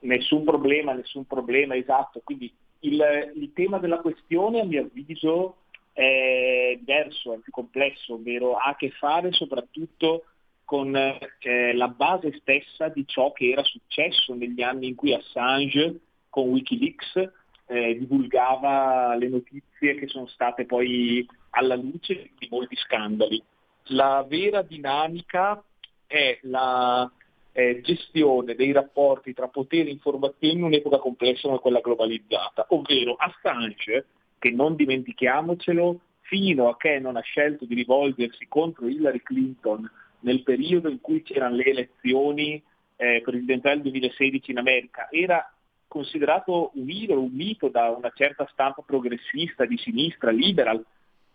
Nessun 0.00 0.44
problema, 0.44 0.92
nessun 0.92 1.24
problema, 1.26 1.74
esatto. 1.74 2.20
Quindi 2.22 2.52
il, 2.80 3.32
il 3.34 3.52
tema 3.54 3.78
della 3.78 3.98
questione 3.98 4.60
a 4.60 4.64
mio 4.64 4.82
avviso 4.82 5.56
è 5.92 6.76
diverso, 6.78 7.32
è 7.32 7.38
più 7.38 7.50
complesso, 7.50 8.14
ovvero 8.14 8.56
ha 8.56 8.68
a 8.68 8.76
che 8.76 8.90
fare 8.90 9.32
soprattutto 9.32 10.24
con 10.68 10.94
eh, 10.94 11.72
la 11.72 11.88
base 11.88 12.30
stessa 12.40 12.88
di 12.88 13.06
ciò 13.06 13.32
che 13.32 13.52
era 13.52 13.62
successo 13.62 14.34
negli 14.34 14.60
anni 14.60 14.88
in 14.88 14.96
cui 14.96 15.14
Assange 15.14 15.98
con 16.28 16.50
Wikileaks 16.50 17.30
eh, 17.68 17.96
divulgava 17.98 19.14
le 19.14 19.28
notizie 19.30 19.94
che 19.94 20.06
sono 20.08 20.26
state 20.26 20.66
poi 20.66 21.26
alla 21.52 21.74
luce 21.74 22.32
di 22.36 22.48
molti 22.50 22.76
scandali. 22.76 23.42
La 23.84 24.26
vera 24.28 24.60
dinamica 24.60 25.64
è 26.06 26.38
la 26.42 27.10
eh, 27.52 27.80
gestione 27.80 28.54
dei 28.54 28.72
rapporti 28.72 29.32
tra 29.32 29.48
potere 29.48 29.88
e 29.88 29.92
informazioni 29.92 30.58
in 30.58 30.64
un'epoca 30.64 30.98
complessa 30.98 31.48
come 31.48 31.60
quella 31.60 31.80
globalizzata, 31.80 32.66
ovvero 32.68 33.14
Assange, 33.14 34.04
che 34.38 34.50
non 34.50 34.76
dimentichiamocelo, 34.76 36.00
fino 36.20 36.68
a 36.68 36.76
che 36.76 36.98
non 36.98 37.16
ha 37.16 37.22
scelto 37.22 37.64
di 37.64 37.74
rivolgersi 37.74 38.46
contro 38.48 38.86
Hillary 38.86 39.22
Clinton 39.22 39.90
nel 40.20 40.42
periodo 40.42 40.88
in 40.88 41.00
cui 41.00 41.22
c'erano 41.22 41.56
le 41.56 41.64
elezioni 41.64 42.62
eh, 42.96 43.20
presidenziali 43.24 43.80
del 43.80 43.90
2016 43.92 44.50
in 44.50 44.58
America, 44.58 45.08
era 45.10 45.52
considerato 45.86 46.70
un 46.74 46.88
idolo, 46.90 47.22
un 47.22 47.32
mito 47.32 47.68
da 47.68 47.90
una 47.90 48.10
certa 48.14 48.46
stampa 48.52 48.82
progressista, 48.82 49.64
di 49.64 49.78
sinistra, 49.78 50.30
liberal, 50.30 50.84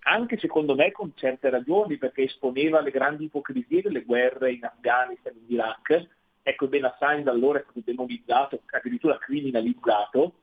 anche 0.05 0.37
secondo 0.37 0.75
me 0.75 0.91
con 0.91 1.13
certe 1.15 1.49
ragioni, 1.49 1.97
perché 1.97 2.23
esponeva 2.23 2.81
le 2.81 2.91
grandi 2.91 3.25
ipocrisie 3.25 3.81
delle 3.81 4.03
guerre 4.03 4.51
in 4.51 4.63
Afghanistan 4.63 5.33
e 5.33 5.39
in 5.39 5.53
Iraq. 5.55 6.07
Ecco, 6.43 6.67
Ben 6.67 6.85
Assange 6.85 7.29
allora 7.29 7.59
è 7.59 7.63
stato 7.63 7.81
demonizzato, 7.83 8.61
addirittura 8.69 9.17
criminalizzato, 9.17 10.33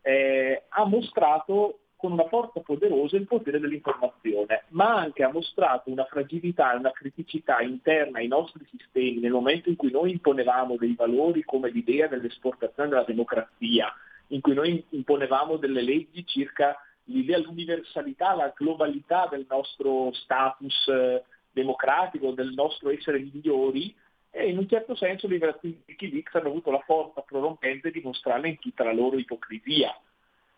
eh, 0.00 0.62
ha 0.68 0.84
mostrato 0.86 1.80
con 1.96 2.12
una 2.12 2.28
forza 2.28 2.60
poderosa 2.60 3.16
il 3.16 3.26
potere 3.26 3.58
dell'informazione, 3.58 4.64
ma 4.68 4.96
anche 4.96 5.24
ha 5.24 5.32
mostrato 5.32 5.90
una 5.90 6.04
fragilità 6.04 6.72
e 6.72 6.78
una 6.78 6.92
criticità 6.92 7.60
interna 7.60 8.18
ai 8.18 8.28
nostri 8.28 8.66
sistemi 8.70 9.18
nel 9.18 9.32
momento 9.32 9.70
in 9.70 9.76
cui 9.76 9.90
noi 9.90 10.10
imponevamo 10.12 10.76
dei 10.76 10.94
valori 10.94 11.42
come 11.44 11.70
l'idea 11.70 12.06
dell'esportazione 12.06 12.90
della 12.90 13.04
democrazia, 13.04 13.92
in 14.28 14.40
cui 14.40 14.54
noi 14.54 14.84
imponevamo 14.90 15.56
delle 15.56 15.82
leggi 15.82 16.26
circa 16.26 16.76
l'idea 17.04 17.38
dell'universalità, 17.38 18.34
la 18.34 18.52
globalità 18.54 19.28
del 19.30 19.46
nostro 19.48 20.12
status 20.12 20.88
eh, 20.88 21.22
democratico, 21.50 22.32
del 22.32 22.52
nostro 22.52 22.90
essere 22.90 23.18
migliori, 23.18 23.94
e 24.30 24.50
in 24.50 24.58
un 24.58 24.68
certo 24.68 24.94
senso 24.94 25.26
le 25.26 25.34
liberazioni 25.34 25.76
di 25.76 25.92
Wikileaks 25.92 26.34
hanno 26.34 26.48
avuto 26.48 26.70
la 26.70 26.82
forza 26.84 27.22
prorompente 27.22 27.90
di 27.90 28.02
mostrarle 28.02 28.48
in 28.48 28.58
tutta 28.58 28.84
la 28.84 28.92
loro 28.92 29.16
ipocrisia. 29.16 29.98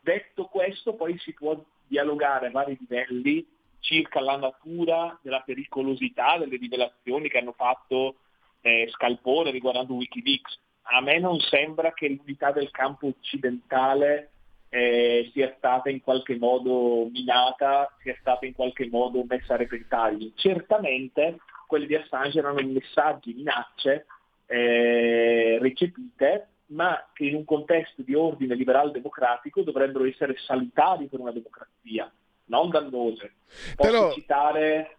Detto 0.01 0.45
questo, 0.45 0.95
poi 0.95 1.19
si 1.19 1.33
può 1.33 1.61
dialogare 1.87 2.49
a 2.49 2.51
vari 2.51 2.77
livelli 2.79 3.47
circa 3.81 4.21
la 4.21 4.37
natura 4.37 5.19
della 5.23 5.41
pericolosità 5.41 6.37
delle 6.39 6.57
rivelazioni 6.57 7.29
che 7.29 7.39
hanno 7.39 7.53
fatto 7.53 8.17
eh, 8.61 8.89
scalpore 8.91 9.51
riguardando 9.51 9.95
Wikileaks. 9.95 10.59
A 10.91 11.01
me 11.01 11.19
non 11.19 11.39
sembra 11.41 11.93
che 11.93 12.09
l'unità 12.09 12.51
del 12.51 12.71
campo 12.71 13.09
occidentale 13.09 14.31
eh, 14.71 15.31
sia 15.33 15.55
stata 15.57 15.91
in 15.91 16.01
qualche 16.03 16.37
modo 16.37 17.09
minata, 17.11 17.95
sia 18.03 18.17
stata 18.21 18.47
in 18.47 18.55
qualche 18.55 18.89
modo 18.89 19.25
messa 19.27 19.55
a 19.55 19.57
repentaglio. 19.59 20.33
Certamente 20.35 21.39
quelli 21.67 21.87
di 21.87 21.95
Assange 21.95 22.39
erano 22.39 22.61
messaggi, 22.63 23.35
minacce 23.35 24.07
eh, 24.47 25.59
recepite 25.61 26.49
ma 26.69 27.09
che 27.13 27.25
in 27.25 27.35
un 27.35 27.45
contesto 27.45 28.03
di 28.03 28.15
ordine 28.15 28.55
liberal 28.55 28.91
democratico 28.91 29.63
dovrebbero 29.63 30.05
essere 30.05 30.37
salutari 30.39 31.07
per 31.07 31.21
una 31.21 31.31
democrazia, 31.31 32.11
non 32.47 32.71
dannose. 32.71 33.35
Posso 33.77 33.91
Però... 33.91 34.13
citare... 34.13 34.97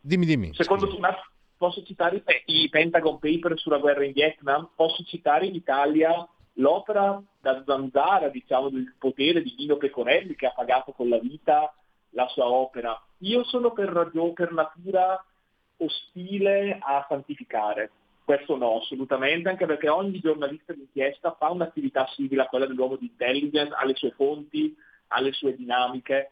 Dimmi, 0.00 0.26
dimmi. 0.26 0.54
Secondo 0.54 0.88
tu, 0.88 0.98
posso 1.56 1.82
citare 1.84 2.24
i 2.46 2.68
Pentagon 2.68 3.18
Papers 3.18 3.60
sulla 3.60 3.78
guerra 3.78 4.04
in 4.04 4.12
Vietnam, 4.12 4.70
posso 4.74 5.04
citare 5.04 5.46
in 5.46 5.54
Italia 5.54 6.26
l'opera 6.54 7.22
da 7.40 7.62
zanzara, 7.64 8.28
diciamo, 8.28 8.68
del 8.68 8.94
potere 8.98 9.42
di 9.42 9.54
Nino 9.56 9.76
Pecorelli 9.76 10.34
che 10.34 10.46
ha 10.46 10.52
pagato 10.52 10.92
con 10.92 11.08
la 11.08 11.18
vita 11.18 11.72
la 12.10 12.26
sua 12.28 12.46
opera. 12.46 13.00
Io 13.18 13.44
sono 13.44 13.72
per, 13.72 14.10
per 14.34 14.52
natura 14.52 15.24
ostile 15.76 16.78
a 16.80 17.04
santificare. 17.08 17.90
Questo 18.32 18.56
no, 18.56 18.78
assolutamente, 18.78 19.50
anche 19.50 19.66
perché 19.66 19.90
ogni 19.90 20.18
giornalista 20.18 20.72
d'inchiesta 20.72 21.36
fa 21.38 21.50
un'attività 21.50 22.06
simile 22.14 22.40
a 22.40 22.46
quella 22.46 22.64
dell'uomo 22.64 22.96
di 22.96 23.04
intelligence, 23.04 23.74
ha 23.74 23.84
le 23.84 23.94
sue 23.94 24.12
fonti, 24.12 24.74
ha 25.08 25.20
le 25.20 25.32
sue 25.32 25.54
dinamiche. 25.54 26.30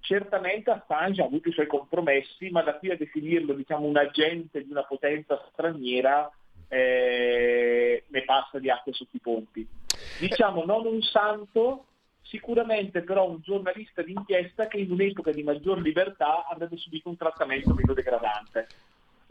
Certamente 0.00 0.70
Assange 0.70 1.20
ha 1.20 1.26
avuto 1.26 1.50
i 1.50 1.52
suoi 1.52 1.66
compromessi, 1.66 2.48
ma 2.48 2.62
da 2.62 2.78
qui 2.78 2.90
a 2.90 2.96
definirlo 2.96 3.52
diciamo, 3.52 3.86
un 3.86 3.98
agente 3.98 4.64
di 4.64 4.70
una 4.70 4.84
potenza 4.84 5.46
straniera 5.52 6.30
eh, 6.68 8.04
ne 8.08 8.22
passa 8.22 8.58
di 8.58 8.70
acqua 8.70 8.94
sotto 8.94 9.14
i 9.14 9.20
ponti. 9.20 9.68
Diciamo 10.20 10.64
non 10.64 10.86
un 10.86 11.02
santo, 11.02 11.84
sicuramente 12.22 13.02
però 13.02 13.28
un 13.28 13.40
giornalista 13.42 14.00
d'inchiesta 14.00 14.68
che 14.68 14.78
in 14.78 14.90
un'epoca 14.90 15.32
di 15.32 15.42
maggior 15.42 15.82
libertà 15.82 16.46
avrebbe 16.46 16.78
subito 16.78 17.10
un 17.10 17.16
trattamento 17.18 17.74
meno 17.74 17.92
degradante. 17.92 18.68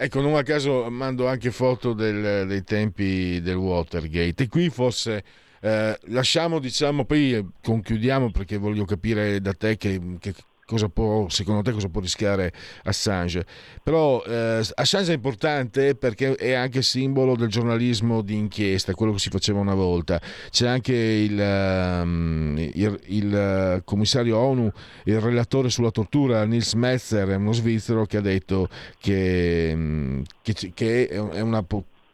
Ecco, 0.04 0.20
non 0.20 0.36
a 0.36 0.41
caso 0.41 0.89
mando 0.89 1.28
anche 1.28 1.52
foto 1.52 1.93
del, 1.93 2.47
dei 2.47 2.64
tempi 2.64 3.39
del 3.39 3.56
Watergate. 3.56 4.45
E 4.45 4.47
qui 4.47 4.68
forse 4.72 5.24
eh, 5.62 5.95
lasciamo, 6.06 6.58
diciamo, 6.58 7.06
poi 7.06 7.47
concludiamo 7.62 8.32
perché 8.32 8.58
voglio 8.58 8.84
capire 8.86 9.39
da 9.41 9.54
te 9.54 9.78
che, 9.78 10.02
che 10.20 10.34
cosa 10.72 10.88
può, 10.88 11.28
secondo 11.28 11.61
te 11.61 11.74
cosa 11.74 11.89
può 11.89 11.99
rischiare 11.99 12.53
Assange. 12.84 13.45
Però 13.84 14.24
eh, 14.24 14.65
Assange 14.76 15.11
è 15.11 15.15
importante 15.15 15.95
perché 15.95 16.36
è 16.36 16.53
anche 16.53 16.82
simbolo 16.82 17.36
del 17.36 17.49
giornalismo 17.49 18.22
di 18.22 18.36
inchiesta, 18.36 18.93
quello 18.93 19.11
che 19.11 19.19
si 19.19 19.30
faceva 19.30 19.59
una 19.59 19.74
volta. 19.74 20.22
C'è 20.49 20.67
anche 20.67 20.95
il, 20.95 21.38
um, 21.38 22.55
il, 22.57 22.99
il 23.07 23.82
commissario 23.84 24.38
ONU, 24.38 24.72
il 25.05 25.19
relatore 25.19 25.69
sulla 25.69 25.91
tortura, 25.91 26.45
Nils 26.45 26.74
Metzer, 26.74 27.36
uno 27.36 27.51
svizzero 27.51 28.05
che 28.05 28.17
ha 28.17 28.22
detto 28.22 28.69
che, 28.97 29.74
mm, 29.76 30.22
che, 30.41 30.72
che 30.74 31.07
è 31.07 31.41
una 31.41 31.63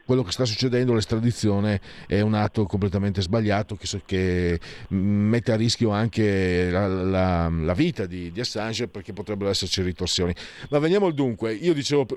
quello 0.08 0.24
che 0.24 0.32
sta 0.32 0.46
succedendo, 0.46 0.94
l'estradizione, 0.94 1.82
è 2.08 2.22
un 2.22 2.34
atto 2.34 2.66
completamente 2.66 3.22
sbagliato 3.22 3.76
che, 3.76 4.02
che 4.06 4.58
mette 4.88 5.52
a 5.52 5.58
rischio 5.58 5.90
anche 5.90 6.70
la, 6.72 6.88
la, 6.88 7.50
la 7.50 7.74
vita 7.74 8.06
di, 8.06 8.32
di, 8.32 8.40
Assange 8.40 8.88
perché 8.88 9.12
potrebbero 9.12 9.50
esserci 9.50 9.82
ritorsioni. 9.82 10.34
Ma 10.70 10.80
veniamo 10.80 11.08
al 11.08 11.14
dunque, 11.14 11.54
io 11.54 11.74
dicevo 11.74 12.08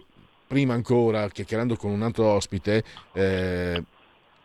prima 0.46 0.72
ancora, 0.72 1.28
chiacchierando 1.28 1.74
con 1.74 1.90
un 1.90 2.02
altro 2.02 2.26
ospite, 2.26 2.84
eh, 3.12 3.82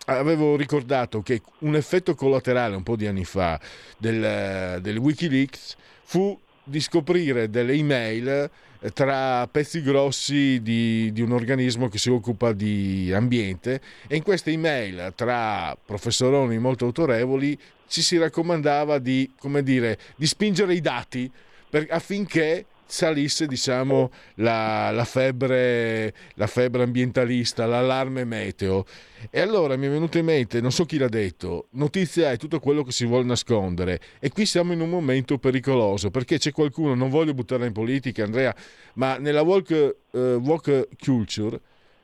avevo 0.06 0.56
ricordato 0.56 1.22
che 1.22 1.44
un 1.60 1.76
effetto 1.76 2.16
collaterale 2.16 2.76
un 2.76 2.82
po' 2.84 2.96
di 2.96 3.06
anni 3.06 3.26
fa 3.26 3.60
del, 4.00 4.82
del 4.82 4.98
Wikileaks 4.98 5.76
fu 6.02 6.40
di 6.64 6.80
scoprire 6.80 7.52
delle 7.52 7.74
email 7.74 8.50
tra 8.94 9.48
pezzi 9.48 9.82
grossi 9.82 10.62
di, 10.62 11.12
di, 11.12 11.22
un 11.22 11.32
organismo 11.32 11.88
che 11.88 11.98
si 11.98 12.10
occupa 12.10 12.54
di 12.54 13.12
ambiente. 13.14 13.82
E 14.08 14.16
in 14.16 14.24
queste 14.24 14.52
email 14.52 15.14
tra 15.16 15.78
professoroni 15.84 16.58
molto 16.58 16.86
autorevoli 16.86 17.58
ci 17.88 18.02
si 18.02 18.18
raccomandava 18.18 19.00
di, 19.00 19.30
dire, 19.62 19.98
di 20.16 20.26
spingere 20.26 20.74
i 20.74 20.82
dati 20.82 21.32
per, 21.70 21.88
affinché 21.90 22.66
salisse 22.86 23.48
diciamo, 23.48 24.12
la, 24.36 24.92
la, 24.92 25.06
febbre, 25.06 26.14
la 26.36 26.48
febbre 26.48 26.84
ambientalista, 26.84 27.66
l'allarme 27.66 28.24
meteo. 28.24 28.86
E 29.32 29.40
allora 29.40 29.76
mi 29.76 29.88
è 29.88 29.90
venuto 29.90 30.18
in 30.18 30.26
mente, 30.26 30.62
non 30.62 30.72
so 30.72 30.86
chi 30.86 30.98
l'ha 30.98 31.10
detto, 31.10 31.68
notizia 31.72 32.32
è 32.32 32.38
tutto 32.38 32.60
quello 32.60 32.84
che 32.84 32.92
si 32.92 33.06
vuole 33.06 33.26
nascondere. 33.26 34.00
E 34.20 34.30
qui 34.30 34.46
siamo 34.46 34.74
in 34.74 34.82
un 34.82 34.90
momento 34.90 35.38
pericoloso 35.38 36.12
perché 36.12 36.38
c'è 36.38 36.52
qualcuno, 36.52 36.94
non 36.94 37.10
voglio 37.10 37.34
buttarla 37.34 37.66
in 37.66 37.74
politica 37.74 38.24
Andrea, 38.24 38.56
ma 38.94 39.18
nella 39.18 39.42
walk, 39.42 39.96
uh, 40.12 40.20
walk 40.20 40.88
culture 41.04 41.60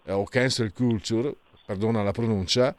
uh, 0.06 0.14
o 0.14 0.24
cancel 0.24 0.74
culture, 0.74 1.34
perdona 1.66 2.02
la 2.02 2.12
pronuncia, 2.12 2.76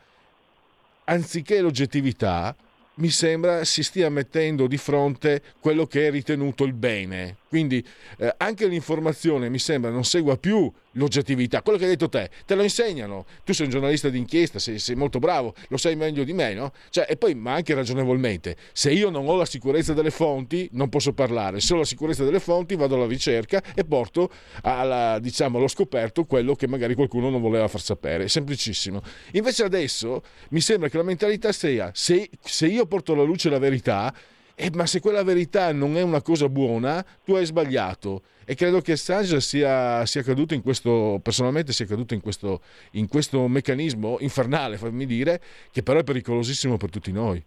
anziché 1.04 1.60
l'oggettività, 1.60 2.54
mi 2.94 3.08
sembra 3.08 3.64
si 3.64 3.82
stia 3.82 4.10
mettendo 4.10 4.66
di 4.66 4.76
fronte 4.76 5.42
quello 5.60 5.86
che 5.86 6.08
è 6.08 6.10
ritenuto 6.10 6.64
il 6.64 6.74
bene. 6.74 7.36
Quindi 7.52 7.86
eh, 8.16 8.34
anche 8.38 8.66
l'informazione 8.66 9.50
mi 9.50 9.58
sembra 9.58 9.90
non 9.90 10.06
segua 10.06 10.38
più 10.38 10.72
l'oggettività, 10.92 11.60
quello 11.60 11.76
che 11.76 11.84
hai 11.84 11.90
detto 11.90 12.08
te, 12.08 12.30
te 12.46 12.54
lo 12.54 12.62
insegnano. 12.62 13.26
Tu 13.44 13.52
sei 13.52 13.66
un 13.66 13.72
giornalista 13.72 14.08
d'inchiesta, 14.08 14.58
sei, 14.58 14.78
sei 14.78 14.94
molto 14.94 15.18
bravo, 15.18 15.52
lo 15.68 15.76
sai 15.76 15.94
meglio 15.94 16.24
di 16.24 16.32
me, 16.32 16.54
no? 16.54 16.72
Cioè, 16.88 17.04
e 17.10 17.18
poi, 17.18 17.34
ma 17.34 17.52
anche 17.52 17.74
ragionevolmente, 17.74 18.56
se 18.72 18.90
io 18.90 19.10
non 19.10 19.28
ho 19.28 19.36
la 19.36 19.44
sicurezza 19.44 19.92
delle 19.92 20.10
fonti, 20.10 20.66
non 20.72 20.88
posso 20.88 21.12
parlare. 21.12 21.60
Se 21.60 21.74
ho 21.74 21.76
la 21.76 21.84
sicurezza 21.84 22.24
delle 22.24 22.40
fonti, 22.40 22.74
vado 22.74 22.94
alla 22.94 23.06
ricerca 23.06 23.62
e 23.74 23.84
porto 23.84 24.30
alla, 24.62 25.18
diciamo, 25.18 25.58
allo 25.58 25.68
scoperto 25.68 26.24
quello 26.24 26.54
che 26.54 26.66
magari 26.66 26.94
qualcuno 26.94 27.28
non 27.28 27.42
voleva 27.42 27.68
far 27.68 27.82
sapere. 27.82 28.24
È 28.24 28.28
semplicissimo. 28.28 29.02
Invece 29.32 29.64
adesso 29.64 30.22
mi 30.48 30.62
sembra 30.62 30.88
che 30.88 30.96
la 30.96 31.02
mentalità 31.02 31.52
sia, 31.52 31.90
se, 31.92 32.30
se 32.40 32.66
io 32.66 32.86
porto 32.86 33.12
alla 33.12 33.24
luce 33.24 33.50
la 33.50 33.58
verità, 33.58 34.14
eh, 34.62 34.70
ma 34.74 34.86
se 34.86 35.00
quella 35.00 35.24
verità 35.24 35.72
non 35.72 35.96
è 35.96 36.02
una 36.02 36.22
cosa 36.22 36.48
buona, 36.48 37.04
tu 37.24 37.34
hai 37.34 37.44
sbagliato. 37.44 38.22
E 38.44 38.54
credo 38.54 38.80
che 38.80 38.92
Assange 38.92 39.40
sia, 39.40 40.06
sia 40.06 40.22
caduto 40.22 40.54
in 40.54 40.62
questo, 40.62 41.18
personalmente 41.20 41.72
sia 41.72 41.84
caduto 41.84 42.14
in 42.14 42.20
questo, 42.20 42.60
in 42.92 43.08
questo 43.08 43.48
meccanismo 43.48 44.18
infernale, 44.20 44.76
fammi 44.76 45.04
dire, 45.04 45.40
che 45.72 45.82
però 45.82 45.98
è 45.98 46.04
pericolosissimo 46.04 46.76
per 46.76 46.90
tutti 46.90 47.10
noi. 47.10 47.42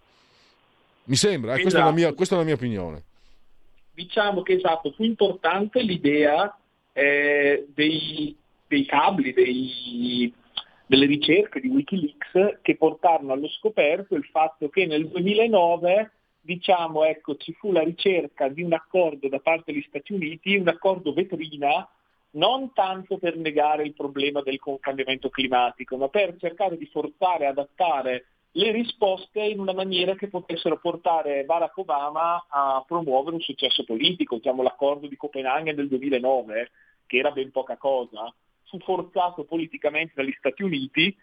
Mi 1.05 1.15
sembra, 1.15 1.55
eh, 1.55 1.61
questa, 1.61 1.87
è 1.87 1.91
mia, 1.91 1.99
esatto. 1.99 2.15
questa, 2.15 2.35
è 2.35 2.37
la 2.39 2.43
mia, 2.43 2.53
opinione. 2.55 3.03
Diciamo 3.93 4.41
che 4.41 4.53
esatto, 4.53 4.91
fu 4.91 5.03
importante 5.03 5.81
l'idea 5.81 6.53
eh, 6.91 7.65
dei, 7.73 8.35
dei, 8.67 8.85
cabli, 8.85 9.31
dei, 9.31 10.33
delle 10.85 11.05
ricerche 11.05 11.61
di 11.61 11.69
Wikileaks 11.69 12.59
che 12.61 12.75
portarono 12.75 13.31
allo 13.31 13.47
scoperto 13.47 14.15
il 14.15 14.25
fatto 14.25 14.67
che 14.67 14.85
nel 14.85 15.07
2009 15.07 16.11
diciamo, 16.45 17.03
ecco, 17.03 17.35
ci 17.37 17.53
fu 17.53 17.71
la 17.71 17.81
ricerca 17.81 18.47
di 18.47 18.61
un 18.61 18.73
accordo 18.73 19.27
da 19.27 19.39
parte 19.39 19.71
degli 19.71 19.85
Stati 19.87 20.13
Uniti, 20.13 20.55
un 20.55 20.67
accordo 20.67 21.11
vetrina, 21.11 21.87
non 22.31 22.71
tanto 22.73 23.17
per 23.17 23.35
negare 23.35 23.83
il 23.83 23.93
problema 23.93 24.41
del 24.41 24.59
cambiamento 24.79 25.29
climatico, 25.29 25.97
ma 25.97 26.07
per 26.07 26.35
cercare 26.37 26.77
di 26.77 26.85
forzare, 26.85 27.47
adattare 27.47 28.25
le 28.51 28.71
risposte 28.71 29.41
in 29.41 29.59
una 29.59 29.73
maniera 29.73 30.15
che 30.15 30.29
potessero 30.29 30.77
portare 30.77 31.43
Barack 31.43 31.77
Obama 31.77 32.45
a 32.47 32.83
promuovere 32.87 33.35
un 33.35 33.41
successo 33.41 33.83
politico. 33.83 34.35
Diciamo, 34.35 34.63
l'accordo 34.63 35.07
di 35.07 35.17
Copenaghen 35.17 35.75
del 35.75 35.87
2009, 35.87 36.71
che 37.07 37.17
era 37.17 37.31
ben 37.31 37.51
poca 37.51 37.75
cosa, 37.77 38.33
fu 38.65 38.79
forzato 38.79 39.43
politicamente 39.43 40.13
dagli 40.15 40.33
Stati 40.37 40.63
Uniti 40.63 41.15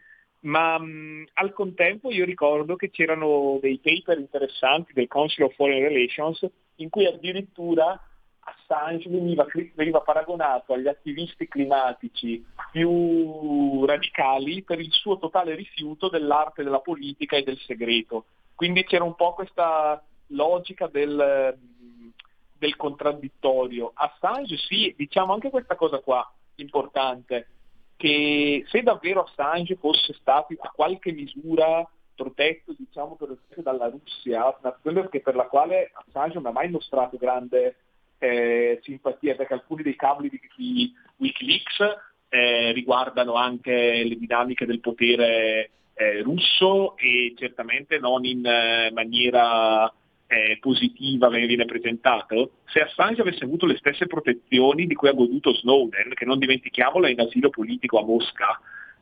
ma 0.42 0.78
mh, 0.78 1.26
al 1.34 1.52
contempo 1.52 2.10
io 2.10 2.24
ricordo 2.24 2.76
che 2.76 2.90
c'erano 2.90 3.58
dei 3.60 3.78
paper 3.78 4.18
interessanti 4.18 4.92
del 4.92 5.08
Council 5.08 5.44
of 5.44 5.54
Foreign 5.54 5.82
Relations 5.82 6.46
in 6.76 6.88
cui 6.88 7.06
addirittura 7.06 8.00
Assange 8.44 9.08
veniva, 9.08 9.46
veniva, 9.74 10.00
paragonato 10.00 10.72
agli 10.72 10.88
attivisti 10.88 11.46
climatici 11.46 12.44
più 12.72 13.84
radicali 13.84 14.64
per 14.64 14.80
il 14.80 14.90
suo 14.90 15.16
totale 15.16 15.54
rifiuto 15.54 16.08
dell'arte 16.08 16.64
della 16.64 16.80
politica 16.80 17.36
e 17.36 17.44
del 17.44 17.58
segreto. 17.58 18.24
Quindi 18.56 18.82
c'era 18.82 19.04
un 19.04 19.14
po' 19.14 19.34
questa 19.34 20.02
logica 20.28 20.88
del, 20.88 21.56
del 22.58 22.76
contraddittorio. 22.76 23.92
Assange 23.94 24.56
sì, 24.56 24.92
diciamo 24.96 25.32
anche 25.32 25.50
questa 25.50 25.76
cosa 25.76 26.00
qua 26.00 26.28
importante 26.56 27.46
che 28.02 28.64
se 28.66 28.82
davvero 28.82 29.22
Assange 29.22 29.76
fosse 29.76 30.12
stato 30.14 30.52
a 30.58 30.72
qualche 30.74 31.12
misura 31.12 31.88
protetto 32.16 32.74
diciamo, 32.76 33.14
per 33.14 33.30
esempio 33.30 33.62
dalla 33.62 33.88
Russia, 33.88 34.58
nazione 34.60 35.08
per 35.08 35.36
la 35.36 35.44
quale 35.44 35.92
Assange 35.94 36.34
non 36.34 36.46
ha 36.46 36.50
mai 36.50 36.68
mostrato 36.68 37.16
grande 37.16 37.76
eh, 38.18 38.80
simpatia, 38.82 39.36
perché 39.36 39.54
alcuni 39.54 39.84
dei 39.84 39.94
cabli 39.94 40.28
di, 40.28 40.40
di 40.56 40.92
Wikileaks 41.18 41.78
eh, 42.28 42.72
riguardano 42.72 43.34
anche 43.34 44.02
le 44.02 44.16
dinamiche 44.16 44.66
del 44.66 44.80
potere 44.80 45.70
eh, 45.94 46.22
russo 46.22 46.96
e 46.96 47.34
certamente 47.36 48.00
non 48.00 48.24
in 48.24 48.44
eh, 48.44 48.90
maniera 48.92 49.92
eh, 50.32 50.56
positiva 50.60 51.28
viene 51.28 51.66
presentato, 51.66 52.52
se 52.64 52.80
Assange 52.80 53.20
avesse 53.20 53.44
avuto 53.44 53.66
le 53.66 53.76
stesse 53.76 54.06
protezioni 54.06 54.86
di 54.86 54.94
cui 54.94 55.08
ha 55.08 55.12
goduto 55.12 55.52
Snowden, 55.52 56.14
che 56.14 56.24
non 56.24 56.38
dimentichiamolo 56.38 57.06
è 57.06 57.10
in 57.10 57.20
asilo 57.20 57.50
politico 57.50 57.98
a 57.98 58.04
Mosca, 58.04 58.58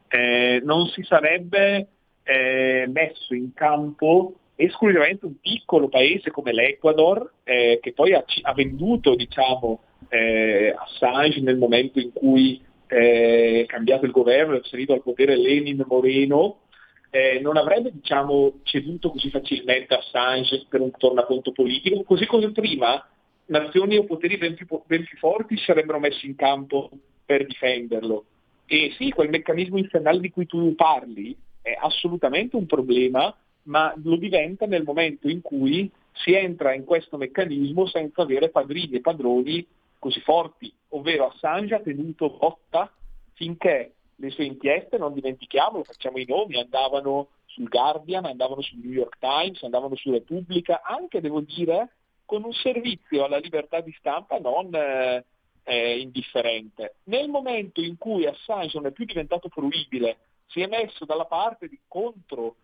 eh, 0.08 0.60
non 0.64 0.88
si 0.88 1.04
sarebbe 1.04 1.86
eh, 2.24 2.88
messo 2.92 3.34
in 3.34 3.52
campo 3.54 4.34
esclusivamente 4.56 5.26
un 5.26 5.38
piccolo 5.40 5.88
paese 5.88 6.32
come 6.32 6.52
l'Ecuador, 6.52 7.32
eh, 7.44 7.78
che 7.80 7.92
poi 7.92 8.12
ha, 8.12 8.24
ha 8.42 8.52
venduto 8.52 9.14
diciamo, 9.14 9.82
eh, 10.08 10.74
Assange 10.76 11.40
nel 11.42 11.58
momento 11.58 12.00
in 12.00 12.12
cui 12.12 12.60
eh, 12.88 13.62
è 13.62 13.66
cambiato 13.66 14.04
il 14.04 14.10
governo, 14.10 14.56
è 14.56 14.60
salito 14.64 14.94
al 14.94 15.02
potere 15.02 15.36
Lenin 15.36 15.84
Moreno, 15.86 16.62
eh, 17.10 17.40
non 17.40 17.56
avrebbe 17.56 17.90
diciamo, 17.92 18.60
ceduto 18.62 19.10
così 19.10 19.30
facilmente 19.30 19.94
Assange 19.94 20.66
per 20.68 20.80
un 20.80 20.90
tornaconto 20.96 21.52
politico, 21.52 22.02
così 22.04 22.26
come 22.26 22.50
prima 22.52 23.04
nazioni 23.46 23.96
o 23.96 24.04
poteri 24.04 24.38
ben 24.38 24.54
più, 24.54 24.66
ben 24.86 25.04
più 25.04 25.18
forti 25.18 25.56
si 25.56 25.64
sarebbero 25.64 25.98
messi 25.98 26.26
in 26.26 26.36
campo 26.36 26.88
per 27.24 27.46
difenderlo. 27.46 28.24
E 28.66 28.94
sì, 28.96 29.10
quel 29.10 29.28
meccanismo 29.28 29.78
infernale 29.78 30.20
di 30.20 30.30
cui 30.30 30.46
tu 30.46 30.74
parli 30.76 31.36
è 31.60 31.76
assolutamente 31.78 32.54
un 32.54 32.66
problema, 32.66 33.34
ma 33.64 33.92
lo 34.02 34.16
diventa 34.16 34.66
nel 34.66 34.84
momento 34.84 35.28
in 35.28 35.40
cui 35.40 35.90
si 36.12 36.32
entra 36.32 36.74
in 36.74 36.84
questo 36.84 37.16
meccanismo 37.16 37.86
senza 37.86 38.22
avere 38.22 38.50
padrini 38.50 38.96
e 38.96 39.00
padroni 39.00 39.66
così 39.98 40.20
forti, 40.20 40.72
ovvero 40.90 41.26
Assange 41.26 41.74
ha 41.74 41.80
tenuto 41.80 42.30
botta 42.30 42.90
finché 43.34 43.94
le 44.20 44.30
sue 44.30 44.44
inchieste, 44.44 44.98
non 44.98 45.14
dimentichiamolo, 45.14 45.82
facciamo 45.82 46.18
i 46.18 46.26
nomi, 46.26 46.58
andavano 46.58 47.28
sul 47.46 47.68
Guardian, 47.68 48.26
andavano 48.26 48.60
sul 48.60 48.78
New 48.78 48.92
York 48.92 49.16
Times, 49.18 49.62
andavano 49.62 49.96
su 49.96 50.10
Repubblica, 50.10 50.82
anche 50.82 51.20
devo 51.20 51.40
dire 51.40 51.94
con 52.26 52.44
un 52.44 52.52
servizio 52.52 53.24
alla 53.24 53.38
libertà 53.38 53.80
di 53.80 53.94
stampa 53.98 54.38
non 54.38 54.72
eh, 54.74 55.24
eh, 55.64 55.98
indifferente. 55.98 56.96
Nel 57.04 57.28
momento 57.28 57.80
in 57.80 57.96
cui 57.96 58.26
Assange 58.26 58.76
non 58.76 58.86
è 58.86 58.92
più 58.92 59.06
diventato 59.06 59.48
fruibile, 59.48 60.18
si 60.48 60.60
è 60.60 60.66
messo 60.66 61.06
dalla 61.06 61.24
parte 61.24 61.66
di 61.66 61.78
contro 61.88 62.56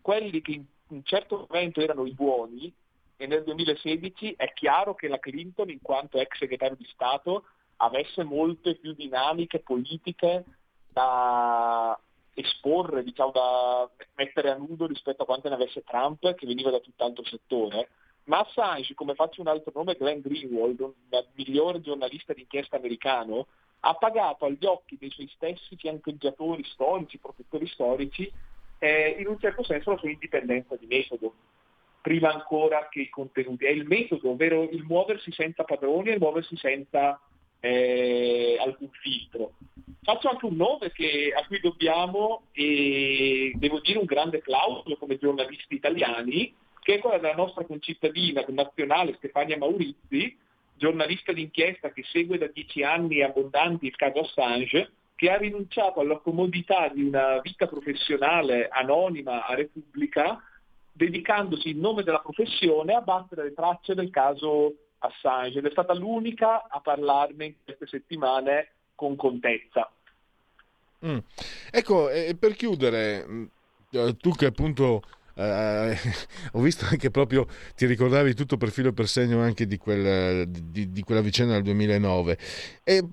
quelli 0.00 0.42
che 0.42 0.52
in 0.52 0.64
un 0.88 1.02
certo 1.04 1.46
momento 1.48 1.80
erano 1.80 2.04
i 2.04 2.12
buoni 2.12 2.72
e 3.16 3.26
nel 3.26 3.44
2016 3.44 4.34
è 4.36 4.52
chiaro 4.52 4.94
che 4.94 5.06
la 5.06 5.18
Clinton, 5.18 5.70
in 5.70 5.80
quanto 5.80 6.18
ex 6.18 6.36
segretario 6.36 6.76
di 6.76 6.86
Stato, 6.92 7.44
avesse 7.76 8.24
molte 8.24 8.74
più 8.74 8.92
dinamiche 8.92 9.60
politiche 9.60 10.44
da 10.96 12.00
esporre, 12.32 13.02
diciamo, 13.02 13.30
da 13.30 13.90
mettere 14.14 14.50
a 14.50 14.56
nudo 14.56 14.86
rispetto 14.86 15.22
a 15.22 15.26
quante 15.26 15.50
ne 15.50 15.56
avesse 15.56 15.84
Trump, 15.84 16.34
che 16.34 16.46
veniva 16.46 16.70
da 16.70 16.80
tutt'altro 16.80 17.22
settore. 17.22 17.90
Ma 18.24 18.38
Assange, 18.38 18.94
come 18.94 19.14
faccio 19.14 19.42
un 19.42 19.48
altro 19.48 19.72
nome, 19.74 19.94
Glenn 19.94 20.20
Greenwald, 20.20 20.80
il 20.80 21.26
migliore 21.34 21.82
giornalista 21.82 22.32
d'inchiesta 22.32 22.76
americano, 22.76 23.46
ha 23.80 23.92
pagato 23.92 24.46
agli 24.46 24.64
occhi 24.64 24.96
dei 24.98 25.10
suoi 25.10 25.30
stessi 25.34 25.76
fiancheggiatori 25.76 26.64
storici, 26.64 27.18
protettori 27.18 27.66
storici, 27.66 28.32
eh, 28.78 29.16
in 29.18 29.26
un 29.26 29.38
certo 29.38 29.64
senso 29.64 29.90
la 29.90 29.98
sua 29.98 30.08
indipendenza 30.08 30.76
di 30.76 30.86
metodo, 30.86 31.34
prima 32.00 32.32
ancora 32.32 32.88
che 32.88 33.02
i 33.02 33.10
contenuti. 33.10 33.66
È 33.66 33.70
il 33.70 33.86
metodo, 33.86 34.30
ovvero 34.30 34.62
il 34.62 34.82
muoversi 34.82 35.30
senza 35.30 35.62
padroni 35.62 36.08
e 36.08 36.12
il 36.14 36.20
muoversi 36.20 36.56
senza 36.56 37.20
eh, 37.60 38.56
alcun 38.60 38.90
filtro. 39.00 39.52
Faccio 40.02 40.28
anche 40.28 40.46
un 40.46 40.56
nome 40.56 40.92
che, 40.92 41.32
a 41.36 41.44
cui 41.46 41.60
dobbiamo, 41.60 42.44
e 42.52 43.52
devo 43.56 43.80
dire, 43.80 43.98
un 43.98 44.04
grande 44.04 44.38
plauso 44.38 44.96
come 44.96 45.18
giornalisti 45.18 45.74
italiani, 45.74 46.54
che 46.80 46.94
è 46.94 46.98
quella 46.98 47.18
della 47.18 47.34
nostra 47.34 47.64
concittadina 47.64 48.44
nazionale 48.48 49.14
Stefania 49.16 49.58
Maurizi, 49.58 50.36
giornalista 50.76 51.32
d'inchiesta 51.32 51.90
che 51.90 52.04
segue 52.04 52.38
da 52.38 52.46
dieci 52.46 52.82
anni 52.82 53.22
abbondanti 53.22 53.86
il 53.86 53.96
caso 53.96 54.20
Assange, 54.20 54.92
che 55.16 55.30
ha 55.30 55.36
rinunciato 55.36 56.00
alla 56.00 56.18
comodità 56.18 56.88
di 56.88 57.02
una 57.02 57.40
vita 57.40 57.66
professionale 57.66 58.68
anonima 58.68 59.46
a 59.46 59.54
Repubblica, 59.54 60.40
dedicandosi 60.92 61.70
in 61.70 61.80
nome 61.80 62.02
della 62.02 62.20
professione 62.20 62.94
a 62.94 63.00
battere 63.00 63.44
le 63.44 63.54
tracce 63.54 63.94
del 63.94 64.10
caso 64.10 64.74
Assange 64.98 65.58
ed 65.58 65.66
è 65.66 65.70
stata 65.70 65.94
l'unica 65.94 66.66
a 66.68 66.80
parlarne 66.80 67.44
in 67.44 67.54
queste 67.64 67.86
settimane 67.86 68.70
con 68.94 69.16
contezza. 69.16 69.90
Mm. 71.04 71.18
Ecco, 71.70 72.08
per 72.38 72.54
chiudere, 72.54 73.24
mm, 73.26 73.44
eh, 73.90 74.16
tu 74.16 74.30
che 74.30 74.46
appunto 74.46 75.02
eh, 75.34 75.96
ho 76.52 76.60
visto 76.60 76.86
anche 76.86 77.10
proprio, 77.10 77.46
ti 77.74 77.86
ricordavi 77.86 78.34
tutto 78.34 78.56
per 78.56 78.70
filo 78.70 78.88
e 78.88 78.92
per 78.92 79.06
segno 79.06 79.40
anche 79.40 79.66
di, 79.66 79.76
quel, 79.76 80.48
di, 80.48 80.90
di 80.90 81.02
quella 81.02 81.20
vicenda 81.20 81.54
del 81.54 81.62
2009. 81.62 82.38
E 82.82 83.04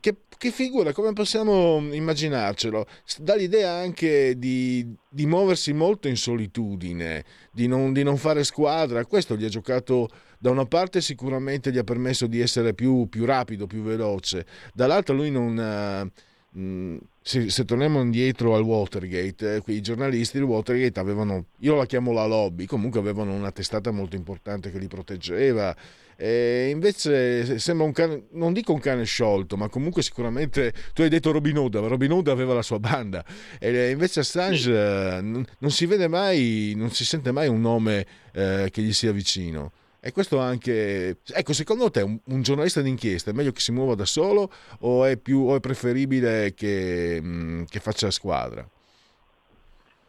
che, 0.00 0.16
che, 0.36 0.50
figura, 0.50 0.92
come 0.92 1.12
possiamo 1.12 1.78
immaginarcelo? 1.78 2.86
Dà 3.18 3.34
l'idea 3.34 3.72
anche 3.72 4.38
di, 4.38 4.94
di 5.08 5.26
muoversi 5.26 5.72
molto 5.72 6.08
in 6.08 6.16
solitudine, 6.16 7.24
di 7.52 7.66
non, 7.66 7.92
di 7.92 8.02
non, 8.02 8.16
fare 8.16 8.44
squadra. 8.44 9.04
Questo 9.04 9.36
gli 9.36 9.44
ha 9.44 9.48
giocato, 9.48 10.08
da 10.44 10.50
una 10.50 10.66
parte 10.66 11.00
sicuramente 11.00 11.72
gli 11.72 11.78
ha 11.78 11.84
permesso 11.84 12.26
di 12.26 12.38
essere 12.38 12.74
più, 12.74 13.08
più 13.08 13.24
rapido, 13.24 13.66
più 13.66 13.80
veloce, 13.80 14.44
dall'altra 14.74 15.14
lui 15.14 15.30
non... 15.30 16.12
Uh, 16.52 16.98
se, 17.22 17.48
se, 17.48 17.64
torniamo 17.64 18.02
indietro 18.02 18.54
al 18.54 18.62
Watergate, 18.62 19.62
eh, 19.66 19.72
i 19.72 19.80
giornalisti 19.80 20.36
del 20.36 20.46
Watergate 20.46 21.00
avevano, 21.00 21.46
io 21.60 21.74
la 21.74 21.86
chiamo 21.86 22.12
la 22.12 22.26
lobby, 22.26 22.66
comunque 22.66 23.00
avevano 23.00 23.32
una 23.32 23.50
testata 23.52 23.90
molto 23.90 24.16
importante 24.16 24.70
che 24.70 24.78
li 24.78 24.86
proteggeva. 24.86 25.74
E 26.14 26.68
invece 26.70 27.58
sembra 27.58 27.86
un 27.86 27.92
cane, 27.92 28.24
non 28.32 28.52
dico 28.52 28.74
un 28.74 28.80
cane 28.80 29.04
sciolto, 29.04 29.56
ma 29.56 29.70
comunque 29.70 30.02
sicuramente 30.02 30.74
tu 30.92 31.00
hai 31.00 31.08
detto 31.08 31.32
Robin 31.32 31.56
Hood, 31.56 31.74
Robin 31.76 32.12
Hood 32.12 32.28
aveva 32.28 32.52
la 32.52 32.62
sua 32.62 32.78
banda 32.78 33.24
e 33.58 33.90
invece 33.90 34.20
Assange. 34.20 34.70
Eh, 34.70 35.20
non, 35.22 35.44
non, 35.58 35.70
si 35.70 35.86
vede 35.86 36.06
mai, 36.06 36.74
non 36.76 36.90
si 36.90 37.06
sente 37.06 37.32
mai 37.32 37.48
un 37.48 37.62
nome 37.62 38.06
eh, 38.32 38.68
che 38.70 38.82
gli 38.82 38.92
sia 38.92 39.10
vicino. 39.10 39.72
E 40.06 40.12
questo 40.12 40.38
anche... 40.38 41.16
Ecco, 41.32 41.54
secondo 41.54 41.90
te 41.90 42.02
un, 42.02 42.20
un, 42.26 42.42
giornalista 42.42 42.82
d'inchiesta 42.82 43.30
è 43.30 43.32
meglio 43.32 43.52
che 43.52 43.60
si 43.60 43.72
muova 43.72 43.94
da 43.94 44.04
solo 44.04 44.50
o 44.80 45.06
è, 45.06 45.16
più, 45.16 45.46
o 45.46 45.56
è 45.56 45.60
preferibile 45.60 46.52
che, 46.52 47.18
mh, 47.22 47.26
mm, 47.26 47.64
che 47.70 47.80
faccia 47.80 48.10
squadra? 48.10 48.68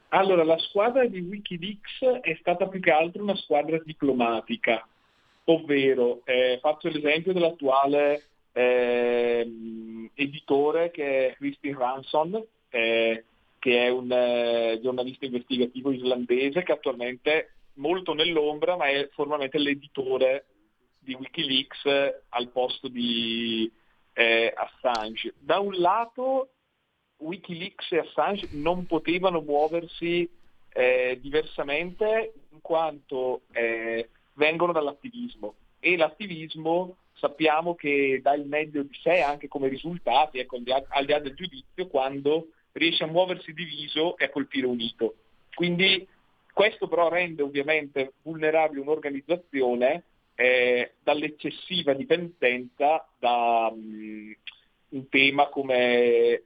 Allora, 0.10 0.44
la 0.44 0.58
squadra 0.58 1.06
di 1.06 1.22
Wikileaks 1.22 2.20
è 2.24 2.36
stata 2.42 2.68
più 2.68 2.82
che 2.82 2.92
altro 2.92 3.24
una 3.24 3.38
squadra 3.38 3.80
diplomatica, 3.86 4.86
ovvero 5.46 6.20
eh, 6.26 6.60
faccio 6.62 6.90
l'esempio 6.90 7.32
dell'attuale 7.32 8.24
eh, 8.52 9.50
editore 10.14 10.92
che 10.92 11.30
è 11.30 11.36
Christine 11.36 11.78
Ranson, 11.78 12.44
eh, 12.68 13.24
che 13.60 13.86
è 13.86 13.88
un 13.88 14.12
eh, 14.12 14.78
giornalista 14.82 15.24
investigativo 15.24 15.94
islandese 15.94 16.64
che 16.64 16.74
attualmente 16.74 17.52
molto 17.76 18.14
nell'ombra, 18.14 18.76
ma 18.76 18.90
è 18.90 19.10
formalmente 19.14 19.58
l'editore 19.58 20.46
di 21.00 21.14
Wikileaks 21.14 21.86
al 22.30 22.50
posto 22.50 22.88
di 22.88 23.72
eh, 24.14 24.54
Assange. 24.56 25.34
Da 25.40 25.60
un 25.60 25.74
lato 25.74 26.50
Wikileaks 27.18 27.92
e 27.92 28.00
Assange 28.00 28.50
non 28.52 28.86
potevano 28.86 29.42
muoversi 29.42 30.30
eh, 30.70 31.18
diversamente 31.22 32.34
in 32.52 32.62
quanto 32.62 33.42
eh, 33.52 34.10
vengono 34.34 34.74
dall'attivismo 34.74 35.56
e 35.80 35.96
l'attivismo 35.96 36.98
sappiamo 37.14 37.76
che 37.76 38.20
dà 38.22 38.34
il 38.34 38.46
meglio 38.46 38.84
di 38.84 38.98
sé 39.02 39.22
anche 39.22 39.48
come 39.48 39.68
risultati, 39.68 40.40
ecco, 40.40 40.58
al 40.58 41.06
di 41.06 41.12
là 41.12 41.20
del 41.20 41.36
giudizio, 41.36 41.88
quando 41.88 42.48
riesce 42.74 43.04
a 43.04 43.08
muoversi 43.08 43.54
diviso 43.54 44.18
e 44.18 44.26
a 44.26 44.30
colpire 44.30 44.66
unito. 44.66 45.16
Quindi 45.54 46.06
questo 46.56 46.88
però 46.88 47.10
rende 47.10 47.42
ovviamente 47.42 48.14
vulnerabile 48.22 48.80
un'organizzazione 48.80 50.04
eh, 50.36 50.94
dall'eccessiva 51.04 51.94
dipendenza 51.94 53.06
da 53.20 53.70
um, 53.74 54.34
un 54.90 55.10
tema 55.10 55.50
come 55.50 56.44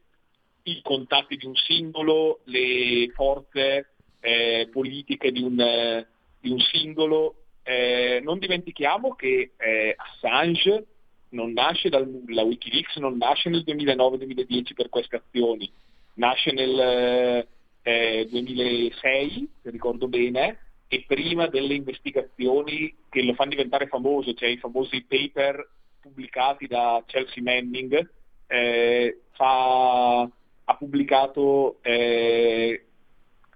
i 0.64 0.82
contatti 0.82 1.38
di 1.38 1.46
un 1.46 1.54
singolo, 1.54 2.40
le 2.46 3.12
forze 3.14 3.92
eh, 4.20 4.68
politiche 4.72 5.32
di 5.32 5.44
un, 5.44 6.04
di 6.40 6.50
un 6.50 6.60
singolo. 6.60 7.44
Eh, 7.62 8.20
non 8.24 8.40
dimentichiamo 8.40 9.14
che 9.14 9.52
eh, 9.58 9.94
Assange 9.96 10.86
non 11.30 11.52
nasce 11.52 11.90
dal 11.90 12.10
nulla, 12.10 12.42
Wikileaks 12.42 12.96
non 12.96 13.16
nasce 13.18 13.50
nel 13.50 13.64
2009-2010 13.64 14.74
per 14.74 14.90
queste 14.90 15.18
azioni, 15.18 15.72
nasce 16.16 16.52
nel 16.52 17.48
eh, 17.82 18.28
2006, 18.30 19.50
se 19.62 19.70
ricordo 19.70 20.08
bene, 20.08 20.60
e 20.88 21.04
prima 21.08 21.48
delle 21.48 21.76
investigazioni 21.76 22.96
che 23.10 23.24
lo 23.24 23.34
fanno 23.34 23.52
diventare 23.52 23.88
famoso, 23.88 24.34
cioè 24.34 24.50
i 24.50 24.58
famosi 24.58 25.06
paper 25.08 25.68
pubblicati 26.02 26.66
da 26.68 27.04
Chelsea 27.06 27.44
Manning, 27.44 28.10
eh, 28.48 29.20
fa, 29.32 30.22
ha 30.22 30.76
pubblicato 30.78 31.78
eh, 31.84 32.86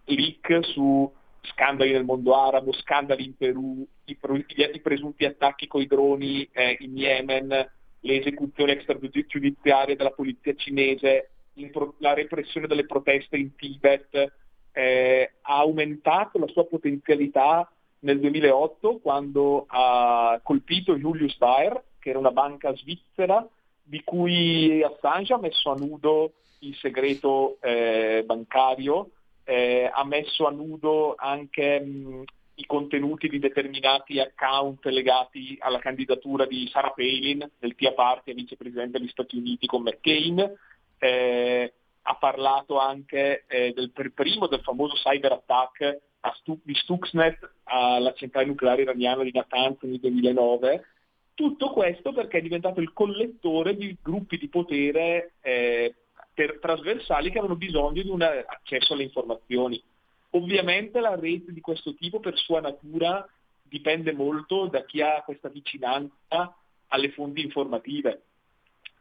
leak 0.05 0.59
su 0.63 1.11
scandali 1.41 1.91
nel 1.91 2.05
mondo 2.05 2.35
arabo, 2.35 2.71
scandali 2.73 3.25
in 3.25 3.35
Perù, 3.35 3.85
i, 4.05 4.17
i 4.73 4.81
presunti 4.81 5.25
attacchi 5.25 5.67
coi 5.67 5.87
droni 5.87 6.47
eh, 6.51 6.77
in 6.79 6.95
Yemen, 6.95 7.47
le 7.47 8.19
esecuzioni 8.19 8.71
extragiudiziarie 8.71 9.95
della 9.95 10.11
polizia 10.11 10.53
cinese, 10.55 11.31
la 11.97 12.13
repressione 12.13 12.67
delle 12.67 12.85
proteste 12.85 13.38
in 13.38 13.55
Tibet 13.55 14.34
eh, 14.71 15.34
ha 15.41 15.57
aumentato 15.57 16.39
la 16.39 16.47
sua 16.47 16.65
potenzialità 16.65 17.69
nel 17.99 18.19
2008 18.19 18.99
quando 18.99 19.65
ha 19.67 20.39
colpito 20.43 20.97
Julius 20.97 21.38
Baer, 21.38 21.81
che 21.99 22.09
era 22.09 22.19
una 22.19 22.31
banca 22.31 22.75
svizzera 22.75 23.47
di 23.84 24.01
cui 24.03 24.81
Assange 24.81 25.34
ha 25.34 25.39
messo 25.39 25.71
a 25.71 25.75
nudo 25.75 26.34
il 26.59 26.75
segreto 26.75 27.57
eh, 27.61 28.23
bancario, 28.25 29.09
eh, 29.43 29.89
ha 29.93 30.05
messo 30.05 30.47
a 30.47 30.51
nudo 30.51 31.15
anche 31.17 31.80
mh, 31.80 32.23
i 32.55 32.65
contenuti 32.65 33.27
di 33.27 33.39
determinati 33.39 34.19
account 34.19 34.85
legati 34.85 35.57
alla 35.59 35.80
candidatura 35.80 36.45
di 36.45 36.67
Sarah 36.71 36.93
Palin 36.95 37.49
del 37.59 37.75
Tea 37.75 37.93
Party 37.93 38.31
a 38.31 38.35
vicepresidente 38.35 38.99
degli 38.99 39.09
Stati 39.09 39.38
Uniti 39.38 39.65
con 39.65 39.81
McCain, 39.81 40.38
eh, 41.03 41.73
ha 42.03 42.15
parlato 42.15 42.80
anche 42.80 43.43
eh, 43.47 43.73
del 43.73 43.91
per 43.91 44.13
primo 44.13 44.47
del 44.47 44.61
famoso 44.61 44.95
cyber 44.95 45.34
attack 45.34 46.01
Stu- 46.35 46.61
di 46.63 46.73
Stuxnet 46.73 47.55
alla 47.63 48.13
centrale 48.13 48.45
nucleare 48.47 48.84
iraniana 48.84 49.23
di 49.23 49.31
Natanz 49.34 49.81
nel 49.81 49.99
2009. 49.99 50.85
Tutto 51.34 51.71
questo 51.71 52.13
perché 52.13 52.38
è 52.38 52.41
diventato 52.41 52.80
il 52.80 52.93
collettore 52.93 53.75
di 53.75 53.97
gruppi 54.01 54.38
di 54.38 54.47
potere 54.47 55.34
eh, 55.41 55.93
per, 56.34 56.59
trasversali 56.59 57.30
che 57.30 57.39
avevano 57.39 57.57
bisogno 57.57 58.01
di 58.01 58.09
un 58.09 58.21
accesso 58.21 58.93
alle 58.93 59.03
informazioni. 59.03 59.81
Ovviamente 60.31 61.01
la 61.01 61.15
rete 61.15 61.51
di 61.51 61.59
questo 61.59 61.93
tipo 61.95 62.21
per 62.21 62.38
sua 62.38 62.61
natura 62.61 63.27
dipende 63.61 64.13
molto 64.13 64.67
da 64.67 64.85
chi 64.85 65.01
ha 65.01 65.21
questa 65.23 65.49
vicinanza 65.49 66.55
alle 66.88 67.11
fonti 67.11 67.41
informative. 67.41 68.21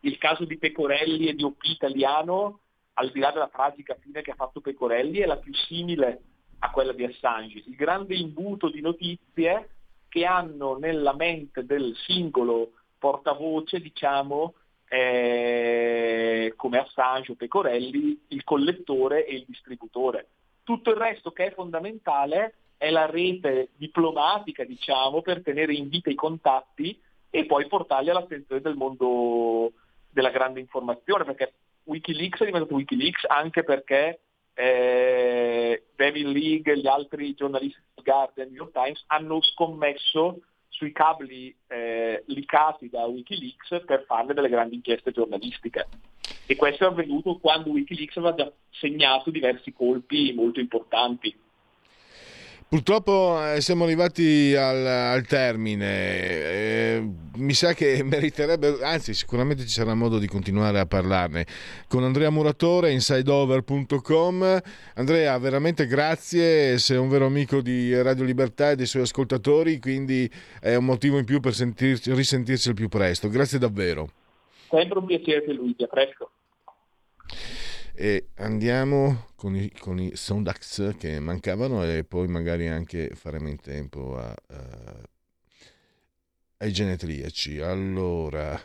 Il 0.04 0.18
caso 0.18 0.44
di 0.44 0.58
Pecorelli 0.58 1.28
e 1.28 1.34
di 1.34 1.44
OP 1.44 1.62
italiano, 1.62 2.60
al 2.94 3.10
di 3.10 3.20
là 3.20 3.30
della 3.30 3.48
tragica 3.48 3.96
fine 4.00 4.22
che 4.22 4.32
ha 4.32 4.36
fatto 4.36 4.60
Pecorelli, 4.60 5.18
è 5.18 5.26
la 5.26 5.36
più 5.36 5.54
simile 5.54 6.20
a 6.58 6.70
quella 6.70 6.92
di 6.92 7.04
Assange. 7.04 7.62
Il 7.66 7.76
grande 7.76 8.14
imbuto 8.14 8.68
di 8.68 8.80
notizie 8.80 9.68
che 10.08 10.24
hanno 10.24 10.76
nella 10.76 11.14
mente 11.14 11.64
del 11.64 11.94
singolo 12.06 12.72
portavoce, 12.98 13.80
diciamo, 13.80 14.54
eh, 14.88 16.52
come 16.56 16.78
Assange 16.78 17.32
o 17.32 17.34
Pecorelli, 17.34 18.24
il 18.28 18.44
collettore 18.44 19.24
e 19.24 19.36
il 19.36 19.44
distributore. 19.46 20.28
Tutto 20.64 20.90
il 20.90 20.96
resto 20.96 21.30
che 21.30 21.46
è 21.46 21.54
fondamentale 21.54 22.54
è 22.76 22.90
la 22.90 23.06
rete 23.06 23.70
diplomatica, 23.76 24.64
diciamo, 24.64 25.22
per 25.22 25.42
tenere 25.42 25.72
in 25.74 25.88
vita 25.88 26.10
i 26.10 26.14
contatti 26.14 27.00
e 27.30 27.46
poi 27.46 27.66
portarli 27.66 28.10
all'attenzione 28.10 28.60
del 28.60 28.74
mondo 28.74 29.72
della 30.12 30.30
grande 30.30 30.60
informazione, 30.60 31.24
perché 31.24 31.54
Wikileaks 31.84 32.40
è 32.40 32.44
diventato 32.44 32.74
Wikileaks 32.74 33.24
anche 33.26 33.64
perché 33.64 34.20
eh, 34.54 35.84
David 35.96 36.26
League 36.26 36.72
e 36.72 36.78
gli 36.78 36.86
altri 36.86 37.34
giornalisti 37.34 37.80
del 37.94 38.04
Guardian 38.04 38.48
New 38.48 38.56
York 38.56 38.72
Times 38.72 39.02
hanno 39.06 39.40
scommesso 39.42 40.40
sui 40.68 40.92
cabli 40.92 41.54
eh, 41.68 42.22
licati 42.26 42.88
da 42.88 43.04
Wikileaks 43.04 43.84
per 43.84 44.04
farne 44.06 44.34
delle 44.34 44.48
grandi 44.48 44.76
inchieste 44.76 45.12
giornalistiche. 45.12 45.86
E 46.46 46.56
questo 46.56 46.84
è 46.84 46.88
avvenuto 46.88 47.38
quando 47.38 47.70
Wikileaks 47.70 48.16
aveva 48.16 48.34
già 48.34 48.52
segnato 48.70 49.30
diversi 49.30 49.72
colpi 49.72 50.32
molto 50.34 50.60
importanti. 50.60 51.34
Purtroppo 52.72 53.38
eh, 53.52 53.60
siamo 53.60 53.84
arrivati 53.84 54.54
al, 54.56 54.86
al 54.86 55.26
termine, 55.26 55.84
eh, 55.84 57.10
mi 57.36 57.52
sa 57.52 57.74
che 57.74 58.00
meriterebbe, 58.02 58.78
anzi 58.80 59.12
sicuramente 59.12 59.64
ci 59.64 59.68
sarà 59.68 59.92
modo 59.92 60.18
di 60.18 60.26
continuare 60.26 60.78
a 60.78 60.86
parlarne 60.86 61.44
con 61.86 62.02
Andrea 62.02 62.30
Muratore, 62.30 62.90
insideover.com. 62.90 64.62
Andrea, 64.94 65.36
veramente 65.36 65.84
grazie, 65.84 66.78
sei 66.78 66.96
un 66.96 67.10
vero 67.10 67.26
amico 67.26 67.60
di 67.60 67.94
Radio 68.00 68.24
Libertà 68.24 68.70
e 68.70 68.76
dei 68.76 68.86
suoi 68.86 69.02
ascoltatori, 69.02 69.78
quindi 69.78 70.26
è 70.58 70.74
un 70.74 70.86
motivo 70.86 71.18
in 71.18 71.26
più 71.26 71.40
per 71.40 71.52
sentirci, 71.52 72.10
risentirci 72.14 72.70
il 72.70 72.74
più 72.74 72.88
presto. 72.88 73.28
Grazie 73.28 73.58
davvero. 73.58 74.08
Sempre 74.70 74.98
un 74.98 75.04
piacere 75.04 75.52
Luigi, 75.52 75.82
a 75.82 75.88
presto. 75.88 76.30
E 77.94 78.28
andiamo 78.36 79.28
con 79.36 79.54
i, 79.54 79.70
con 79.78 80.00
i 80.00 80.16
Sondax 80.16 80.96
che 80.96 81.20
mancavano 81.20 81.84
e 81.84 82.04
poi 82.04 82.26
magari 82.26 82.68
anche 82.68 83.10
faremo 83.14 83.48
in 83.48 83.60
tempo 83.60 84.16
a, 84.16 84.30
a, 84.30 85.08
ai 86.58 86.72
genetriaci. 86.72 87.58
Allora, 87.60 88.58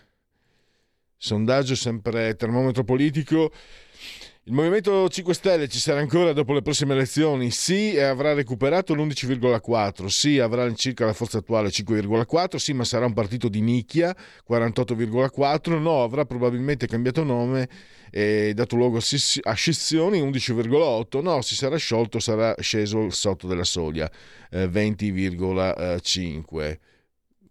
sondaggio 1.17 1.75
sempre 1.75 2.35
termometro 2.35 2.85
politico. 2.85 3.51
Il 4.47 4.53
Movimento 4.53 5.09
5 5.09 5.33
Stelle 5.33 5.67
ci 5.67 5.77
sarà 5.77 5.99
ancora 5.99 6.31
dopo 6.31 6.53
le 6.53 6.61
prossime 6.61 6.93
elezioni? 6.93 7.51
Sì, 7.51 7.93
e 7.93 8.03
avrà 8.03 8.31
recuperato 8.31 8.93
l'11,4. 8.93 10.05
Sì, 10.05 10.39
avrà 10.39 10.73
circa 10.73 11.03
la 11.03 11.11
forza 11.11 11.39
attuale 11.39 11.67
5,4. 11.67 12.55
Sì, 12.55 12.71
ma 12.71 12.85
sarà 12.85 13.05
un 13.05 13.11
partito 13.11 13.49
di 13.49 13.59
nicchia 13.59 14.15
48,4. 14.49 15.81
No, 15.81 16.01
avrà 16.01 16.23
probabilmente 16.23 16.87
cambiato 16.87 17.25
nome 17.25 17.67
e 18.09 18.53
dato 18.55 18.77
luogo 18.77 18.99
a 18.99 19.53
scissioni 19.53 20.21
11,8. 20.21 21.21
No, 21.21 21.41
si 21.41 21.55
sarà 21.55 21.75
sciolto, 21.75 22.19
sarà 22.19 22.55
sceso 22.61 23.09
sotto 23.09 23.47
della 23.47 23.65
soglia 23.65 24.09
eh, 24.49 24.67
20,5. 24.67 26.77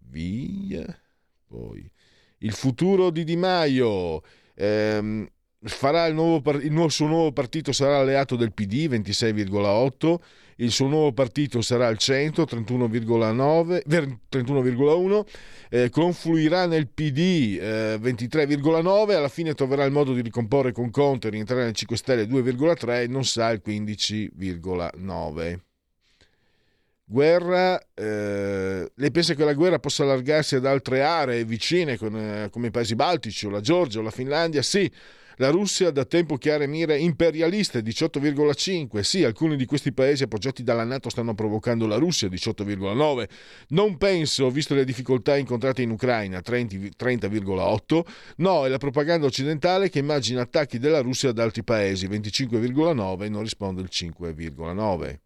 Via. 0.08 0.98
Poi 1.46 1.90
il 2.38 2.52
futuro 2.52 3.10
di 3.10 3.22
Di 3.22 3.36
Maio. 3.36 4.22
Ehm, 4.54 5.28
farà 5.68 6.06
il, 6.06 6.14
nuovo, 6.14 6.50
il 6.52 6.72
nuovo, 6.72 6.88
suo 6.88 7.06
nuovo 7.06 7.32
partito 7.32 7.72
sarà 7.72 7.98
alleato 7.98 8.36
del 8.36 8.52
PD 8.52 8.88
26,8 8.88 10.14
il 10.56 10.70
suo 10.70 10.86
nuovo 10.86 11.12
partito 11.12 11.60
sarà 11.60 11.86
al 11.86 11.98
centro 11.98 12.44
31,9 12.44 13.82
31,1 13.86 15.24
eh, 15.68 15.90
confluirà 15.90 16.66
nel 16.66 16.88
PD 16.88 17.58
eh, 17.60 17.98
23,9 18.00 19.14
alla 19.14 19.28
fine 19.28 19.54
troverà 19.54 19.84
il 19.84 19.92
modo 19.92 20.14
di 20.14 20.22
ricomporre 20.22 20.72
con 20.72 20.90
Conte 20.90 21.28
rientrare 21.28 21.64
nel 21.64 21.74
5 21.74 21.96
Stelle 21.96 22.24
2,3 22.24 23.02
e 23.02 23.06
non 23.08 23.24
sa 23.24 23.50
il 23.50 23.60
15,9 23.64 25.58
guerra 27.04 27.80
eh, 27.94 28.90
lei 28.94 29.10
pensa 29.10 29.34
che 29.34 29.44
la 29.44 29.52
guerra 29.52 29.78
possa 29.78 30.04
allargarsi 30.04 30.54
ad 30.54 30.64
altre 30.64 31.02
aree 31.02 31.44
vicine 31.44 31.98
con, 31.98 32.16
eh, 32.16 32.48
come 32.50 32.68
i 32.68 32.70
paesi 32.70 32.94
baltici 32.94 33.46
o 33.46 33.50
la 33.50 33.60
Georgia 33.60 33.98
o 33.98 34.02
la 34.02 34.10
Finlandia? 34.10 34.62
Sì 34.62 34.90
la 35.36 35.50
Russia 35.50 35.90
da 35.90 36.04
tempo 36.04 36.36
chiare 36.36 36.66
mire 36.66 36.98
imperialiste 36.98 37.80
18,5. 37.80 39.00
Sì, 39.00 39.24
alcuni 39.24 39.56
di 39.56 39.64
questi 39.64 39.92
paesi 39.92 40.22
appoggiati 40.22 40.62
dalla 40.62 40.84
Nato 40.84 41.08
stanno 41.08 41.34
provocando 41.34 41.86
la 41.86 41.96
Russia 41.96 42.28
18,9. 42.28 43.28
Non 43.68 43.96
penso, 43.96 44.50
visto 44.50 44.74
le 44.74 44.84
difficoltà 44.84 45.36
incontrate 45.36 45.82
in 45.82 45.90
Ucraina 45.90 46.38
30,8. 46.38 48.00
No, 48.36 48.64
è 48.64 48.68
la 48.68 48.78
propaganda 48.78 49.26
occidentale 49.26 49.88
che 49.88 49.98
immagina 49.98 50.42
attacchi 50.42 50.78
della 50.78 51.00
Russia 51.00 51.30
ad 51.30 51.38
altri 51.38 51.64
paesi 51.64 52.06
25,9 52.08 53.28
non 53.30 53.42
risponde 53.42 53.82
il 53.82 53.88
5,9 53.90 55.18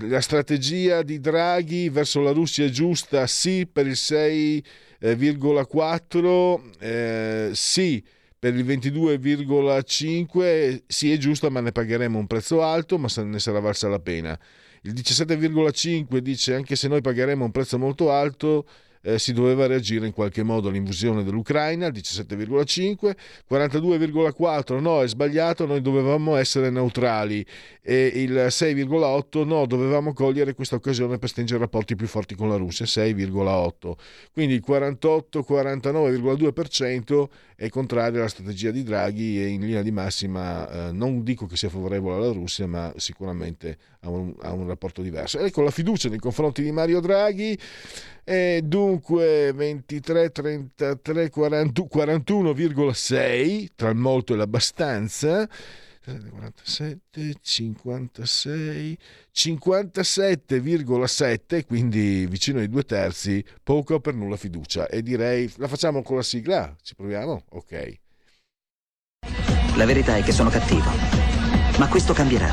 la 0.00 0.20
strategia 0.20 1.02
di 1.02 1.20
Draghi 1.20 1.88
verso 1.88 2.20
la 2.20 2.32
Russia 2.32 2.64
è 2.64 2.70
giusta? 2.70 3.26
Sì, 3.26 3.68
per 3.70 3.86
il 3.86 3.92
6,4, 3.92 6.60
eh, 6.78 7.50
sì, 7.52 8.02
per 8.38 8.54
il 8.54 8.64
22,5, 8.64 10.82
sì 10.86 11.12
è 11.12 11.18
giusta, 11.18 11.50
ma 11.50 11.60
ne 11.60 11.72
pagheremo 11.72 12.18
un 12.18 12.26
prezzo 12.26 12.62
alto, 12.62 12.96
ma 12.98 13.08
ne 13.16 13.38
sarà 13.38 13.60
valsa 13.60 13.88
la 13.88 14.00
pena. 14.00 14.38
Il 14.82 14.94
17,5 14.94 16.16
dice 16.18 16.54
anche 16.54 16.74
se 16.74 16.88
noi 16.88 17.02
pagheremo 17.02 17.44
un 17.44 17.52
prezzo 17.52 17.78
molto 17.78 18.10
alto, 18.10 18.66
eh, 19.02 19.18
si 19.18 19.32
doveva 19.32 19.66
reagire 19.66 20.06
in 20.06 20.12
qualche 20.12 20.42
modo 20.42 20.68
all'invasione 20.68 21.24
dell'Ucraina, 21.24 21.86
il 21.86 21.92
17,5, 21.92 23.14
42,4 23.50 24.80
no, 24.80 25.02
è 25.02 25.08
sbagliato, 25.08 25.66
noi 25.66 25.82
dovevamo 25.82 26.36
essere 26.36 26.70
neutrali 26.70 27.44
e 27.82 28.12
il 28.14 28.46
6,8 28.48 29.44
no, 29.44 29.66
dovevamo 29.66 30.12
cogliere 30.12 30.54
questa 30.54 30.76
occasione 30.76 31.18
per 31.18 31.28
stringere 31.28 31.58
rapporti 31.60 31.96
più 31.96 32.06
forti 32.06 32.36
con 32.36 32.48
la 32.48 32.56
Russia, 32.56 32.86
6,8. 32.86 33.92
Quindi 34.32 34.54
il 34.54 34.62
48-49,2% 34.66 37.28
è 37.56 37.68
contrario 37.68 38.20
alla 38.20 38.28
strategia 38.28 38.70
di 38.70 38.82
Draghi 38.82 39.42
e 39.42 39.48
in 39.48 39.60
linea 39.62 39.82
di 39.82 39.90
massima 39.90 40.88
eh, 40.88 40.92
non 40.92 41.22
dico 41.22 41.46
che 41.46 41.56
sia 41.56 41.68
favorevole 41.68 42.16
alla 42.16 42.32
Russia, 42.32 42.66
ma 42.66 42.90
sicuramente 42.96 43.76
ha 44.00 44.08
un, 44.08 44.34
ha 44.40 44.52
un 44.52 44.66
rapporto 44.66 45.02
diverso. 45.02 45.38
Ecco 45.38 45.60
la 45.62 45.70
fiducia 45.70 46.08
nei 46.08 46.18
confronti 46.18 46.62
di 46.62 46.72
Mario 46.72 47.00
Draghi 47.00 47.56
e 48.24 48.60
dunque 48.64 49.52
23, 49.52 50.30
33, 50.30 51.30
40, 51.30 51.82
41,6 51.82 53.66
tra 53.74 53.88
il 53.90 53.96
molto 53.96 54.34
e 54.34 54.36
l'abbastanza. 54.36 55.48
47, 56.04 57.34
56, 57.40 58.98
57,7, 59.32 61.64
quindi 61.64 62.26
vicino 62.26 62.58
ai 62.58 62.68
due 62.68 62.82
terzi, 62.82 63.44
poco 63.62 64.00
per 64.00 64.14
nulla 64.14 64.36
fiducia. 64.36 64.88
E 64.88 65.00
direi, 65.02 65.48
la 65.58 65.68
facciamo 65.68 66.02
con 66.02 66.16
la 66.16 66.22
sigla? 66.22 66.74
Ci 66.82 66.96
proviamo? 66.96 67.44
Ok. 67.50 68.00
La 69.76 69.86
verità 69.86 70.16
è 70.16 70.22
che 70.22 70.32
sono 70.32 70.50
cattivo, 70.50 70.90
ma 71.78 71.86
questo 71.88 72.12
cambierà. 72.12 72.52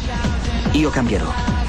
Io 0.73 0.91
cambierò. 0.91 1.68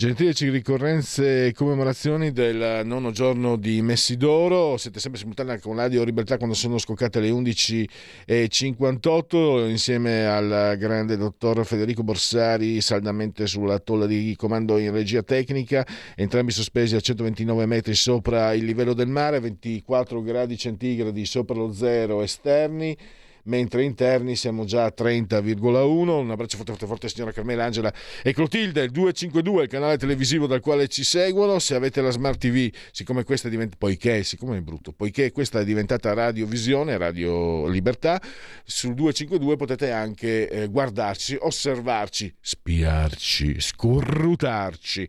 Gentili 0.00 0.48
ricorrenze 0.48 1.48
e 1.48 1.52
commemorazioni 1.52 2.32
del 2.32 2.86
nono 2.86 3.10
giorno 3.10 3.56
di 3.56 3.82
Messidoro, 3.82 4.78
siete 4.78 4.98
sempre 4.98 5.20
simultanea 5.20 5.58
con 5.58 5.76
Radio 5.76 6.04
Libertà 6.04 6.38
quando 6.38 6.54
sono 6.54 6.78
scoccate 6.78 7.20
le 7.20 7.28
11.58 7.28 9.68
insieme 9.68 10.24
al 10.24 10.78
grande 10.78 11.18
dottor 11.18 11.66
Federico 11.66 12.02
Borsari 12.02 12.80
saldamente 12.80 13.46
sulla 13.46 13.78
tolla 13.78 14.06
di 14.06 14.34
comando 14.38 14.78
in 14.78 14.90
regia 14.90 15.22
tecnica, 15.22 15.86
entrambi 16.16 16.52
sospesi 16.52 16.96
a 16.96 17.00
129 17.00 17.66
metri 17.66 17.92
sopra 17.92 18.54
il 18.54 18.64
livello 18.64 18.94
del 18.94 19.08
mare, 19.08 19.38
24 19.38 20.22
gradi 20.22 20.56
centigradi 20.56 21.26
sopra 21.26 21.56
lo 21.56 21.74
zero 21.74 22.22
esterni 22.22 22.96
mentre 23.44 23.84
interni 23.84 24.36
siamo 24.36 24.64
già 24.64 24.84
a 24.84 24.94
30,1. 24.96 26.08
Un 26.08 26.30
abbraccio 26.30 26.56
forte 26.56 26.72
forte 26.72 26.86
forte 26.86 27.08
signora 27.08 27.32
Carmela 27.32 27.64
Angela 27.64 27.92
e 28.22 28.32
Clotilde, 28.32 28.82
il 28.82 28.90
252, 28.90 29.62
il 29.64 29.68
canale 29.68 29.96
televisivo 29.96 30.46
dal 30.46 30.60
quale 30.60 30.88
ci 30.88 31.04
seguono. 31.04 31.58
Se 31.58 31.74
avete 31.74 32.00
la 32.00 32.10
Smart 32.10 32.38
TV, 32.38 32.70
siccome 32.92 33.24
questa 33.24 33.48
è 33.48 33.50
diventata, 33.50 33.78
poiché, 33.78 34.22
siccome 34.22 34.58
è 34.58 34.60
brutto, 34.60 34.92
poiché 34.92 35.32
questa 35.32 35.60
è 35.60 35.64
diventata 35.64 36.12
radiovisione, 36.12 36.96
Radio 36.96 37.66
Libertà, 37.66 38.20
sul 38.64 38.94
252 38.94 39.56
potete 39.56 39.90
anche 39.90 40.48
eh, 40.48 40.68
guardarci, 40.68 41.36
osservarci, 41.40 42.34
spiarci, 42.40 43.60
scurrutarci. 43.60 45.08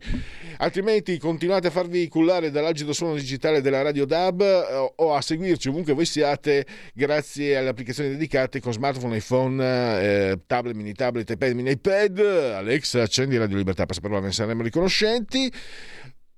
Altrimenti 0.58 1.18
continuate 1.18 1.68
a 1.68 1.70
farvi 1.70 2.08
cullare 2.08 2.50
dall'agido 2.50 2.92
suono 2.92 3.14
digitale 3.14 3.60
della 3.60 3.82
Radio 3.82 4.04
DAB 4.04 4.40
o, 4.40 4.92
o 4.96 5.14
a 5.14 5.20
seguirci 5.20 5.68
ovunque 5.68 5.92
voi 5.92 6.06
siate 6.06 6.66
grazie 6.94 7.56
alle 7.56 7.68
applicazioni 7.68 8.16
dedicate 8.22 8.60
con 8.60 8.72
smartphone, 8.72 9.16
iPhone, 9.16 9.60
eh, 9.62 10.38
tablet, 10.46 10.76
mini 10.76 10.92
tablet, 10.92 11.28
iPad, 11.28 11.54
mini 11.54 11.72
iPad. 11.72 12.20
Alexa, 12.56 13.02
accendi 13.02 13.36
Radio 13.36 13.56
Libertà, 13.56 13.84
per 13.84 13.96
saperlo 13.96 14.20
ne 14.20 14.30
saremo 14.30 14.62
riconoscenti 14.62 15.52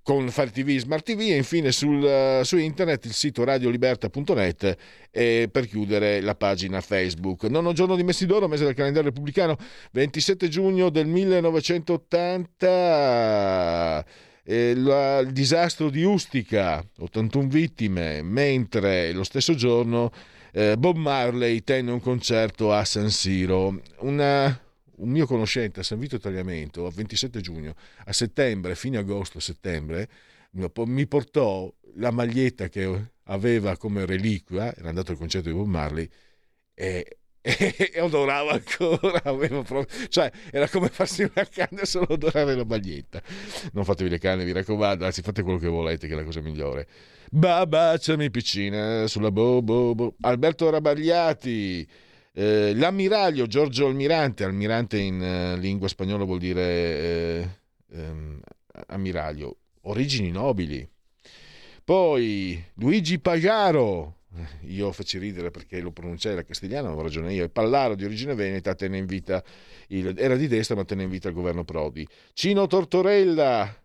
con 0.02 0.30
Fire 0.30 0.50
TV, 0.50 0.78
Smart 0.78 1.04
TV 1.04 1.20
e 1.20 1.36
infine 1.36 1.70
sul, 1.72 2.40
su 2.42 2.56
internet 2.58 3.04
il 3.06 3.12
sito 3.12 3.44
radioliberta.net 3.44 4.76
e 5.10 5.48
per 5.50 5.66
chiudere 5.66 6.22
la 6.22 6.34
pagina 6.34 6.80
Facebook. 6.80 7.42
Nono 7.44 7.72
giorno 7.72 7.96
di 7.96 8.02
Messidoro, 8.02 8.48
mese 8.48 8.64
del 8.64 8.74
calendario 8.74 9.10
repubblicano, 9.10 9.56
27 9.92 10.48
giugno 10.48 10.88
del 10.90 11.06
1980. 11.06 14.06
Eh, 14.46 14.74
la, 14.74 15.20
il 15.20 15.32
disastro 15.32 15.88
di 15.88 16.04
Ustica, 16.04 16.86
81 16.98 17.48
vittime, 17.48 18.20
mentre 18.22 19.10
lo 19.12 19.24
stesso 19.24 19.54
giorno 19.54 20.12
eh, 20.56 20.76
Bob 20.76 20.96
Marley 20.96 21.64
tenne 21.64 21.90
un 21.90 22.00
concerto 22.00 22.72
a 22.72 22.84
San 22.84 23.10
Siro. 23.10 23.82
Una, 23.98 24.46
un 24.96 25.08
mio 25.08 25.26
conoscente 25.26 25.80
a 25.80 25.82
San 25.82 25.98
Vito 25.98 26.20
Tagliamento, 26.20 26.86
a 26.86 26.92
27 26.92 27.40
giugno, 27.40 27.74
a 28.04 28.12
settembre, 28.12 28.76
fine 28.76 28.98
agosto-settembre, 28.98 30.08
mi 30.52 31.06
portò 31.08 31.72
la 31.96 32.12
maglietta 32.12 32.68
che 32.68 33.10
aveva 33.24 33.76
come 33.76 34.06
reliquia, 34.06 34.72
era 34.76 34.90
andato 34.90 35.10
al 35.10 35.18
concerto 35.18 35.48
di 35.48 35.56
Bob 35.56 35.66
Marley, 35.66 36.08
e, 36.72 37.18
e 37.42 38.00
odorava 38.00 38.52
ancora, 38.52 39.20
proprio, 39.20 39.86
cioè 40.08 40.30
era 40.52 40.68
come 40.68 40.88
farsi 40.88 41.22
una 41.22 41.46
canna 41.50 41.84
solo 41.84 42.06
odorare 42.10 42.54
la 42.54 42.64
maglietta. 42.64 43.20
Non 43.72 43.84
fatevi 43.84 44.08
le 44.08 44.18
canne, 44.18 44.44
vi 44.44 44.52
raccomando, 44.52 45.04
anzi 45.04 45.20
fate 45.20 45.42
quello 45.42 45.58
che 45.58 45.66
volete, 45.66 46.06
che 46.06 46.12
è 46.12 46.16
la 46.16 46.22
cosa 46.22 46.40
migliore. 46.40 46.86
Babacciami 47.36 48.30
piccina 48.30 49.08
sulla 49.08 49.32
bo, 49.32 49.60
bo, 49.60 49.92
bo. 49.96 50.14
Alberto 50.20 50.70
Rabagliati. 50.70 51.84
Eh, 52.32 52.72
l'ammiraglio 52.76 53.48
Giorgio 53.48 53.86
Almirante, 53.86 54.44
almirante 54.44 54.98
in 54.98 55.20
eh, 55.20 55.56
lingua 55.56 55.88
spagnola 55.88 56.22
vuol 56.22 56.38
dire 56.38 56.62
eh, 56.62 57.48
ehm, 57.90 58.40
ammiraglio, 58.86 59.56
origini 59.82 60.30
nobili. 60.30 60.88
Poi 61.82 62.64
Luigi 62.74 63.18
Pagaro, 63.18 64.18
io 64.66 64.92
faccio 64.92 65.18
ridere 65.18 65.50
perché 65.50 65.80
lo 65.80 65.90
pronunciai 65.90 66.36
la 66.36 66.44
castigliana, 66.44 66.86
avevo 66.86 67.02
ragione 67.02 67.34
io, 67.34 67.48
Pallaro 67.48 67.96
di 67.96 68.04
origine 68.04 68.36
veneta 68.36 68.76
tenne 68.76 68.98
in 68.98 69.06
vita, 69.06 69.42
il, 69.88 70.14
era 70.16 70.36
di 70.36 70.46
destra 70.46 70.76
ma 70.76 70.84
tenne 70.84 71.02
in 71.02 71.10
vita 71.10 71.26
il 71.26 71.34
governo 71.34 71.64
Prodi. 71.64 72.06
Cino 72.32 72.68
Tortorella, 72.68 73.76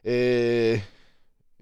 eh, 0.00 0.82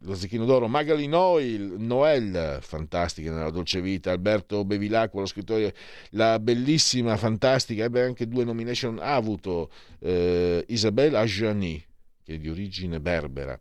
lo 0.03 0.15
Zecchino 0.15 0.45
d'Oro, 0.45 0.67
Magali 0.69 1.07
Noel, 1.07 1.75
Noel, 1.79 2.59
fantastica 2.63 3.31
nella 3.33 3.51
dolce 3.51 3.81
vita, 3.81 4.11
Alberto 4.11 4.65
Bevilacqua, 4.65 5.21
lo 5.21 5.27
scrittore, 5.27 5.75
la 6.11 6.39
bellissima, 6.39 7.17
fantastica, 7.17 7.85
ebbe 7.85 8.03
anche 8.03 8.27
due 8.27 8.45
nomination, 8.45 8.99
ha 8.99 9.15
avuto 9.15 9.71
eh, 10.01 10.65
Isabelle 10.69 11.19
Ajani, 11.19 11.85
che 12.23 12.35
è 12.35 12.39
di 12.39 12.49
origine 12.49 13.01
berbera, 13.01 13.59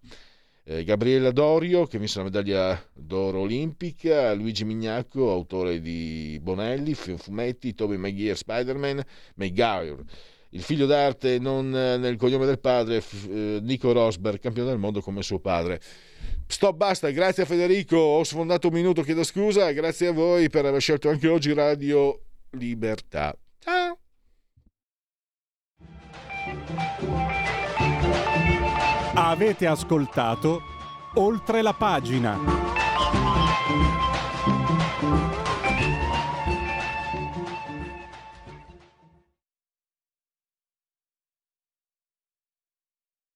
eh, 0.64 0.84
Gabriella 0.84 1.32
Dorio, 1.32 1.86
che 1.88 1.98
ha 1.98 1.99
vinse 1.99 2.20
la 2.20 2.26
medaglia 2.26 2.90
d'oro 2.94 3.40
olimpica, 3.40 4.34
Luigi 4.34 4.64
Mignacco, 4.64 5.32
autore 5.32 5.82
di 5.82 6.40
Bonelli, 6.41 6.94
fumetti, 6.94 7.74
Toby 7.74 7.98
Maguire, 7.98 8.36
Spider-Man, 8.36 9.03
Maguire, 9.36 10.03
il 10.52 10.61
figlio 10.64 10.86
d'arte 10.86 11.38
non 11.38 11.70
nel 11.70 12.16
cognome 12.16 12.45
del 12.45 12.60
padre, 12.60 13.03
eh, 13.30 13.60
Nico 13.61 13.91
Rosberg, 13.91 14.40
campione 14.40 14.70
del 14.70 14.80
mondo 14.80 15.02
come 15.02 15.22
suo 15.22 15.40
padre. 15.40 15.80
Stop, 16.47 16.75
basta, 16.75 17.09
grazie 17.11 17.43
a 17.43 17.45
Federico, 17.45 17.97
ho 17.97 18.23
sfondato 18.23 18.67
un 18.67 18.73
minuto, 18.73 19.03
chiedo 19.03 19.23
scusa, 19.23 19.71
grazie 19.71 20.07
a 20.07 20.11
voi 20.11 20.49
per 20.49 20.65
aver 20.65 20.81
scelto 20.81 21.09
anche 21.09 21.27
oggi 21.27 21.53
Radio 21.53 22.21
Libertà. 22.51 23.35
Ciao! 23.59 23.97
Avete 29.13 29.67
ascoltato 29.67 30.61
Oltre 31.15 31.63
la 31.63 31.73
pagina. 31.73 32.37